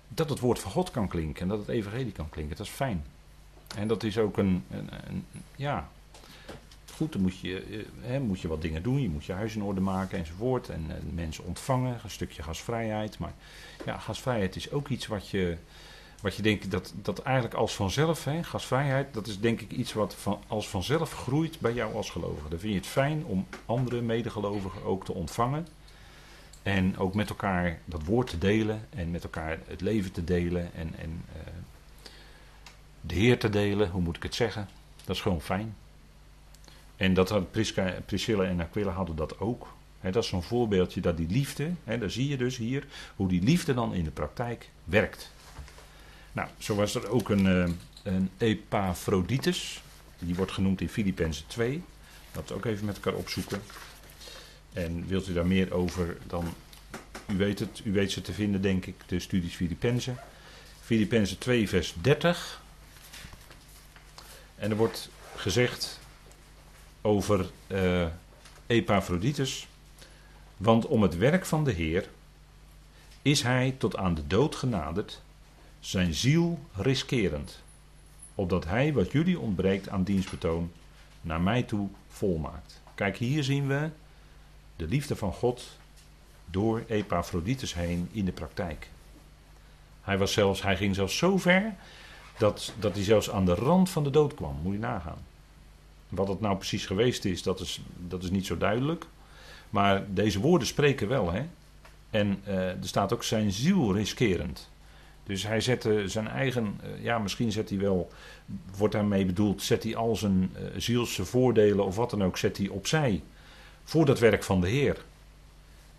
Dat 0.08 0.28
het 0.28 0.38
woord 0.38 0.58
van 0.58 0.70
God 0.70 0.90
kan 0.90 1.08
klinken. 1.08 1.42
En 1.42 1.48
dat 1.48 1.58
het 1.58 1.68
evangelie 1.68 2.12
kan 2.12 2.28
klinken. 2.28 2.56
Dat 2.56 2.66
is 2.66 2.72
fijn. 2.72 3.04
En 3.76 3.88
dat 3.88 4.02
is 4.02 4.18
ook 4.18 4.36
een, 4.36 4.64
een, 4.70 5.24
ja. 5.56 5.88
goed, 6.92 7.12
dan 7.12 7.22
moet 7.22 7.38
je, 7.38 7.84
hè, 8.00 8.20
moet 8.20 8.40
je 8.40 8.48
wat 8.48 8.62
dingen 8.62 8.82
doen. 8.82 9.02
Je 9.02 9.08
moet 9.10 9.24
je 9.24 9.32
huis 9.32 9.54
in 9.54 9.62
orde 9.62 9.80
maken 9.80 10.18
enzovoort. 10.18 10.68
En 10.68 10.86
mensen 11.14 11.44
ontvangen, 11.44 12.00
een 12.04 12.10
stukje 12.10 12.42
gasvrijheid. 12.42 13.18
Maar 13.18 13.32
ja, 13.84 13.98
gasvrijheid 13.98 14.56
is 14.56 14.70
ook 14.70 14.88
iets 14.88 15.06
wat 15.06 15.28
je, 15.28 15.56
wat 16.20 16.36
je 16.36 16.42
denkt 16.42 16.70
dat, 16.70 16.92
dat 17.02 17.18
eigenlijk 17.18 17.54
als 17.54 17.74
vanzelf, 17.74 18.24
hè, 18.24 18.42
gasvrijheid, 18.42 19.14
dat 19.14 19.26
is 19.26 19.40
denk 19.40 19.60
ik 19.60 19.70
iets 19.70 19.92
wat 19.92 20.14
van, 20.14 20.42
als 20.46 20.68
vanzelf 20.68 21.12
groeit 21.12 21.60
bij 21.60 21.72
jou 21.72 21.94
als 21.94 22.10
gelovige. 22.10 22.48
Dan 22.48 22.58
vind 22.58 22.72
je 22.72 22.78
het 22.78 22.88
fijn 22.88 23.24
om 23.24 23.46
andere 23.66 24.00
medegelovigen 24.00 24.84
ook 24.84 25.04
te 25.04 25.12
ontvangen. 25.12 25.66
En 26.62 26.98
ook 26.98 27.14
met 27.14 27.28
elkaar 27.28 27.78
dat 27.84 28.04
woord 28.04 28.30
te 28.30 28.38
delen 28.38 28.86
en 28.90 29.10
met 29.10 29.22
elkaar 29.22 29.58
het 29.66 29.80
leven 29.80 30.12
te 30.12 30.24
delen 30.24 30.74
en, 30.74 30.94
en 30.98 31.24
uh, 31.36 31.42
de 33.00 33.14
Heer 33.14 33.38
te 33.38 33.50
delen, 33.50 33.90
hoe 33.90 34.02
moet 34.02 34.16
ik 34.16 34.22
het 34.22 34.34
zeggen? 34.34 34.68
Dat 35.04 35.16
is 35.16 35.22
gewoon 35.22 35.40
fijn. 35.40 35.76
En 36.96 37.14
dat 37.14 37.28
had 37.28 37.50
Prisca, 37.50 37.94
Priscilla 38.06 38.44
en 38.44 38.60
Aquila 38.60 38.90
hadden 38.90 39.16
dat 39.16 39.38
ook. 39.38 39.66
Dat 40.00 40.16
is 40.16 40.28
zo'n 40.28 40.42
voorbeeldje 40.42 41.00
dat 41.00 41.16
die 41.16 41.28
liefde, 41.28 41.72
he, 41.84 41.98
daar 41.98 42.10
zie 42.10 42.28
je 42.28 42.36
dus 42.36 42.56
hier, 42.56 42.86
hoe 43.16 43.28
die 43.28 43.42
liefde 43.42 43.74
dan 43.74 43.94
in 43.94 44.04
de 44.04 44.10
praktijk 44.10 44.70
werkt. 44.84 45.30
Nou, 46.32 46.48
zo 46.58 46.74
was 46.74 46.94
er 46.94 47.08
ook 47.08 47.28
een, 47.28 47.46
uh, 47.46 47.68
een 48.02 48.30
die 50.18 50.34
wordt 50.34 50.52
genoemd 50.52 50.80
in 50.80 50.88
Filippenzen 50.88 51.46
2. 51.46 51.82
Dat 52.32 52.52
ook 52.52 52.64
even 52.64 52.84
met 52.84 52.96
elkaar 52.96 53.14
opzoeken. 53.14 53.62
En 54.72 55.06
wilt 55.06 55.28
u 55.28 55.32
daar 55.32 55.46
meer 55.46 55.72
over, 55.72 56.16
dan 56.26 56.54
u 57.26 57.36
weet 57.36 57.58
het, 57.58 57.80
u 57.84 57.92
weet 57.92 58.12
ze 58.12 58.20
te 58.20 58.32
vinden 58.32 58.62
denk 58.62 58.86
ik, 58.86 58.94
de 59.06 59.20
studies 59.20 59.54
Filippenzen. 59.54 60.16
Filippenzen 60.80 61.38
2 61.38 61.68
vers 61.68 61.94
30. 62.00 62.62
En 64.56 64.70
er 64.70 64.76
wordt 64.76 65.10
gezegd 65.36 66.00
over 67.00 67.50
uh. 67.68 68.06
Want 70.56 70.86
om 70.86 71.02
het 71.02 71.16
werk 71.16 71.46
van 71.46 71.64
de 71.64 71.72
Heer 71.72 72.08
is 73.22 73.42
hij 73.42 73.74
tot 73.78 73.96
aan 73.96 74.14
de 74.14 74.26
dood 74.26 74.56
genaderd, 74.56 75.22
zijn 75.80 76.14
ziel 76.14 76.58
riskerend, 76.72 77.62
opdat 78.34 78.64
hij 78.64 78.92
wat 78.92 79.12
jullie 79.12 79.38
ontbreekt 79.38 79.88
aan 79.88 80.02
dienstbetoon 80.02 80.72
naar 81.20 81.40
mij 81.40 81.62
toe 81.62 81.88
volmaakt. 82.08 82.80
Kijk, 82.94 83.16
hier 83.16 83.44
zien 83.44 83.66
we 83.66 83.88
de 84.76 84.86
liefde 84.86 85.16
van 85.16 85.32
God 85.32 85.78
door 86.50 86.82
Epaphroditus 86.88 87.74
heen 87.74 88.08
in 88.12 88.24
de 88.24 88.32
praktijk. 88.32 88.88
Hij, 90.00 90.18
was 90.18 90.32
zelfs, 90.32 90.62
hij 90.62 90.76
ging 90.76 90.94
zelfs 90.94 91.16
zo 91.16 91.38
ver 91.38 91.74
dat, 92.38 92.72
dat 92.78 92.94
hij 92.94 93.04
zelfs 93.04 93.30
aan 93.30 93.44
de 93.44 93.54
rand 93.54 93.90
van 93.90 94.04
de 94.04 94.10
dood 94.10 94.34
kwam. 94.34 94.56
Moet 94.62 94.72
je 94.72 94.78
nagaan. 94.78 95.18
Wat 96.08 96.28
het 96.28 96.40
nou 96.40 96.56
precies 96.56 96.86
geweest 96.86 97.24
is, 97.24 97.42
dat 97.42 97.60
is, 97.60 97.80
dat 98.08 98.22
is 98.22 98.30
niet 98.30 98.46
zo 98.46 98.56
duidelijk. 98.56 99.06
Maar 99.70 100.04
deze 100.14 100.40
woorden 100.40 100.66
spreken 100.66 101.08
wel. 101.08 101.32
Hè? 101.32 101.46
En 102.10 102.42
uh, 102.48 102.68
er 102.68 102.78
staat 102.88 103.12
ook 103.12 103.24
zijn 103.24 103.52
ziel 103.52 103.94
riskerend. 103.94 104.68
Dus 105.30 105.42
hij 105.42 105.60
zette 105.60 106.08
zijn 106.08 106.28
eigen, 106.28 106.80
uh, 106.84 107.04
ja 107.04 107.18
misschien 107.18 107.52
zet 107.52 107.68
hij 107.68 107.78
wel, 107.78 108.10
wordt 108.76 108.94
daarmee 108.94 109.24
bedoeld, 109.24 109.62
zet 109.62 109.82
hij 109.82 109.96
al 109.96 110.16
zijn 110.16 110.52
uh, 110.54 110.66
zielse 110.76 111.24
voordelen 111.24 111.84
of 111.84 111.96
wat 111.96 112.10
dan 112.10 112.24
ook, 112.24 112.36
zet 112.36 112.56
hij 112.56 112.68
opzij 112.68 113.22
voor 113.84 114.04
dat 114.04 114.18
werk 114.18 114.42
van 114.42 114.60
de 114.60 114.68
Heer. 114.68 115.04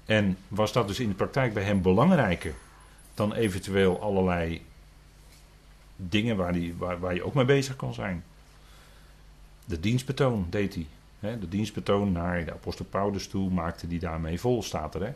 En 0.05 0.37
was 0.47 0.73
dat 0.73 0.87
dus 0.87 0.99
in 0.99 1.07
de 1.07 1.15
praktijk 1.15 1.53
bij 1.53 1.63
hem 1.63 1.81
belangrijker 1.81 2.53
dan 3.13 3.33
eventueel 3.33 4.01
allerlei 4.01 4.61
dingen 5.95 6.35
waar, 6.35 6.53
die, 6.53 6.75
waar, 6.77 7.13
je 7.13 7.23
ook 7.23 7.33
mee 7.33 7.45
bezig 7.45 7.75
kan 7.75 7.93
zijn. 7.93 8.23
De 9.65 9.79
dienstbetoon 9.79 10.47
deed 10.49 10.73
hij. 10.73 10.87
Hè? 11.19 11.39
De 11.39 11.49
dienstbetoon 11.49 12.11
naar 12.11 12.45
de 12.45 12.53
apostel 12.53 12.85
Paulus 12.85 13.27
toe 13.27 13.49
maakte 13.49 13.87
hij 13.87 13.99
daarmee 13.99 14.39
vol, 14.39 14.63
staat 14.63 14.95
er. 14.95 15.01
Hè? 15.01 15.13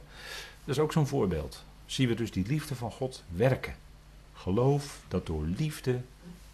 Dat 0.63 0.75
is 0.75 0.79
ook 0.79 0.91
zo'n 0.91 1.07
voorbeeld. 1.07 1.63
Zien 1.85 2.07
we 2.07 2.13
dus 2.13 2.31
die 2.31 2.47
liefde 2.47 2.75
van 2.75 2.91
God 2.91 3.23
werken. 3.29 3.83
Geloof 4.35 4.99
dat 5.07 5.25
door 5.25 5.43
liefde 5.43 6.01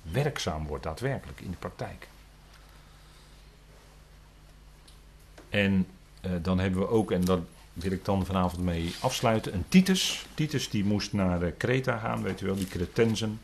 werkzaam 0.02 0.68
wordt, 0.68 0.84
daadwerkelijk 0.84 1.42
in 1.42 1.52
de 1.52 1.58
praktijk. 1.58 2.08
En 5.50 5.88
uh, 6.26 6.32
dan 6.42 6.60
hebben 6.60 6.80
we 6.80 6.88
ook, 6.88 7.12
en 7.12 7.26
dat 7.26 7.40
wil 7.74 7.92
ik 7.92 8.06
dan 8.06 8.26
vanavond 8.26 8.64
mee 8.64 8.94
afsluiten, 9.00 9.54
een 9.54 9.66
Titus. 9.68 10.26
Titus 10.34 10.70
die 10.70 10.86
moest 10.86 11.14
naar 11.14 11.44
uh, 11.44 11.52
Kreta 11.58 11.98
gaan, 11.98 12.22
weet 12.22 12.42
u 12.42 12.46
wel, 12.46 12.56
die 12.56 12.68
Cretensen. 12.68 13.40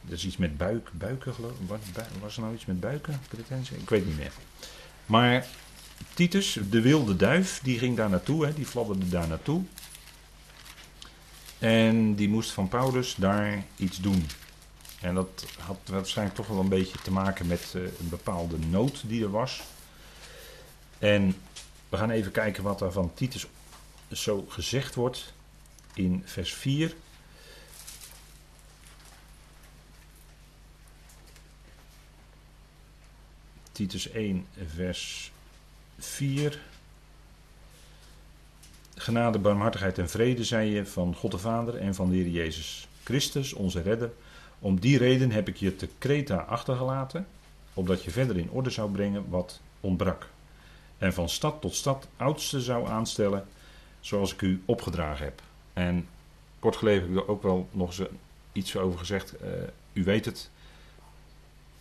Dat 0.00 0.18
is 0.18 0.26
iets 0.26 0.36
met 0.36 0.56
buik, 0.56 0.90
buiken 0.92 1.34
geloof 1.34 1.52
ik. 1.52 1.78
Was 2.20 2.36
er 2.36 2.42
nou 2.42 2.54
iets 2.54 2.66
met 2.66 2.80
buiken? 2.80 3.20
Cretensen? 3.28 3.80
Ik 3.80 3.88
weet 3.88 4.06
niet 4.06 4.16
meer. 4.16 4.32
Maar 5.06 5.46
Titus, 6.14 6.58
de 6.70 6.80
wilde 6.80 7.16
duif, 7.16 7.60
die 7.62 7.78
ging 7.78 7.96
daar 7.96 8.10
naartoe, 8.10 8.46
hè, 8.46 8.54
die 8.54 8.66
fladderde 8.66 9.08
daar 9.08 9.28
naartoe. 9.28 9.62
En 11.60 12.14
die 12.14 12.28
moest 12.28 12.50
van 12.50 12.68
Paulus 12.68 13.14
daar 13.14 13.64
iets 13.76 14.00
doen. 14.00 14.26
En 15.00 15.14
dat 15.14 15.46
had 15.58 15.78
waarschijnlijk 15.84 16.36
toch 16.36 16.46
wel 16.46 16.60
een 16.60 16.68
beetje 16.68 16.98
te 17.02 17.10
maken 17.10 17.46
met 17.46 17.72
uh, 17.76 17.82
een 17.82 18.08
bepaalde 18.08 18.58
nood 18.58 19.02
die 19.06 19.22
er 19.22 19.30
was. 19.30 19.62
En 20.98 21.36
we 21.88 21.96
gaan 21.96 22.10
even 22.10 22.32
kijken 22.32 22.62
wat 22.62 22.80
er 22.80 22.92
van 22.92 23.14
Titus 23.14 23.46
zo 24.12 24.46
gezegd 24.48 24.94
wordt 24.94 25.32
in 25.94 26.22
vers 26.24 26.52
4. 26.54 26.94
Titus 33.72 34.10
1, 34.10 34.46
vers 34.74 35.32
4. 35.98 36.60
Genade, 39.00 39.38
barmhartigheid 39.38 39.98
en 39.98 40.08
vrede, 40.08 40.44
zei 40.44 40.70
je, 40.70 40.86
van 40.86 41.14
God 41.14 41.30
de 41.30 41.38
Vader 41.38 41.76
en 41.76 41.94
van 41.94 42.08
de 42.08 42.16
Heer 42.16 42.28
Jezus 42.28 42.88
Christus, 43.04 43.52
onze 43.52 43.82
redder. 43.82 44.10
Om 44.58 44.80
die 44.80 44.98
reden 44.98 45.30
heb 45.30 45.48
ik 45.48 45.56
je 45.56 45.76
te 45.76 45.88
Kreta 45.98 46.36
achtergelaten, 46.36 47.26
opdat 47.74 48.04
je 48.04 48.10
verder 48.10 48.36
in 48.36 48.50
orde 48.50 48.70
zou 48.70 48.90
brengen 48.90 49.24
wat 49.28 49.60
ontbrak 49.80 50.28
en 50.98 51.12
van 51.12 51.28
stad 51.28 51.60
tot 51.60 51.74
stad 51.74 52.08
oudste 52.16 52.60
zou 52.60 52.88
aanstellen, 52.88 53.46
zoals 54.00 54.32
ik 54.32 54.40
u 54.40 54.62
opgedragen 54.64 55.24
heb. 55.24 55.42
En 55.72 56.06
kort 56.58 56.76
geleden 56.76 57.02
heb 57.02 57.10
ik 57.10 57.16
er 57.16 57.28
ook 57.28 57.42
wel 57.42 57.68
nog 57.70 57.98
eens 57.98 58.08
iets 58.52 58.76
over 58.76 58.98
gezegd. 58.98 59.34
Uh, 59.42 59.48
u 59.92 60.04
weet 60.04 60.24
het, 60.24 60.50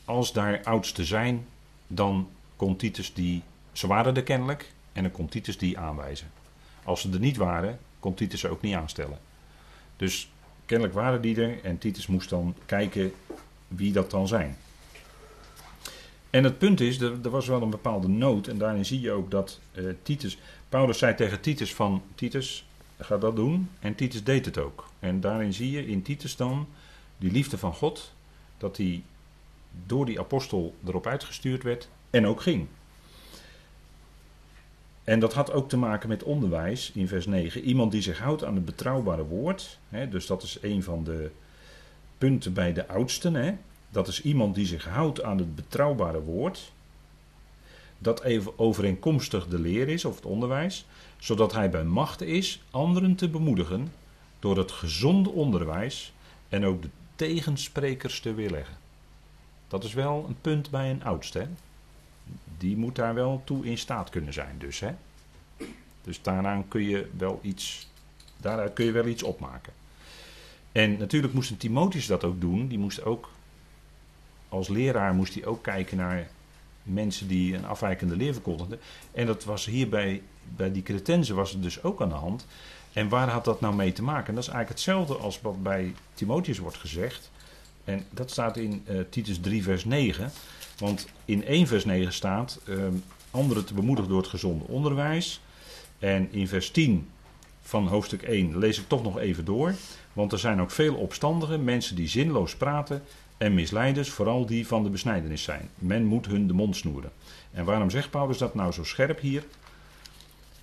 als 0.05 0.33
daar 0.33 0.63
oudsten 0.63 1.05
zijn, 1.05 1.45
dan 1.87 2.29
komt 2.55 2.79
Titus 2.79 3.13
die, 3.13 3.43
ze 3.71 3.87
waren 3.87 4.15
er 4.15 4.23
kennelijk, 4.23 4.73
en 4.93 5.03
dan 5.03 5.11
komt 5.11 5.31
Titus 5.31 5.57
die 5.57 5.79
aanwijzen. 5.79 6.38
Als 6.83 7.01
ze 7.01 7.11
er 7.11 7.19
niet 7.19 7.37
waren, 7.37 7.79
kon 7.99 8.13
Titus 8.13 8.39
ze 8.39 8.49
ook 8.49 8.61
niet 8.61 8.75
aanstellen. 8.75 9.19
Dus 9.97 10.31
kennelijk 10.65 10.95
waren 10.95 11.21
die 11.21 11.41
er 11.41 11.63
en 11.63 11.77
Titus 11.77 12.07
moest 12.07 12.29
dan 12.29 12.55
kijken 12.65 13.11
wie 13.67 13.91
dat 13.91 14.11
dan 14.11 14.27
zijn. 14.27 14.57
En 16.29 16.43
het 16.43 16.57
punt 16.57 16.81
is, 16.81 17.01
er, 17.01 17.11
er, 17.23 17.29
was 17.29 17.47
wel 17.47 17.61
een 17.61 17.69
bepaalde 17.69 18.07
nood. 18.07 18.47
En 18.47 18.57
daarin 18.57 18.85
zie 18.85 19.01
je 19.01 19.11
ook 19.11 19.31
dat 19.31 19.59
uh, 19.73 19.93
Titus. 20.01 20.37
Paulus 20.69 20.97
zei 20.97 21.15
tegen 21.15 21.41
Titus: 21.41 21.73
van 21.73 22.01
Titus, 22.15 22.67
ga 22.97 23.17
dat 23.17 23.35
doen. 23.35 23.69
En 23.79 23.95
Titus 23.95 24.23
deed 24.23 24.45
het 24.45 24.57
ook. 24.57 24.87
En 24.99 25.21
daarin 25.21 25.53
zie 25.53 25.71
je 25.71 25.87
in 25.87 26.01
Titus 26.01 26.35
dan 26.35 26.67
die 27.17 27.31
liefde 27.31 27.57
van 27.57 27.73
God. 27.73 28.13
Dat 28.57 28.77
hij 28.77 29.03
door 29.85 30.05
die 30.05 30.19
apostel 30.19 30.75
erop 30.85 31.07
uitgestuurd 31.07 31.63
werd 31.63 31.89
en 32.09 32.27
ook 32.27 32.41
ging. 32.41 32.67
En 35.09 35.19
dat 35.19 35.33
had 35.33 35.51
ook 35.51 35.69
te 35.69 35.77
maken 35.77 36.09
met 36.09 36.23
onderwijs 36.23 36.91
in 36.91 37.07
vers 37.07 37.25
9. 37.25 37.61
Iemand 37.61 37.91
die 37.91 38.01
zich 38.01 38.19
houdt 38.19 38.43
aan 38.43 38.55
het 38.55 38.65
betrouwbare 38.65 39.23
woord. 39.23 39.79
Hè, 39.89 40.09
dus 40.09 40.25
dat 40.25 40.43
is 40.43 40.57
een 40.61 40.83
van 40.83 41.03
de 41.03 41.31
punten 42.17 42.53
bij 42.53 42.73
de 42.73 42.87
oudsten. 42.87 43.33
Hè, 43.33 43.53
dat 43.89 44.07
is 44.07 44.21
iemand 44.21 44.55
die 44.55 44.65
zich 44.65 44.85
houdt 44.85 45.23
aan 45.23 45.37
het 45.37 45.55
betrouwbare 45.55 46.21
woord. 46.21 46.71
Dat 47.97 48.23
even 48.23 48.59
overeenkomstig 48.59 49.47
de 49.47 49.59
leer 49.59 49.87
is 49.87 50.05
of 50.05 50.15
het 50.15 50.25
onderwijs. 50.25 50.85
Zodat 51.17 51.53
hij 51.53 51.69
bij 51.69 51.83
macht 51.83 52.21
is 52.21 52.61
anderen 52.71 53.15
te 53.15 53.29
bemoedigen 53.29 53.91
door 54.39 54.57
het 54.57 54.71
gezonde 54.71 55.29
onderwijs 55.29 56.13
en 56.49 56.65
ook 56.65 56.81
de 56.81 56.89
tegensprekers 57.15 58.19
te 58.19 58.33
weerleggen. 58.33 58.77
Dat 59.67 59.83
is 59.83 59.93
wel 59.93 60.25
een 60.27 60.37
punt 60.41 60.69
bij 60.69 60.89
een 60.89 61.03
oudste. 61.03 61.39
Hè? 61.39 61.47
Die 62.59 62.77
moet 62.77 62.95
daar 62.95 63.13
wel 63.13 63.41
toe 63.43 63.65
in 63.65 63.77
staat 63.77 64.09
kunnen 64.09 64.33
zijn, 64.33 64.55
dus. 64.57 64.79
Hè? 64.79 64.91
Dus 66.01 66.21
daaraan 66.21 66.67
kun 66.67 66.81
je 66.81 67.09
wel 67.17 67.39
iets, 67.41 67.87
daaruit 68.37 68.73
kun 68.73 68.85
je 68.85 68.91
wel 68.91 69.05
iets 69.07 69.23
opmaken. 69.23 69.73
En 70.71 70.97
natuurlijk 70.97 71.33
moest 71.33 71.49
een 71.49 71.57
Timotheus 71.57 72.07
dat 72.07 72.23
ook 72.23 72.41
doen. 72.41 72.67
Die 72.67 72.79
moest 72.79 73.03
ook 73.03 73.29
als 74.49 74.67
leraar 74.67 75.13
moest 75.13 75.33
hij 75.33 75.45
ook 75.45 75.63
kijken 75.63 75.97
naar 75.97 76.27
mensen 76.83 77.27
die 77.27 77.55
een 77.55 77.65
afwijkende 77.65 78.15
leer 78.15 78.33
verkondigden. 78.33 78.79
En 79.11 79.25
dat 79.25 79.43
was 79.43 79.65
hier 79.65 79.89
bij, 79.89 80.21
bij 80.55 80.71
die 80.71 80.83
cretensen 80.83 81.35
was 81.35 81.51
het 81.51 81.63
dus 81.63 81.83
ook 81.83 82.01
aan 82.01 82.09
de 82.09 82.15
hand. 82.15 82.45
En 82.93 83.09
waar 83.09 83.29
had 83.29 83.45
dat 83.45 83.61
nou 83.61 83.75
mee 83.75 83.91
te 83.91 84.03
maken? 84.03 84.27
En 84.27 84.35
dat 84.35 84.43
is 84.43 84.49
eigenlijk 84.49 84.79
hetzelfde 84.79 85.15
als 85.15 85.41
wat 85.41 85.63
bij 85.63 85.93
Timotheus 86.13 86.57
wordt 86.57 86.77
gezegd. 86.77 87.31
En 87.89 88.05
dat 88.09 88.31
staat 88.31 88.57
in 88.57 88.83
uh, 88.89 88.99
Titus 89.09 89.39
3, 89.39 89.63
vers 89.63 89.85
9. 89.85 90.31
Want 90.77 91.07
in 91.25 91.45
1 91.45 91.67
vers 91.67 91.85
9 91.85 92.13
staat 92.13 92.59
uh, 92.65 92.83
anderen 93.31 93.65
te 93.65 93.73
bemoedigen 93.73 94.09
door 94.09 94.21
het 94.21 94.29
gezonde 94.29 94.65
onderwijs. 94.67 95.41
En 95.99 96.31
in 96.31 96.47
vers 96.47 96.71
10 96.71 97.09
van 97.61 97.87
hoofdstuk 97.87 98.21
1 98.21 98.57
lees 98.57 98.79
ik 98.79 98.87
toch 98.87 99.03
nog 99.03 99.19
even 99.19 99.45
door. 99.45 99.73
Want 100.13 100.31
er 100.31 100.39
zijn 100.39 100.61
ook 100.61 100.71
veel 100.71 100.95
opstandigen, 100.95 101.63
mensen 101.63 101.95
die 101.95 102.07
zinloos 102.07 102.55
praten 102.55 103.03
en 103.37 103.53
misleiders, 103.53 104.09
vooral 104.09 104.45
die 104.45 104.67
van 104.67 104.83
de 104.83 104.89
besnijdenis 104.89 105.43
zijn. 105.43 105.69
Men 105.75 106.05
moet 106.05 106.25
hun 106.25 106.47
de 106.47 106.53
mond 106.53 106.75
snoeren. 106.75 107.11
En 107.51 107.65
waarom 107.65 107.89
zegt 107.89 108.09
Paulus 108.09 108.37
dat 108.37 108.55
nou 108.55 108.71
zo 108.71 108.83
scherp 108.83 109.19
hier? 109.19 109.43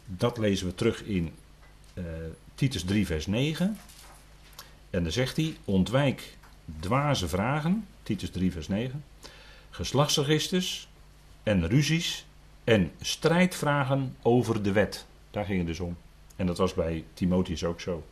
Dat 0.07 0.39
lezen 0.39 0.66
we 0.66 0.74
terug 0.74 1.05
in 1.05 1.31
uh, 1.95 2.05
Titus 2.55 2.85
3, 2.85 3.07
vers 3.07 3.27
9. 3.27 3.77
En 4.91 5.03
dan 5.03 5.12
zegt 5.12 5.37
hij: 5.37 5.57
Ontwijk 5.64 6.36
dwaze 6.80 7.28
vragen, 7.28 7.86
Titus 8.02 8.30
3, 8.30 8.52
vers 8.52 8.68
9. 8.68 9.04
Geslachtsregisters 9.70 10.88
en 11.42 11.68
ruzies 11.68 12.26
en 12.64 12.90
strijdvragen 13.00 14.16
over 14.22 14.62
de 14.62 14.72
wet. 14.72 15.06
Daar 15.30 15.44
ging 15.44 15.58
het 15.58 15.66
dus 15.66 15.80
om. 15.80 15.96
En 16.36 16.46
dat 16.46 16.58
was 16.58 16.74
bij 16.74 17.04
Timotheus 17.14 17.64
ook 17.64 17.80
zo. 17.80 18.06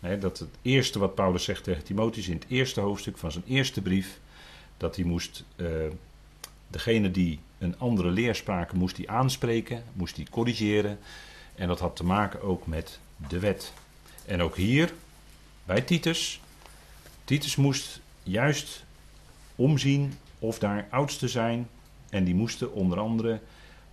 dat 0.00 0.38
het 0.38 0.48
eerste 0.62 0.98
wat 0.98 1.14
Paulus 1.14 1.44
zegt 1.44 1.64
tegen 1.64 1.84
Timotheus 1.84 2.28
in 2.28 2.34
het 2.34 2.44
eerste 2.48 2.80
hoofdstuk 2.80 3.18
van 3.18 3.32
zijn 3.32 3.44
eerste 3.46 3.82
brief, 3.82 4.20
dat 4.76 4.96
hij 4.96 5.04
moest, 5.04 5.44
uh, 5.56 5.68
degene 6.68 7.10
die 7.10 7.38
een 7.58 7.78
andere 7.78 8.10
leer 8.10 8.34
spraken, 8.34 8.78
moest 8.78 8.96
hij 8.96 9.06
aanspreken, 9.06 9.84
moest 9.92 10.16
hij 10.16 10.26
corrigeren. 10.30 10.98
En 11.54 11.68
dat 11.68 11.80
had 11.80 11.96
te 11.96 12.04
maken 12.04 12.42
ook 12.42 12.66
met 12.66 12.98
de 13.28 13.38
wet. 13.38 13.72
En 14.26 14.42
ook 14.42 14.56
hier, 14.56 14.92
bij 15.64 15.80
Titus, 15.80 16.40
Titus 17.24 17.56
moest 17.56 18.00
juist 18.22 18.84
omzien 19.56 20.12
of 20.38 20.58
daar 20.58 20.86
oudsten 20.90 21.28
zijn. 21.28 21.68
En 22.10 22.24
die 22.24 22.34
moesten 22.34 22.72
onder 22.72 22.98
andere 22.98 23.40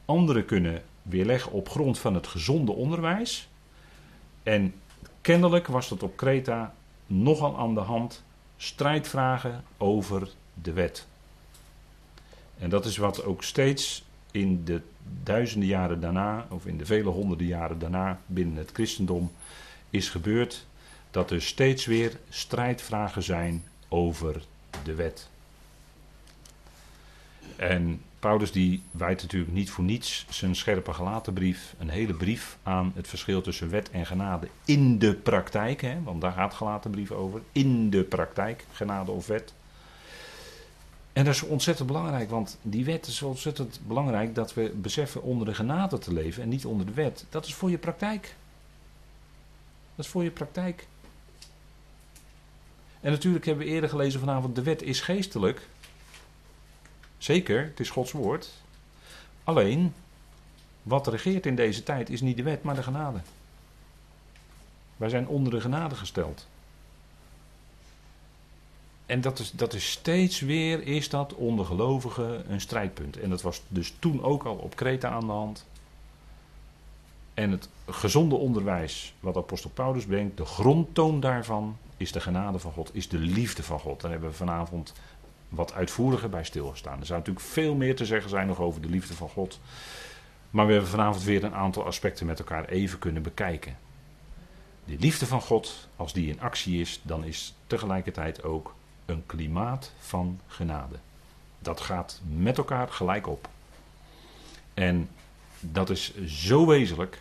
anderen 0.05 0.45
kunnen 0.45 0.81
weerleggen 1.01 1.51
op 1.51 1.69
grond 1.69 1.99
van 1.99 2.13
het 2.13 2.27
gezonde 2.27 2.71
onderwijs. 2.71 3.49
En 4.43 4.73
kennelijk 5.21 5.67
was 5.67 5.89
dat 5.89 6.03
op 6.03 6.17
Kreta 6.17 6.73
nogal 7.07 7.57
aan 7.57 7.73
de 7.73 7.79
hand 7.79 8.23
strijdvragen 8.57 9.63
over 9.77 10.29
de 10.53 10.73
wet. 10.73 11.07
En 12.57 12.69
dat 12.69 12.85
is 12.85 12.97
wat 12.97 13.23
ook 13.23 13.43
steeds 13.43 14.03
in 14.31 14.63
de 14.63 14.81
duizenden 15.23 15.69
jaren 15.69 15.99
daarna, 15.99 16.47
of 16.49 16.65
in 16.65 16.77
de 16.77 16.85
vele 16.85 17.09
honderden 17.09 17.47
jaren 17.47 17.79
daarna 17.79 18.19
binnen 18.25 18.55
het 18.55 18.69
christendom 18.73 19.31
is 19.89 20.09
gebeurd. 20.09 20.65
Dat 21.11 21.31
er 21.31 21.41
steeds 21.41 21.85
weer 21.85 22.19
strijdvragen 22.29 23.23
zijn 23.23 23.63
over 23.87 24.41
de 24.83 24.95
wet. 24.95 25.29
En 27.55 28.01
Paulus 28.19 28.51
die 28.51 28.83
wijdt 28.91 29.21
natuurlijk 29.21 29.51
niet 29.51 29.69
voor 29.69 29.83
niets 29.83 30.25
zijn 30.29 30.55
scherpe 30.55 30.93
gelaten 30.93 31.33
brief, 31.33 31.75
een 31.77 31.89
hele 31.89 32.13
brief 32.13 32.57
aan 32.63 32.91
het 32.95 33.07
verschil 33.07 33.41
tussen 33.41 33.69
wet 33.69 33.89
en 33.91 34.05
genade 34.05 34.47
in 34.65 34.99
de 34.99 35.13
praktijk, 35.13 35.81
hè, 35.81 36.03
want 36.03 36.21
daar 36.21 36.31
gaat 36.31 36.53
gelaten 36.53 36.91
brief 36.91 37.11
over, 37.11 37.41
in 37.51 37.89
de 37.89 38.03
praktijk, 38.03 38.65
genade 38.71 39.11
of 39.11 39.27
wet. 39.27 39.53
En 41.13 41.25
dat 41.25 41.33
is 41.33 41.43
ontzettend 41.43 41.87
belangrijk, 41.87 42.29
want 42.29 42.57
die 42.61 42.85
wet 42.85 43.07
is 43.07 43.21
ontzettend 43.21 43.79
belangrijk 43.87 44.35
dat 44.35 44.53
we 44.53 44.73
beseffen 44.75 45.21
onder 45.21 45.47
de 45.47 45.53
genade 45.53 45.97
te 45.97 46.13
leven 46.13 46.43
en 46.43 46.49
niet 46.49 46.65
onder 46.65 46.85
de 46.85 46.93
wet. 46.93 47.25
Dat 47.29 47.45
is 47.45 47.53
voor 47.53 47.69
je 47.69 47.77
praktijk. 47.77 48.35
Dat 49.95 50.05
is 50.05 50.11
voor 50.11 50.23
je 50.23 50.31
praktijk. 50.31 50.87
En 53.01 53.11
natuurlijk 53.11 53.45
hebben 53.45 53.65
we 53.65 53.71
eerder 53.71 53.89
gelezen 53.89 54.19
vanavond, 54.19 54.55
de 54.55 54.63
wet 54.63 54.81
is 54.81 55.01
geestelijk. 55.01 55.67
Zeker, 57.17 57.63
het 57.63 57.79
is 57.79 57.89
Gods 57.89 58.11
woord. 58.11 58.49
Alleen, 59.43 59.93
wat 60.83 61.07
regeert 61.07 61.45
in 61.45 61.55
deze 61.55 61.83
tijd 61.83 62.09
is 62.09 62.21
niet 62.21 62.37
de 62.37 62.43
wet, 62.43 62.63
maar 62.63 62.75
de 62.75 62.83
genade. 62.83 63.19
Wij 64.97 65.09
zijn 65.09 65.27
onder 65.27 65.53
de 65.53 65.61
genade 65.61 65.95
gesteld. 65.95 66.47
En 69.05 69.21
dat 69.21 69.39
is, 69.39 69.51
dat 69.51 69.73
is 69.73 69.91
steeds 69.91 70.39
weer, 70.39 70.87
is 70.87 71.09
dat 71.09 71.33
onder 71.33 71.65
gelovigen 71.65 72.51
een 72.51 72.61
strijdpunt. 72.61 73.19
En 73.19 73.29
dat 73.29 73.41
was 73.41 73.61
dus 73.67 73.93
toen 73.99 74.23
ook 74.23 74.43
al 74.43 74.55
op 74.55 74.75
Kreta 74.75 75.09
aan 75.09 75.25
de 75.25 75.31
hand. 75.31 75.65
En 77.39 77.51
het 77.51 77.69
gezonde 77.87 78.35
onderwijs 78.35 79.13
wat 79.19 79.37
apostel 79.37 79.69
Paulus 79.69 80.05
brengt, 80.05 80.37
de 80.37 80.45
grondtoon 80.45 81.19
daarvan 81.19 81.77
is 81.97 82.11
de 82.11 82.19
genade 82.19 82.59
van 82.59 82.71
God, 82.71 82.95
is 82.95 83.09
de 83.09 83.17
liefde 83.17 83.63
van 83.63 83.79
God. 83.79 84.01
Daar 84.01 84.11
hebben 84.11 84.29
we 84.29 84.35
vanavond 84.35 84.93
wat 85.49 85.73
uitvoeriger 85.73 86.29
bij 86.29 86.43
stilgestaan. 86.43 86.99
Er 86.99 87.05
zou 87.05 87.19
natuurlijk 87.19 87.45
veel 87.45 87.75
meer 87.75 87.95
te 87.95 88.05
zeggen 88.05 88.29
zijn 88.29 88.47
nog 88.47 88.59
over 88.59 88.81
de 88.81 88.89
liefde 88.89 89.13
van 89.13 89.29
God. 89.29 89.59
Maar 90.49 90.65
we 90.65 90.71
hebben 90.71 90.89
vanavond 90.89 91.23
weer 91.23 91.43
een 91.43 91.55
aantal 91.55 91.85
aspecten 91.85 92.25
met 92.25 92.39
elkaar 92.39 92.65
even 92.65 92.99
kunnen 92.99 93.21
bekijken. 93.21 93.77
De 94.85 94.95
liefde 94.99 95.25
van 95.25 95.41
God, 95.41 95.87
als 95.95 96.13
die 96.13 96.29
in 96.29 96.41
actie 96.41 96.79
is, 96.79 97.01
dan 97.03 97.23
is 97.23 97.55
tegelijkertijd 97.67 98.43
ook 98.43 98.75
een 99.05 99.23
klimaat 99.25 99.93
van 99.99 100.39
genade. 100.47 100.95
Dat 101.59 101.81
gaat 101.81 102.21
met 102.37 102.57
elkaar 102.57 102.87
gelijk 102.87 103.27
op. 103.27 103.49
En 104.73 105.09
dat 105.59 105.89
is 105.89 106.25
zo 106.25 106.67
wezenlijk. 106.67 107.19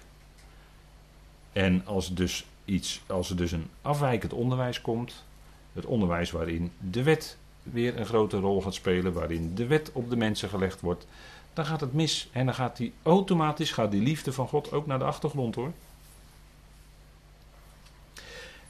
En 1.53 1.87
als, 1.87 2.15
dus 2.15 2.45
iets, 2.65 3.01
als 3.07 3.31
er 3.31 3.37
dus 3.37 3.53
een 3.53 3.71
afwijkend 3.83 4.33
onderwijs 4.33 4.81
komt, 4.81 5.25
het 5.73 5.87
onderwijs 5.87 6.31
waarin 6.31 6.73
de 6.91 7.03
wet 7.03 7.37
weer 7.63 7.99
een 7.99 8.07
grote 8.07 8.39
rol 8.39 8.63
gaat 8.63 8.75
spelen, 8.75 9.13
waarin 9.13 9.55
de 9.55 9.67
wet 9.67 9.93
op 9.93 10.11
de 10.11 10.17
mensen 10.17 10.49
gelegd 10.49 10.81
wordt, 10.81 11.07
dan 11.53 11.67
gaat 11.67 11.81
het 11.81 11.93
mis. 11.93 12.29
En 12.33 12.45
dan 12.45 12.55
gaat 12.55 12.77
die 12.77 12.93
automatisch, 13.03 13.73
gaat 13.73 13.91
die 13.91 14.03
liefde 14.03 14.33
van 14.33 14.49
God 14.49 14.73
ook 14.73 14.87
naar 14.87 14.99
de 14.99 15.05
achtergrond 15.05 15.55
hoor. 15.55 15.73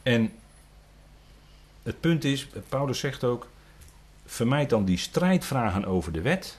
En 0.03 0.33
het 1.83 2.01
punt 2.01 2.24
is, 2.24 2.49
Paulus 2.68 2.99
zegt 2.99 3.24
ook, 3.24 3.49
vermijd 4.26 4.70
dan 4.70 4.85
die 4.85 4.99
strijdvragen 4.99 5.85
over 5.85 6.12
de 6.12 6.20
wet, 6.20 6.59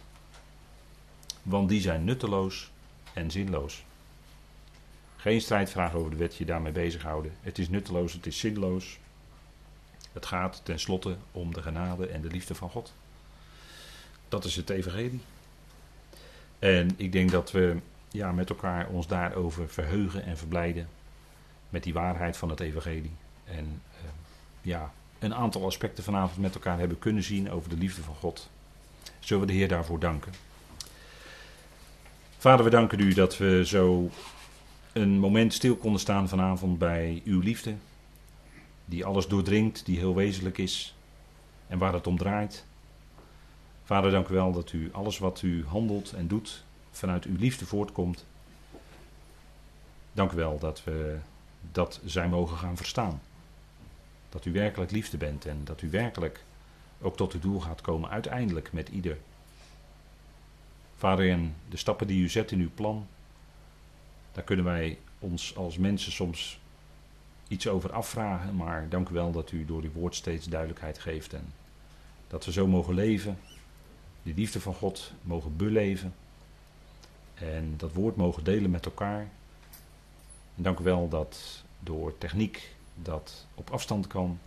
want 1.44 1.70
die 1.70 1.82
zijn 1.82 2.04
nutteloos 2.04 2.72
en 3.14 3.32
zinloos. 3.32 3.84
Geen 5.20 5.42
strijdvragen 5.42 6.00
over 6.00 6.12
de 6.12 6.18
wet 6.18 6.36
je 6.36 6.46
daarmee 6.46 6.72
bezighouden. 6.72 7.32
Het 7.42 7.58
is 7.58 7.70
nutteloos, 7.70 8.14
het 8.14 8.26
is 8.26 8.40
zinloos. 8.40 8.98
Het 10.14 10.26
gaat 10.26 10.62
tenslotte 10.64 11.16
om 11.32 11.54
de 11.54 11.62
genade 11.62 12.08
en 12.08 12.22
de 12.22 12.28
liefde 12.28 12.56
van 12.56 12.70
God. 12.70 12.94
Dat 14.30 14.46
is 14.46 14.56
het 14.56 14.70
evangelie. 14.70 15.22
En 16.60 16.90
ik 16.96 17.12
denk 17.12 17.32
dat 17.32 17.52
we 17.52 17.78
ja, 18.12 18.32
met 18.32 18.50
elkaar 18.50 18.88
ons 18.88 19.08
daarover 19.08 19.70
verheugen 19.70 20.24
en 20.24 20.38
verblijden. 20.38 20.88
Met 21.70 21.84
die 21.84 21.94
waarheid 21.94 22.38
van 22.38 22.50
het 22.50 22.60
evangelie. 22.60 23.16
En 23.46 23.82
uh, 23.92 24.10
ja, 24.62 24.94
een 25.20 25.36
aantal 25.36 25.66
aspecten 25.66 26.04
vanavond 26.04 26.38
met 26.38 26.54
elkaar 26.54 26.80
hebben 26.80 27.00
kunnen 27.00 27.24
zien 27.24 27.52
over 27.52 27.70
de 27.70 27.78
liefde 27.78 28.02
van 28.02 28.16
God. 28.16 28.50
Zullen 29.20 29.46
we 29.46 29.52
de 29.52 29.58
Heer 29.58 29.68
daarvoor 29.68 30.00
danken. 30.00 30.34
Vader, 32.38 32.66
we 32.66 32.72
danken 32.72 33.00
u 33.00 33.14
dat 33.14 33.38
we 33.38 33.66
zo 33.66 34.10
een 35.00 35.20
moment 35.20 35.54
stil 35.54 35.76
konden 35.76 36.02
staan 36.02 36.30
vanavond 36.30 36.78
bij 36.78 37.22
uw 37.26 37.40
liefde. 37.40 37.76
Die 38.86 39.06
alles 39.06 39.28
doordringt, 39.28 39.86
die 39.86 39.98
heel 39.98 40.16
wezenlijk 40.16 40.58
is 40.58 40.96
en 41.68 41.78
waar 41.78 41.94
het 41.94 42.08
om 42.08 42.18
draait. 42.18 42.66
Vader, 43.84 44.12
dank 44.12 44.28
u 44.28 44.34
wel 44.34 44.52
dat 44.52 44.72
u 44.72 44.90
alles 44.92 45.18
wat 45.18 45.42
u 45.42 45.66
handelt 45.66 46.12
en 46.12 46.28
doet 46.28 46.64
vanuit 46.92 47.26
uw 47.26 47.38
liefde 47.38 47.66
voortkomt. 47.66 48.26
Dank 50.12 50.32
u 50.32 50.36
wel 50.36 50.60
dat 50.60 50.84
we 50.84 51.18
dat 51.72 52.00
zijn 52.06 52.30
mogen 52.30 52.58
gaan 52.58 52.78
verstaan. 52.78 53.22
Dat 54.30 54.46
u 54.46 54.52
werkelijk 54.52 54.92
liefde 54.92 55.18
bent 55.18 55.46
en 55.46 55.62
dat 55.64 55.82
u 55.82 55.90
werkelijk 55.90 56.44
ook 57.02 57.16
tot 57.16 57.34
uw 57.34 57.40
doel 57.40 57.60
gaat 57.60 57.82
komen, 57.82 58.10
uiteindelijk 58.10 58.74
met 58.74 58.90
ieder. 58.90 59.18
Vader, 60.96 61.30
en 61.30 61.56
de 61.70 61.78
stappen 61.78 62.08
die 62.08 62.24
u 62.24 62.30
zet 62.30 62.52
in 62.52 62.60
uw 62.60 62.72
plan, 62.76 63.08
daar 64.32 64.44
kunnen 64.44 64.66
wij 64.66 64.98
ons 65.20 65.56
als 65.56 65.78
mensen 65.78 66.12
soms 66.12 66.60
iets 67.48 67.68
over 67.68 67.92
afvragen, 67.92 68.56
maar 68.56 68.90
dank 68.90 69.10
u 69.10 69.14
wel 69.14 69.32
dat 69.32 69.52
u 69.52 69.66
door 69.66 69.82
uw 69.82 69.92
woord 69.92 70.16
steeds 70.16 70.46
duidelijkheid 70.46 71.00
geeft 71.00 71.34
en 71.34 71.54
dat 72.28 72.46
we 72.46 72.52
zo 72.52 72.68
mogen 72.68 72.94
leven, 72.94 73.40
die 74.24 74.34
liefde 74.34 74.60
van 74.60 74.74
God 74.74 75.14
mogen 75.22 75.56
beleven 75.56 76.14
en 77.34 77.74
dat 77.78 77.94
woord 77.94 78.16
mogen 78.16 78.44
delen 78.44 78.72
met 78.72 78.86
elkaar. 78.86 79.28
En 80.56 80.64
dank 80.64 80.80
u 80.80 80.84
wel 80.84 81.10
dat 81.10 81.64
door 81.80 82.18
techniek 82.18 82.76
dat 82.96 83.48
op 83.56 83.70
afstand 83.70 84.08
kan. 84.08 84.40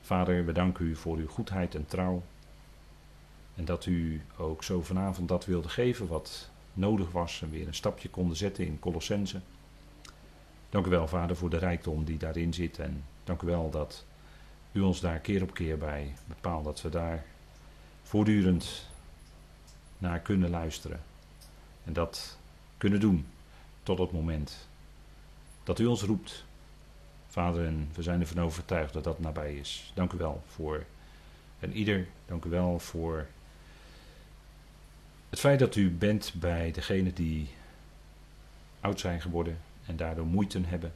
Vader, 0.00 0.44
we 0.44 0.52
danken 0.52 0.86
u 0.86 0.96
voor 0.96 1.16
uw 1.16 1.28
goedheid 1.28 1.74
en 1.74 1.86
trouw. 1.86 2.22
En 3.54 3.64
dat 3.64 3.86
u 3.86 4.22
ook 4.36 4.62
zo 4.62 4.82
vanavond 4.82 5.28
dat 5.28 5.44
wilde 5.44 5.68
geven 5.68 6.06
wat 6.06 6.50
nodig 6.74 7.10
was 7.10 7.42
en 7.42 7.50
weer 7.50 7.66
een 7.66 7.74
stapje 7.74 8.08
konden 8.08 8.36
zetten 8.36 8.66
in 8.66 8.78
Colossense. 8.78 9.40
Dank 10.70 10.86
u 10.86 10.90
wel, 10.90 11.08
Vader, 11.08 11.36
voor 11.36 11.50
de 11.50 11.58
rijkdom 11.58 12.04
die 12.04 12.18
daarin 12.18 12.54
zit. 12.54 12.78
En 12.78 13.04
dank 13.24 13.42
u 13.42 13.46
wel 13.46 13.70
dat 13.70 14.04
u 14.72 14.80
ons 14.80 15.00
daar 15.00 15.18
keer 15.18 15.42
op 15.42 15.54
keer 15.54 15.78
bij 15.78 16.14
bepaalt. 16.26 16.64
Dat 16.64 16.82
we 16.82 16.88
daar 16.88 17.24
voortdurend 18.02 18.88
naar 19.98 20.20
kunnen 20.20 20.50
luisteren. 20.50 21.00
En 21.84 21.92
dat 21.92 22.38
kunnen 22.78 23.00
doen 23.00 23.26
tot 23.82 23.98
het 23.98 24.12
moment 24.12 24.68
dat 25.62 25.78
u 25.78 25.86
ons 25.86 26.02
roept. 26.02 26.44
Vader, 27.28 27.66
en 27.66 27.88
we 27.94 28.02
zijn 28.02 28.20
ervan 28.20 28.44
overtuigd 28.44 28.92
dat 28.92 29.04
dat 29.04 29.18
nabij 29.18 29.54
is. 29.54 29.92
Dank 29.94 30.12
u 30.12 30.16
wel 30.16 30.42
voor 30.46 30.84
en 31.58 31.72
ieder. 31.72 32.06
Dank 32.26 32.44
u 32.44 32.50
wel 32.50 32.78
voor 32.78 33.26
het 35.34 35.42
feit 35.42 35.58
dat 35.58 35.74
u 35.74 35.90
bent 35.90 36.32
bij 36.34 36.70
degenen 36.70 37.14
die 37.14 37.48
oud 38.80 39.00
zijn 39.00 39.20
geworden 39.20 39.58
en 39.86 39.96
daardoor 39.96 40.26
moeite 40.26 40.60
hebben. 40.64 40.92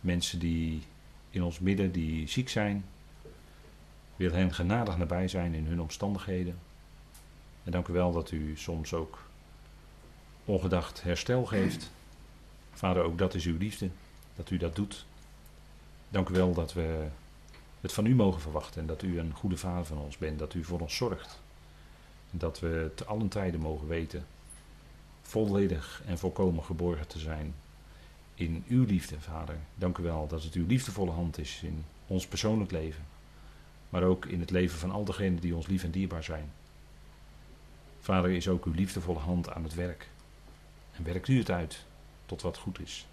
Mensen 0.00 0.38
die 0.38 0.82
in 1.30 1.42
ons 1.42 1.58
midden 1.58 1.92
die 1.92 2.28
ziek 2.28 2.48
zijn. 2.48 2.84
Wil 4.16 4.32
hen 4.32 4.54
genadig 4.54 4.96
nabij 4.96 5.28
zijn 5.28 5.54
in 5.54 5.66
hun 5.66 5.80
omstandigheden. 5.80 6.58
En 7.64 7.72
dank 7.72 7.88
u 7.88 7.92
wel 7.92 8.12
dat 8.12 8.30
u 8.30 8.56
soms 8.56 8.94
ook 8.94 9.28
ongedacht 10.44 11.02
herstel 11.02 11.46
geeft. 11.46 11.90
Vader, 12.72 13.02
ook 13.02 13.18
dat 13.18 13.34
is 13.34 13.44
uw 13.44 13.58
liefde, 13.58 13.88
dat 14.36 14.50
u 14.50 14.56
dat 14.56 14.76
doet. 14.76 15.06
Dank 16.08 16.28
u 16.28 16.32
wel 16.32 16.54
dat 16.54 16.72
we 16.72 17.06
het 17.80 17.92
van 17.92 18.06
u 18.06 18.14
mogen 18.14 18.40
verwachten 18.40 18.80
en 18.80 18.86
dat 18.86 19.02
u 19.02 19.18
een 19.18 19.32
goede 19.32 19.56
vader 19.56 19.84
van 19.84 19.98
ons 19.98 20.18
bent, 20.18 20.38
dat 20.38 20.54
u 20.54 20.64
voor 20.64 20.80
ons 20.80 20.96
zorgt. 20.96 21.44
Dat 22.30 22.60
we 22.60 22.90
te 22.94 23.04
allen 23.04 23.28
tijden 23.28 23.60
mogen 23.60 23.88
weten 23.88 24.26
volledig 25.22 26.02
en 26.06 26.18
volkomen 26.18 26.64
geborgen 26.64 27.06
te 27.06 27.18
zijn 27.18 27.54
in 28.34 28.64
uw 28.68 28.84
liefde, 28.84 29.20
Vader. 29.20 29.56
Dank 29.74 29.98
u 29.98 30.02
wel 30.02 30.26
dat 30.26 30.42
het 30.42 30.54
uw 30.54 30.66
liefdevolle 30.66 31.10
hand 31.10 31.38
is 31.38 31.60
in 31.62 31.84
ons 32.06 32.26
persoonlijk 32.26 32.70
leven, 32.70 33.04
maar 33.88 34.02
ook 34.02 34.26
in 34.26 34.40
het 34.40 34.50
leven 34.50 34.78
van 34.78 34.90
al 34.90 35.04
degenen 35.04 35.40
die 35.40 35.54
ons 35.54 35.66
lief 35.66 35.84
en 35.84 35.90
dierbaar 35.90 36.24
zijn. 36.24 36.52
Vader, 38.00 38.30
is 38.30 38.48
ook 38.48 38.64
uw 38.64 38.72
liefdevolle 38.72 39.18
hand 39.18 39.50
aan 39.50 39.62
het 39.62 39.74
werk. 39.74 40.08
En 40.92 41.04
werkt 41.04 41.28
u 41.28 41.38
het 41.38 41.50
uit 41.50 41.84
tot 42.26 42.42
wat 42.42 42.56
goed 42.56 42.80
is. 42.80 43.06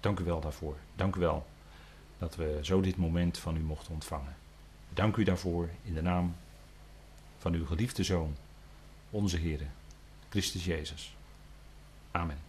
Dank 0.00 0.18
u 0.18 0.24
wel 0.24 0.40
daarvoor. 0.40 0.76
Dank 0.96 1.16
u 1.16 1.20
wel 1.20 1.46
dat 2.18 2.36
we 2.36 2.58
zo 2.62 2.80
dit 2.80 2.96
moment 2.96 3.38
van 3.38 3.56
u 3.56 3.60
mochten 3.60 3.92
ontvangen. 3.92 4.36
Dank 4.92 5.16
u 5.16 5.24
daarvoor 5.24 5.68
in 5.82 5.94
de 5.94 6.02
naam 6.02 6.36
van 7.38 7.54
uw 7.54 7.66
geliefde 7.66 8.02
Zoon, 8.02 8.36
onze 9.10 9.36
Heer, 9.36 9.60
Christus 10.28 10.64
Jezus. 10.64 11.14
Amen. 12.10 12.47